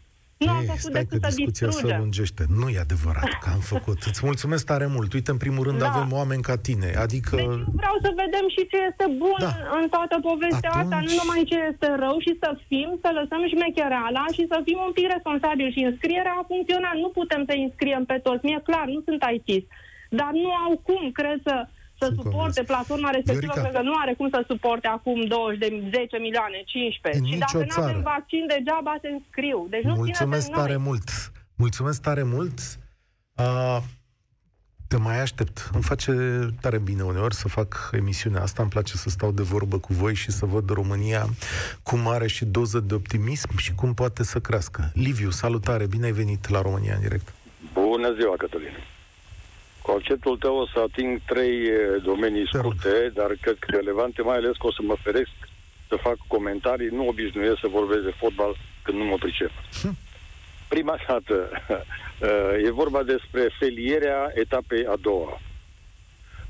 Nu 0.45 0.58
am 0.60 0.65
făcut 0.73 0.91
stai 0.91 1.03
decât 1.03 1.21
că 1.21 1.29
să 1.29 1.36
discuția 1.36 1.67
distrugem. 1.67 1.97
se 1.97 2.01
lungește. 2.03 2.43
Nu 2.62 2.67
e 2.75 2.79
adevărat 2.88 3.31
că 3.43 3.47
am 3.55 3.63
făcut. 3.73 3.99
Îți 4.10 4.21
mulțumesc 4.29 4.63
tare 4.71 4.88
mult. 4.95 5.10
Uite, 5.17 5.31
în 5.36 5.41
primul 5.45 5.63
rând, 5.67 5.79
da. 5.79 5.88
avem 5.91 6.10
oameni 6.19 6.43
ca 6.49 6.55
tine. 6.67 6.89
Adică... 7.05 7.36
Deci 7.36 7.63
vreau 7.81 7.95
să 8.05 8.10
vedem 8.23 8.45
și 8.55 8.62
ce 8.71 8.77
este 8.89 9.05
bun 9.23 9.39
da. 9.47 9.53
în 9.79 9.86
toată 9.95 10.15
povestea 10.29 10.71
Atunci... 10.71 10.84
asta, 10.84 10.97
nu 11.08 11.13
numai 11.21 11.41
ce 11.51 11.58
este 11.71 11.88
rău 12.03 12.15
și 12.25 12.31
să 12.41 12.49
fim, 12.69 12.89
să 13.03 13.10
lăsăm 13.19 13.41
șmechereala 13.53 14.23
și 14.36 14.43
să 14.51 14.58
fim 14.67 14.79
un 14.88 14.93
pic 14.97 15.08
responsabili. 15.15 15.75
Și 15.75 15.81
înscrierea 15.89 16.36
a 16.38 16.49
funcționat. 16.51 16.95
Nu 17.03 17.10
putem 17.19 17.41
să 17.49 17.53
înscriem 17.65 18.03
pe 18.12 18.17
toți. 18.25 18.45
Mie 18.47 18.60
clar, 18.67 18.86
nu 18.95 19.01
sunt 19.08 19.21
IT. 19.36 19.49
Dar 20.19 20.31
nu 20.43 20.51
au 20.65 20.73
cum, 20.88 21.03
cred 21.19 21.38
să 21.47 21.55
să 21.99 22.05
Sunt 22.05 22.15
suporte 22.15 22.38
convins. 22.38 22.67
platforma 22.73 23.10
respectivă, 23.10 23.51
Viorica. 23.55 23.77
că 23.79 23.84
nu 23.89 23.93
are 24.03 24.13
cum 24.13 24.29
să 24.29 24.43
suporte 24.47 24.88
acum 24.88 25.25
20 25.25 25.60
de 25.60 25.89
10 25.93 26.17
milioane, 26.17 26.63
15. 26.65 27.21
În 27.21 27.27
și 27.31 27.38
dacă 27.38 27.58
nu 27.58 27.84
avem 27.84 28.01
vaccin, 28.01 28.43
degeaba 28.47 28.93
se 29.01 29.08
înscriu. 29.17 29.67
Deci 29.69 29.84
nu 29.84 29.93
Mulțumesc 29.95 30.49
tare 30.51 30.73
noi. 30.73 30.81
mult. 30.88 31.08
Mulțumesc 31.55 32.01
tare 32.01 32.23
mult. 32.23 32.60
Uh, 33.36 33.77
te 34.88 34.97
mai 34.97 35.19
aștept. 35.21 35.69
Îmi 35.73 35.84
face 35.84 36.12
tare 36.62 36.77
bine 36.77 37.01
uneori 37.03 37.36
să 37.36 37.47
fac 37.47 37.89
emisiunea 37.91 38.41
asta. 38.41 38.62
Îmi 38.62 38.71
place 38.71 38.97
să 38.97 39.10
stau 39.10 39.31
de 39.31 39.41
vorbă 39.41 39.77
cu 39.79 39.93
voi 39.93 40.13
și 40.15 40.31
să 40.31 40.45
văd 40.45 40.69
România 40.69 41.25
cum 41.84 42.08
are 42.08 42.27
și 42.27 42.45
doză 42.45 42.79
de 42.79 42.93
optimism 42.93 43.58
și 43.58 43.73
cum 43.75 43.93
poate 43.93 44.23
să 44.23 44.39
crească. 44.39 44.91
Liviu, 44.93 45.29
salutare, 45.29 45.86
bine 45.88 46.05
ai 46.05 46.12
venit 46.12 46.49
la 46.49 46.62
România 46.62 46.93
în 46.95 47.01
direct. 47.01 47.34
Bună 47.73 48.13
ziua, 48.19 48.36
Cătălin. 48.38 48.69
Cu 49.86 49.91
accentul 49.91 50.38
tău 50.38 50.56
o 50.58 50.65
să 50.67 50.80
ating 50.80 51.19
trei 51.26 51.69
domenii 52.04 52.48
scurte, 52.48 53.12
dar 53.13 53.32
cred 53.41 53.56
că 53.60 53.76
relevante, 53.76 54.21
mai 54.21 54.36
ales 54.36 54.58
că 54.58 54.67
o 54.67 54.71
să 54.71 54.82
mă 54.82 54.95
feresc 55.02 55.36
să 55.88 55.95
fac 55.95 56.17
comentarii. 56.28 56.88
Nu 56.88 57.08
obișnuiesc 57.08 57.60
să 57.60 57.67
vorbesc 57.67 58.04
de 58.04 58.13
fotbal 58.17 58.56
când 58.84 58.98
nu 58.98 59.04
mă 59.04 59.15
pricep. 59.15 59.52
Hm. 59.82 59.98
Prima 60.67 60.98
dată 61.08 61.50
e 62.67 62.71
vorba 62.71 63.04
despre 63.04 63.50
felierea 63.60 64.32
etapei 64.34 64.86
a 64.86 64.95
doua. 65.02 65.41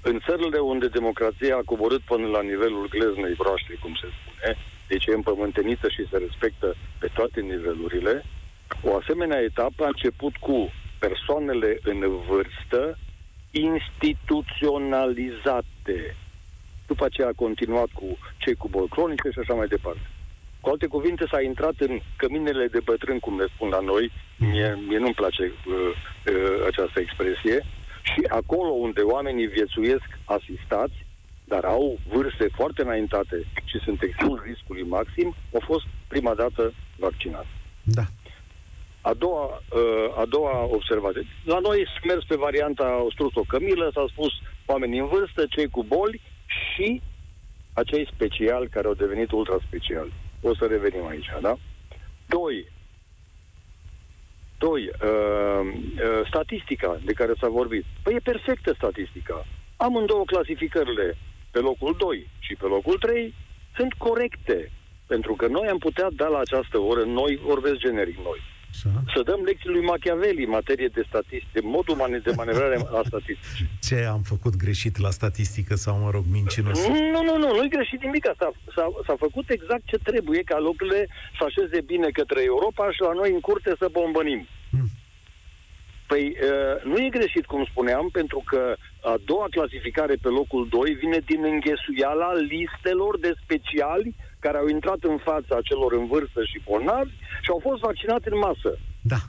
În 0.02 0.19
țările 0.26 0.58
unde 0.58 0.88
democrația 0.88 1.56
a 1.56 1.65
coborât 1.65 2.02
până 2.02 2.28
la 2.28 2.41
nivelul 2.41 2.88
gleznei 2.89 3.34
broaște, 3.38 3.78
cum 3.82 3.93
se 4.02 4.08
spune, 4.17 4.58
deci 4.88 5.06
e 5.06 5.13
împământenită 5.13 5.90
și 5.90 6.08
se 6.10 6.17
respectă 6.17 6.75
pe 7.00 7.10
toate 7.13 7.42
nivelurile, 7.42 8.25
o 8.81 8.96
asemenea 8.96 9.42
etapă 9.42 9.83
a 9.83 9.88
început 9.88 10.36
cu 10.36 10.71
persoanele 11.00 11.79
în 11.83 12.00
vârstă 12.27 12.98
instituționalizate. 13.56 16.15
După 16.87 17.06
aceea 17.06 17.27
a 17.27 17.41
continuat 17.43 17.87
cu 17.93 18.17
cei 18.37 18.56
cu 18.56 18.67
boli 18.67 18.89
cronice 18.89 19.29
și 19.29 19.39
așa 19.39 19.53
mai 19.53 19.67
departe. 19.67 20.10
Cu 20.62 20.69
alte 20.69 20.87
cuvinte, 20.87 21.25
s-a 21.29 21.41
intrat 21.41 21.73
în 21.77 21.99
căminele 22.15 22.67
de 22.67 22.79
bătrân, 22.83 23.19
cum 23.19 23.39
le 23.39 23.47
spun 23.53 23.69
la 23.69 23.79
noi, 23.79 24.12
mie, 24.37 24.79
mie 24.87 24.97
nu-mi 24.97 25.13
place 25.13 25.43
uh, 25.43 25.73
uh, 25.73 26.65
această 26.67 26.99
expresie, 26.99 27.65
Și 28.13 28.21
acolo 28.29 28.69
unde 28.69 29.01
oamenii 29.01 29.45
viețuiesc 29.45 30.19
asistați, 30.25 31.06
dar 31.43 31.63
au 31.63 31.99
vârste 32.13 32.47
foarte 32.56 32.81
înaintate 32.81 33.45
și 33.65 33.79
sunt 33.83 34.01
expus 34.01 34.39
riscului 34.41 34.83
maxim, 34.83 35.35
au 35.53 35.60
fost 35.60 35.85
prima 36.08 36.33
dată 36.33 36.73
vaccinați. 36.97 37.47
Da. 37.83 38.03
A 39.10 39.13
doua, 39.13 39.45
uh, 39.45 40.17
a 40.17 40.25
doua 40.25 40.67
observație. 40.77 41.27
La 41.43 41.60
noi 41.60 41.85
s-a 41.93 41.99
mers 42.03 42.23
pe 42.23 42.35
varianta 42.35 43.06
o 43.33 43.43
cămilă, 43.47 43.89
s-a 43.93 44.06
spus 44.10 44.31
oamenii 44.65 44.99
în 44.99 45.08
vârstă, 45.08 45.45
cei 45.49 45.69
cu 45.69 45.83
boli 45.83 46.21
și 46.45 47.01
acei 47.73 48.10
speciali 48.13 48.69
care 48.69 48.87
au 48.87 48.93
devenit 48.93 49.31
ultra 49.31 49.58
speciali. 49.67 50.13
O 50.41 50.56
să 50.56 50.65
revenim 50.65 51.06
aici, 51.06 51.29
da? 51.41 51.56
Doi, 52.25 52.67
Doi, 54.58 54.83
uh, 54.83 55.62
uh, 55.63 56.27
statistica 56.27 56.99
de 57.06 57.13
care 57.13 57.33
s-a 57.39 57.47
vorbit. 57.47 57.83
Păi 58.03 58.13
e 58.15 58.29
perfectă 58.31 58.73
statistica. 58.73 59.45
Amândouă 59.77 60.23
clasificările 60.25 61.17
pe 61.51 61.60
locul 61.60 61.95
2 61.97 62.27
și 62.39 62.56
pe 62.56 62.65
locul 62.65 62.97
3 62.97 63.33
sunt 63.75 63.93
corecte. 63.93 64.71
Pentru 65.08 65.33
că 65.33 65.47
noi 65.47 65.67
am 65.67 65.77
putea 65.77 66.08
da 66.15 66.27
la 66.27 66.39
această 66.39 66.77
oră, 66.79 67.03
noi 67.03 67.39
vorbesc 67.43 67.75
generic 67.75 68.17
noi, 68.17 68.39
să 69.13 69.21
dăm 69.26 69.42
lecții 69.44 69.69
lui 69.69 69.82
Machiavelli 69.82 70.44
în 70.44 70.50
materie 70.50 70.88
de 70.88 71.04
statistică, 71.08 71.60
modul 71.63 72.21
de 72.23 72.32
manevrare 72.36 72.76
a 72.76 73.02
statisticii. 73.06 73.69
Ce 73.88 73.96
am 73.96 74.21
făcut 74.21 74.56
greșit 74.56 74.98
la 74.98 75.10
statistică 75.10 75.76
sau, 75.76 75.98
mă 75.98 76.10
rog, 76.10 76.23
mincinos? 76.32 76.88
Nu, 76.88 77.21
nu, 77.23 77.38
nu, 77.38 77.56
nu-i 77.56 77.69
greșit 77.69 78.02
nimic. 78.04 78.26
S-a, 78.38 78.52
s-a, 78.76 78.88
s-a 79.06 79.15
făcut 79.17 79.50
exact 79.50 79.84
ce 79.86 79.98
trebuie 79.98 80.42
ca 80.42 80.60
lucrurile 80.60 81.08
să 81.38 81.44
așeze 81.44 81.82
bine 81.82 82.10
către 82.10 82.44
Europa 82.44 82.92
și 82.92 83.02
la 83.02 83.13
noi 83.13 83.32
în 83.32 83.40
curte 83.40 83.76
să 83.78 83.88
bombănim. 83.92 84.48
Hmm. 84.69 84.90
Păi 86.08 86.23
uh, 86.42 86.84
nu 86.84 86.98
e 86.98 87.17
greșit, 87.17 87.46
cum 87.46 87.67
spuneam, 87.69 88.10
pentru 88.12 88.44
că 88.46 88.76
a 89.02 89.15
doua 89.26 89.48
clasificare 89.50 90.15
pe 90.21 90.28
locul 90.28 90.67
2 90.69 90.92
vine 90.94 91.19
din 91.26 91.44
înghesuiala 91.44 92.34
listelor 92.34 93.19
de 93.19 93.34
speciali 93.44 94.15
care 94.46 94.58
au 94.58 94.67
intrat 94.67 95.02
în 95.12 95.17
fața 95.29 95.56
celor 95.69 95.91
în 96.00 96.06
vârstă 96.13 96.39
și 96.50 96.62
bolnavi 96.67 97.13
și 97.43 97.50
au 97.54 97.60
fost 97.67 97.79
vaccinați 97.81 98.27
în 98.31 98.37
masă. 98.48 98.71
Da. 99.02 99.21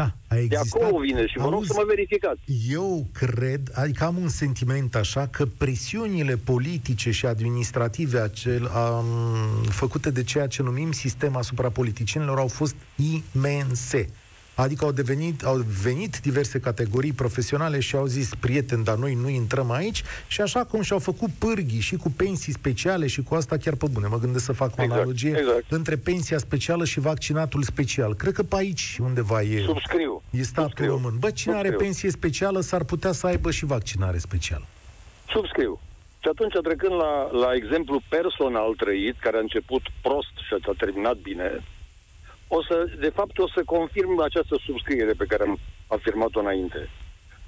Da, 0.00 0.08
a 0.28 0.36
existat. 0.36 0.64
De 0.64 0.84
acolo 0.84 0.98
vine 0.98 1.26
și 1.26 1.38
vă 1.38 1.48
rog 1.48 1.64
să 1.64 1.72
mă 1.76 1.84
verificați. 1.86 2.40
Eu 2.70 3.06
cred, 3.12 3.62
adică 3.74 4.04
am 4.04 4.16
un 4.16 4.28
sentiment 4.28 4.94
așa, 4.94 5.26
că 5.26 5.46
presiunile 5.46 6.36
politice 6.36 7.10
și 7.10 7.26
administrative 7.26 8.18
acel, 8.18 8.62
um, 8.62 9.62
făcute 9.62 10.10
de 10.10 10.22
ceea 10.22 10.46
ce 10.46 10.62
numim 10.62 10.92
sistem 10.92 11.36
asupra 11.36 11.68
politicienilor 11.70 12.38
au 12.38 12.48
fost 12.48 12.76
imense. 13.34 14.08
Adică 14.56 14.84
au, 14.84 14.92
devenit, 14.92 15.44
au 15.44 15.64
venit 15.82 16.20
diverse 16.20 16.60
categorii 16.60 17.12
profesionale 17.12 17.80
și 17.80 17.96
au 17.96 18.06
zis, 18.06 18.34
prieteni, 18.40 18.84
dar 18.84 18.96
noi 18.96 19.14
nu 19.14 19.28
intrăm 19.28 19.70
aici 19.70 20.02
și 20.26 20.40
așa 20.40 20.64
cum 20.64 20.82
și-au 20.82 20.98
făcut 20.98 21.30
pârghii 21.38 21.80
și 21.80 21.96
cu 21.96 22.10
pensii 22.16 22.52
speciale 22.52 23.06
și 23.06 23.22
cu 23.22 23.34
asta 23.34 23.56
chiar 23.56 23.74
pe 23.74 23.86
bune. 23.92 24.06
Mă 24.06 24.18
gândesc 24.18 24.44
să 24.44 24.52
fac 24.52 24.68
o 24.68 24.82
exact, 24.82 24.92
analogie 24.92 25.36
exact. 25.38 25.64
între 25.68 25.96
pensia 25.96 26.38
specială 26.38 26.84
și 26.84 27.00
vaccinatul 27.00 27.62
special. 27.62 28.14
Cred 28.14 28.32
că 28.32 28.42
pe 28.42 28.56
aici 28.56 28.98
undeva 29.00 29.42
e, 29.42 29.62
Subscriu. 29.62 30.22
e 30.30 30.42
statul 30.42 30.62
Subscriu. 30.62 30.90
român. 30.90 31.16
Bă, 31.18 31.30
cine 31.30 31.52
Subscriu. 31.52 31.74
are 31.74 31.84
pensie 31.84 32.10
specială 32.10 32.60
s-ar 32.60 32.84
putea 32.84 33.12
să 33.12 33.26
aibă 33.26 33.50
și 33.50 33.64
vaccinare 33.64 34.18
specială. 34.18 34.66
Subscriu. 35.28 35.80
Și 36.22 36.28
atunci, 36.28 36.54
trecând 36.62 36.92
la, 36.92 37.30
la 37.32 37.54
exemplu 37.54 38.02
personal 38.08 38.74
trăit, 38.74 39.16
care 39.20 39.36
a 39.36 39.40
început 39.40 39.82
prost 40.02 40.34
și 40.46 40.54
a 40.68 40.72
terminat 40.78 41.16
bine, 41.16 41.62
o 42.48 42.62
să, 42.62 42.88
de 42.98 43.08
fapt, 43.08 43.38
o 43.38 43.48
să 43.48 43.62
confirm 43.64 44.20
această 44.20 44.56
subscriere 44.66 45.12
pe 45.12 45.24
care 45.28 45.42
am 45.42 45.58
afirmat-o 45.86 46.40
înainte. 46.40 46.88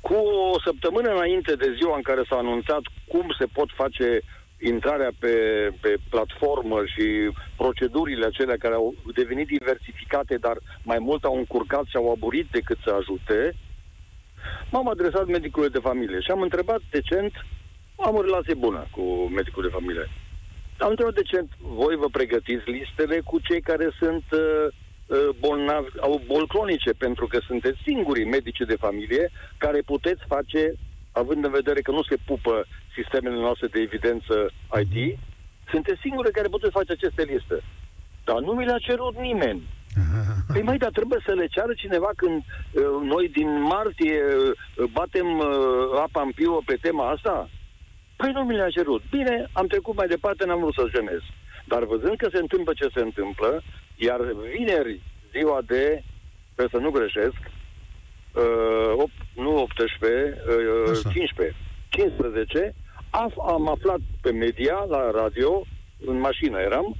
Cu 0.00 0.14
o 0.54 0.60
săptămână 0.64 1.08
înainte 1.14 1.54
de 1.54 1.74
ziua 1.76 1.96
în 1.96 2.02
care 2.02 2.22
s-a 2.28 2.36
anunțat 2.36 2.82
cum 3.08 3.34
se 3.38 3.46
pot 3.52 3.68
face 3.74 4.20
intrarea 4.60 5.10
pe, 5.18 5.34
pe 5.80 5.94
platformă 6.10 6.82
și 6.84 7.30
procedurile 7.56 8.26
acelea 8.26 8.56
care 8.56 8.74
au 8.74 8.94
devenit 9.14 9.46
diversificate, 9.46 10.36
dar 10.36 10.56
mai 10.82 10.98
mult 10.98 11.24
au 11.24 11.36
încurcat 11.36 11.84
și 11.84 11.96
au 11.96 12.10
aburit 12.10 12.46
decât 12.50 12.78
să 12.84 12.90
ajute, 12.90 13.54
m-am 14.70 14.88
adresat 14.88 15.26
medicului 15.26 15.70
de 15.70 15.78
familie 15.78 16.20
și 16.20 16.30
am 16.30 16.40
întrebat 16.40 16.80
decent, 16.90 17.32
am 17.96 18.14
o 18.14 18.22
relație 18.22 18.54
bună 18.54 18.86
cu 18.90 19.02
medicul 19.34 19.62
de 19.62 19.68
familie. 19.72 20.08
Am 20.78 20.90
întrebat 20.90 21.14
decent, 21.14 21.50
voi 21.58 21.96
vă 21.96 22.08
pregătiți 22.12 22.70
listele 22.70 23.20
cu 23.24 23.40
cei 23.40 23.60
care 23.60 23.90
sunt 23.98 24.24
uh, 24.32 24.38
Uh, 24.38 24.87
bolnavi, 25.38 25.88
au 26.00 26.22
boli 26.26 26.46
cronice, 26.46 26.90
pentru 26.90 27.26
că 27.26 27.38
sunteți 27.46 27.78
singurii 27.84 28.24
medici 28.24 28.66
de 28.66 28.76
familie 28.76 29.30
care 29.56 29.80
puteți 29.80 30.22
face, 30.26 30.72
având 31.12 31.44
în 31.44 31.50
vedere 31.50 31.80
că 31.80 31.90
nu 31.90 32.02
se 32.02 32.16
pupă 32.26 32.66
sistemele 32.94 33.34
noastre 33.34 33.66
de 33.66 33.80
evidență 33.80 34.50
IT, 34.82 35.18
sunteți 35.70 36.00
singurii 36.00 36.32
care 36.32 36.48
puteți 36.48 36.72
face 36.72 36.92
aceste 36.92 37.22
liste. 37.22 37.56
Dar 38.24 38.38
nu 38.38 38.52
mi 38.52 38.64
le-a 38.64 38.78
cerut 38.78 39.16
nimeni. 39.18 39.62
Păi 40.52 40.62
mai, 40.62 40.78
dar 40.78 40.90
trebuie 40.90 41.20
să 41.26 41.32
le 41.32 41.46
ceară 41.46 41.72
cineva 41.76 42.10
când 42.16 42.42
uh, 42.42 42.82
noi 43.02 43.28
din 43.28 43.62
martie 43.62 44.22
uh, 44.34 44.84
batem 44.92 45.38
uh, 45.38 45.46
apa 46.06 46.20
în 46.22 46.30
piuă 46.30 46.60
pe 46.64 46.78
tema 46.80 47.10
asta? 47.10 47.50
Păi 48.16 48.30
nu 48.32 48.42
mi 48.44 48.56
le-a 48.56 48.70
cerut. 48.70 49.02
Bine, 49.10 49.46
am 49.52 49.66
trecut 49.66 49.94
mai 49.96 50.06
departe, 50.06 50.44
n-am 50.44 50.60
vrut 50.60 50.74
să 50.74 50.90
jenez. 50.94 51.22
Dar 51.68 51.84
văzând 51.84 52.16
că 52.16 52.28
se 52.32 52.38
întâmplă 52.38 52.72
ce 52.76 52.88
se 52.94 53.00
întâmplă, 53.00 53.62
iar 53.96 54.20
vineri, 54.52 55.00
ziua 55.30 55.60
de, 55.66 56.02
sper 56.52 56.68
să 56.70 56.76
nu 56.76 56.90
greșesc, 56.90 57.40
uh, 58.34 58.92
8, 58.96 59.10
nu 59.34 59.56
18, 59.62 60.42
uh, 60.48 61.12
15, 61.12 61.56
15, 61.88 62.74
af, 63.10 63.32
am 63.48 63.68
aflat 63.68 63.98
pe 64.20 64.30
media, 64.30 64.84
la 64.88 65.10
radio, 65.10 65.66
în 66.06 66.18
mașină 66.20 66.58
eram, 66.58 66.96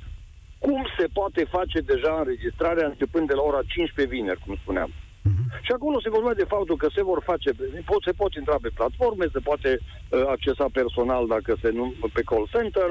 cum 0.59 0.87
se 0.99 1.07
poate 1.13 1.45
face 1.45 1.81
deja 1.81 2.17
înregistrarea 2.19 2.87
începând 2.87 3.27
de 3.27 3.35
la 3.35 3.43
ora 3.43 3.63
15 3.67 4.15
vineri, 4.17 4.41
cum 4.47 4.57
spuneam. 4.63 4.91
Uh-huh. 4.93 5.47
Și 5.67 5.73
acolo 5.73 6.01
se 6.01 6.11
vorbea 6.11 6.35
de 6.35 6.51
faptul 6.55 6.77
că 6.77 6.89
se 6.95 7.03
vor 7.03 7.23
face, 7.25 7.51
pot, 7.85 8.03
se 8.03 8.13
pot 8.13 8.35
intra 8.35 8.57
pe 8.63 8.71
platforme, 8.75 9.27
se 9.33 9.39
poate 9.39 9.79
uh, 9.79 10.23
accesa 10.27 10.67
personal 10.73 11.27
dacă 11.27 11.57
se 11.63 11.71
num, 11.71 11.95
pe 12.13 12.23
call 12.23 12.49
center, 12.53 12.91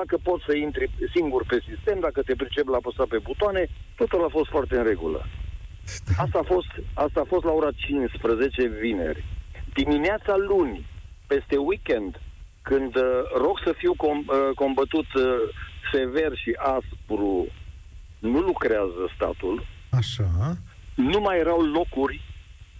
dacă 0.00 0.16
poți 0.28 0.44
să 0.48 0.54
intri 0.56 0.90
singur 1.14 1.42
pe 1.46 1.58
sistem, 1.68 1.98
dacă 2.00 2.20
te 2.22 2.34
pricepi 2.34 2.72
la 2.74 2.76
apăsat 2.76 3.06
pe 3.06 3.18
butoane, 3.28 3.62
totul 3.96 4.24
a 4.24 4.28
fost 4.36 4.50
foarte 4.54 4.76
în 4.76 4.84
regulă. 4.92 5.20
Asta 6.24 6.38
a 6.38 6.46
fost, 6.52 6.72
asta 6.94 7.20
a 7.20 7.30
fost 7.32 7.44
la 7.44 7.52
ora 7.52 7.70
15 7.76 8.66
vineri. 8.66 9.24
Dimineața 9.74 10.34
luni, 10.36 10.86
peste 11.26 11.56
weekend, 11.56 12.20
când 12.62 12.96
uh, 12.96 13.02
rog 13.44 13.56
să 13.64 13.72
fiu 13.76 13.94
com, 13.94 14.18
uh, 14.18 14.54
combătut 14.54 15.08
uh, 15.14 15.24
sever 15.92 16.32
și 16.42 16.52
aspru, 16.76 17.46
nu 18.18 18.38
lucrează 18.40 19.02
statul. 19.14 19.66
Așa. 19.90 20.56
Nu 20.94 21.20
mai 21.20 21.38
erau 21.38 21.60
locuri 21.60 22.20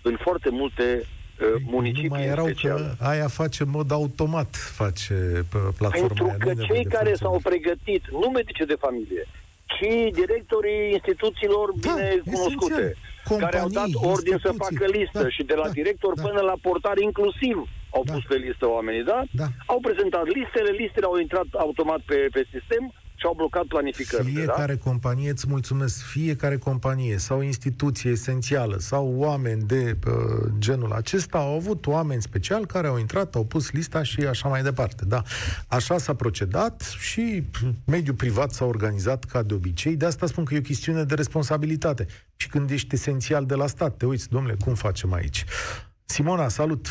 în 0.02 0.16
foarte 0.20 0.50
multe 0.50 1.06
Uh, 1.40 1.46
municipii 1.64 2.08
mai 2.08 2.26
erau 2.26 2.48
că 2.62 2.94
aia 3.00 3.28
face 3.28 3.62
în 3.62 3.70
mod 3.70 3.90
automat, 3.90 4.56
face 4.56 5.46
platforma 5.78 6.06
Pentru 6.06 6.24
aia, 6.24 6.36
că 6.38 6.52
cei 6.72 6.84
care 6.84 7.14
s-au 7.14 7.40
pregătit, 7.42 8.02
nu 8.10 8.28
medice 8.28 8.64
de 8.64 8.76
familie, 8.78 9.26
ci 9.66 10.14
directorii 10.20 10.92
instituțiilor 10.92 11.72
da, 11.74 11.92
bine 11.92 12.22
cunoscute, 12.24 12.96
Companii, 13.24 13.50
care 13.50 13.58
au 13.62 13.68
dat 13.68 13.90
ordin 14.12 14.38
să 14.46 14.52
facă 14.64 14.84
listă 14.98 15.22
da, 15.22 15.28
și 15.28 15.42
de 15.42 15.54
la 15.54 15.66
da, 15.66 15.76
director 15.80 16.12
da. 16.14 16.22
până 16.26 16.40
la 16.40 16.56
portar 16.62 16.98
inclusiv 16.98 17.56
au 17.90 18.02
da. 18.04 18.12
pus 18.12 18.24
pe 18.28 18.36
listă 18.46 18.66
oamenii, 18.68 19.04
da? 19.04 19.22
da? 19.30 19.46
Au 19.66 19.78
prezentat 19.80 20.26
listele, 20.26 20.70
listele 20.70 21.06
au 21.06 21.16
intrat 21.18 21.48
automat 21.52 22.00
pe, 22.10 22.28
pe 22.32 22.42
sistem 22.52 22.92
și 23.16 23.26
au 23.26 23.34
blocat 23.34 23.64
planificările. 23.64 24.30
Fiecare 24.30 24.74
da? 24.74 24.82
companie, 24.82 25.30
îți 25.30 25.46
mulțumesc, 25.48 26.02
fiecare 26.02 26.56
companie 26.56 27.16
sau 27.18 27.40
instituție 27.40 28.10
esențială 28.10 28.76
sau 28.78 29.14
oameni 29.16 29.62
de 29.62 29.96
uh, 30.06 30.12
genul 30.58 30.92
acesta 30.92 31.38
au 31.38 31.54
avut 31.54 31.86
oameni 31.86 32.22
special 32.22 32.66
care 32.66 32.86
au 32.86 32.98
intrat, 32.98 33.34
au 33.34 33.44
pus 33.44 33.70
lista 33.70 34.02
și 34.02 34.20
așa 34.20 34.48
mai 34.48 34.62
departe. 34.62 35.04
Da. 35.04 35.22
Așa 35.68 35.98
s-a 35.98 36.14
procedat 36.14 36.80
și 36.98 37.42
mediul 37.84 38.14
privat 38.14 38.52
s-a 38.52 38.64
organizat 38.64 39.24
ca 39.24 39.42
de 39.42 39.54
obicei. 39.54 39.96
De 39.96 40.06
asta 40.06 40.26
spun 40.26 40.44
că 40.44 40.54
e 40.54 40.58
o 40.58 40.60
chestiune 40.60 41.04
de 41.04 41.14
responsabilitate. 41.14 42.06
Și 42.36 42.48
când 42.48 42.70
ești 42.70 42.94
esențial 42.94 43.46
de 43.46 43.54
la 43.54 43.66
stat, 43.66 43.96
te 43.96 44.06
uiți, 44.06 44.28
domnule, 44.28 44.56
cum 44.64 44.74
facem 44.74 45.12
aici? 45.12 45.44
Simona, 46.04 46.48
salut! 46.48 46.88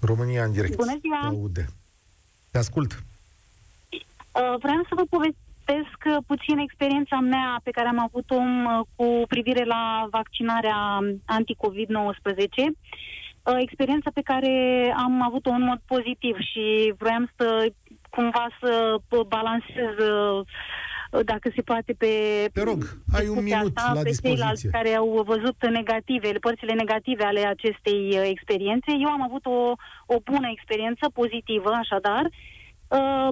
România 0.00 0.44
în 0.44 0.52
direct. 0.52 0.76
Bună 0.76 0.98
ziua! 1.00 1.18
Te 1.20 1.26
aude. 1.26 1.68
Te 2.50 2.58
ascult. 2.58 2.92
Uh, 2.92 4.58
vreau 4.58 4.82
să 4.88 4.94
vă 4.94 5.02
povestesc 5.10 5.43
povestesc 5.64 5.98
uh, 6.06 6.24
puțin 6.26 6.58
experiența 6.58 7.18
mea 7.20 7.60
pe 7.62 7.70
care 7.70 7.88
am 7.88 7.98
avut-o 7.98 8.34
um, 8.34 8.86
cu 8.96 9.22
privire 9.28 9.64
la 9.64 10.06
vaccinarea 10.10 10.98
anti-COVID-19. 11.24 11.90
Uh, 13.42 13.56
experiența 13.58 14.10
pe 14.14 14.20
care 14.24 14.52
am 14.96 15.22
avut-o 15.22 15.50
în 15.50 15.62
mod 15.62 15.80
pozitiv 15.86 16.36
și 16.38 16.94
vroiam 16.98 17.30
să 17.36 17.72
cumva 18.10 18.46
să 18.60 18.96
balansez 19.26 19.94
uh, 19.98 20.46
dacă 21.24 21.50
se 21.54 21.62
poate, 21.62 21.92
pe... 21.92 22.08
Te 22.52 22.62
rog, 22.62 22.82
ai 23.12 23.28
un 23.28 23.42
minut 23.42 23.76
asta, 23.76 23.92
la 23.94 24.00
pe 24.00 24.08
dispoziție. 24.08 24.70
care 24.70 24.94
au 24.94 25.22
văzut 25.26 25.68
negative, 25.70 26.32
părțile 26.40 26.72
negative 26.72 27.24
ale 27.24 27.40
acestei 27.40 28.08
uh, 28.10 28.22
experiențe. 28.24 28.90
Eu 29.00 29.08
am 29.08 29.22
avut 29.22 29.46
o, 29.46 29.72
o 30.06 30.16
bună 30.24 30.48
experiență, 30.50 31.10
pozitivă, 31.14 31.70
așadar. 31.70 32.24
Uh, 32.24 32.53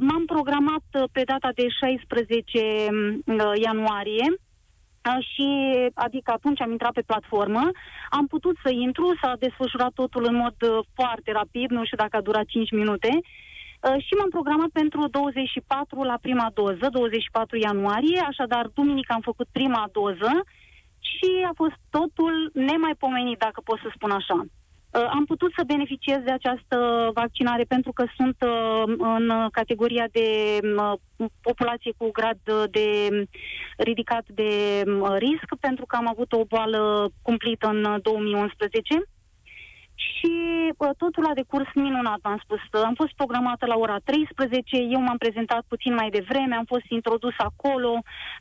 m-am 0.01 0.25
programat 0.27 0.85
pe 1.13 1.23
data 1.25 1.51
de 1.55 1.67
16 1.81 2.59
uh, 2.59 3.53
ianuarie. 3.55 4.27
Și 5.21 5.49
adică 5.95 6.31
atunci 6.31 6.61
am 6.61 6.71
intrat 6.71 6.93
pe 6.93 7.03
platformă, 7.07 7.71
am 8.11 8.27
putut 8.27 8.57
să 8.65 8.71
intru, 8.71 9.19
s-a 9.23 9.37
desfășurat 9.39 9.93
totul 9.93 10.25
în 10.29 10.35
mod 10.35 10.55
foarte 10.95 11.33
rapid, 11.33 11.71
nu 11.71 11.85
știu 11.85 11.97
dacă 11.97 12.17
a 12.17 12.21
durat 12.21 12.45
5 12.45 12.71
minute, 12.71 13.21
Uh, 13.83 14.05
și 14.07 14.15
m-am 14.19 14.31
programat 14.31 14.69
pentru 14.69 15.09
24 15.09 16.03
la 16.03 16.19
prima 16.21 16.51
doză, 16.55 16.87
24 16.91 17.57
ianuarie, 17.57 18.19
așadar 18.27 18.67
duminică 18.75 19.13
am 19.13 19.21
făcut 19.21 19.49
prima 19.53 19.89
doză 19.93 20.33
și 20.99 21.31
a 21.51 21.53
fost 21.55 21.79
totul 21.91 22.51
nemaipomenit, 22.55 23.39
dacă 23.39 23.61
pot 23.65 23.79
să 23.79 23.93
spun 23.95 24.11
așa. 24.11 24.45
Uh, 24.93 25.07
am 25.11 25.25
putut 25.25 25.53
să 25.57 25.65
beneficiez 25.67 26.21
de 26.25 26.31
această 26.31 27.11
vaccinare 27.15 27.65
pentru 27.65 27.93
că 27.93 28.05
sunt 28.17 28.37
uh, 28.47 28.83
în 28.99 29.49
categoria 29.53 30.07
de 30.13 30.27
populație 31.41 31.93
cu 31.97 32.11
grad 32.11 32.39
de 32.71 33.09
ridicat 33.77 34.25
de 34.27 34.83
risc, 35.19 35.49
pentru 35.61 35.87
că 35.87 35.97
am 35.97 36.09
avut 36.09 36.33
o 36.33 36.45
boală 36.45 37.11
cumplită 37.23 37.67
în 37.69 37.99
2011 38.03 39.03
și 39.95 40.33
uh, 40.77 40.91
totul 40.97 41.25
a 41.27 41.35
decurs 41.35 41.71
minunat, 41.75 42.19
v-am 42.23 42.41
spus. 42.45 42.61
Am 42.91 42.95
fost 42.95 43.13
programată 43.23 43.67
la 43.67 43.77
ora 43.85 43.99
13, 44.05 44.77
eu 44.95 45.01
m-am 45.01 45.19
prezentat 45.25 45.63
puțin 45.69 45.95
mai 45.95 46.11
devreme, 46.11 46.55
am 46.55 46.69
fost 46.75 46.89
introdus 46.89 47.35
acolo, 47.37 47.93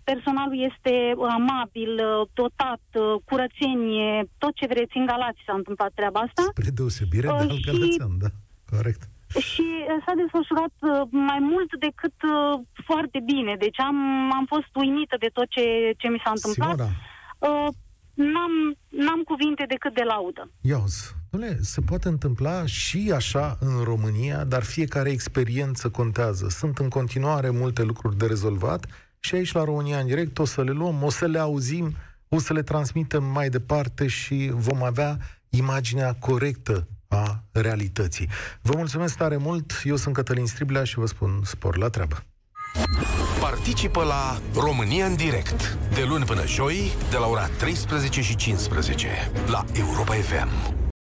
personalul 0.03 0.57
este 0.69 0.93
amabil, 1.37 1.91
dotat, 2.33 2.83
curățenie, 3.29 4.29
tot 4.37 4.53
ce 4.55 4.65
vreți, 4.73 4.97
în 4.97 5.05
Galați 5.05 5.45
s-a 5.45 5.53
întâmplat 5.61 5.91
treaba 5.99 6.19
asta. 6.19 6.41
Spre 6.41 6.69
deosebire 6.79 7.27
de 7.27 7.43
uh, 7.43 7.91
și... 7.91 7.97
da, 8.23 8.31
corect. 8.75 9.01
Și 9.39 9.67
s-a 10.05 10.13
desfășurat 10.21 10.75
mai 11.09 11.39
mult 11.51 11.71
decât 11.79 12.17
foarte 12.89 13.19
bine. 13.25 13.55
Deci 13.59 13.79
am, 13.79 13.97
am 14.39 14.45
fost 14.53 14.71
uimită 14.73 15.15
de 15.19 15.29
tot 15.33 15.47
ce, 15.49 15.93
ce 15.97 16.07
mi 16.07 16.21
s-a 16.23 16.31
întâmplat. 16.35 16.75
Simona. 16.75 16.89
Uh, 17.47 17.67
n-am, 18.13 18.53
n-am 18.89 19.21
cuvinte 19.31 19.63
decât 19.67 19.93
de 19.93 20.03
laudă. 20.03 20.51
Iauzi, 20.61 21.15
Dom'le, 21.37 21.57
se 21.61 21.81
poate 21.81 22.07
întâmpla 22.07 22.65
și 22.65 23.11
așa 23.15 23.57
în 23.59 23.83
România, 23.83 24.43
dar 24.43 24.63
fiecare 24.63 25.09
experiență 25.09 25.89
contează. 25.89 26.49
Sunt 26.49 26.77
în 26.77 26.89
continuare 26.89 27.49
multe 27.49 27.83
lucruri 27.83 28.17
de 28.17 28.25
rezolvat 28.25 28.85
și 29.19 29.35
aici 29.35 29.51
la 29.51 29.63
România 29.63 29.99
în 29.99 30.05
direct 30.05 30.39
o 30.39 30.45
să 30.45 30.63
le 30.63 30.71
luăm, 30.71 31.03
o 31.03 31.09
să 31.09 31.25
le 31.25 31.39
auzim, 31.39 31.95
o 32.29 32.39
să 32.39 32.53
le 32.53 32.61
transmitem 32.61 33.23
mai 33.23 33.49
departe 33.49 34.07
și 34.07 34.51
vom 34.53 34.83
avea 34.83 35.17
imaginea 35.49 36.13
corectă 36.13 36.87
a 37.07 37.43
realității. 37.51 38.29
Vă 38.61 38.73
mulțumesc 38.75 39.17
tare 39.17 39.37
mult, 39.37 39.81
eu 39.83 39.95
sunt 39.95 40.13
Cătălin 40.13 40.45
Striblea 40.45 40.83
și 40.83 40.99
vă 40.99 41.05
spun 41.05 41.41
spor 41.43 41.77
la 41.77 41.89
treabă. 41.89 42.23
Participă 43.39 44.03
la 44.03 44.41
România 44.53 45.05
în 45.05 45.15
direct, 45.15 45.77
de 45.93 46.03
luni 46.07 46.25
până 46.25 46.45
joi, 46.45 46.91
de 47.09 47.17
la 47.17 47.27
ora 47.27 47.47
13 47.47 48.21
și 48.21 48.35
15, 48.35 49.07
la 49.47 49.65
Europa 49.73 50.13
FM. 50.13 50.80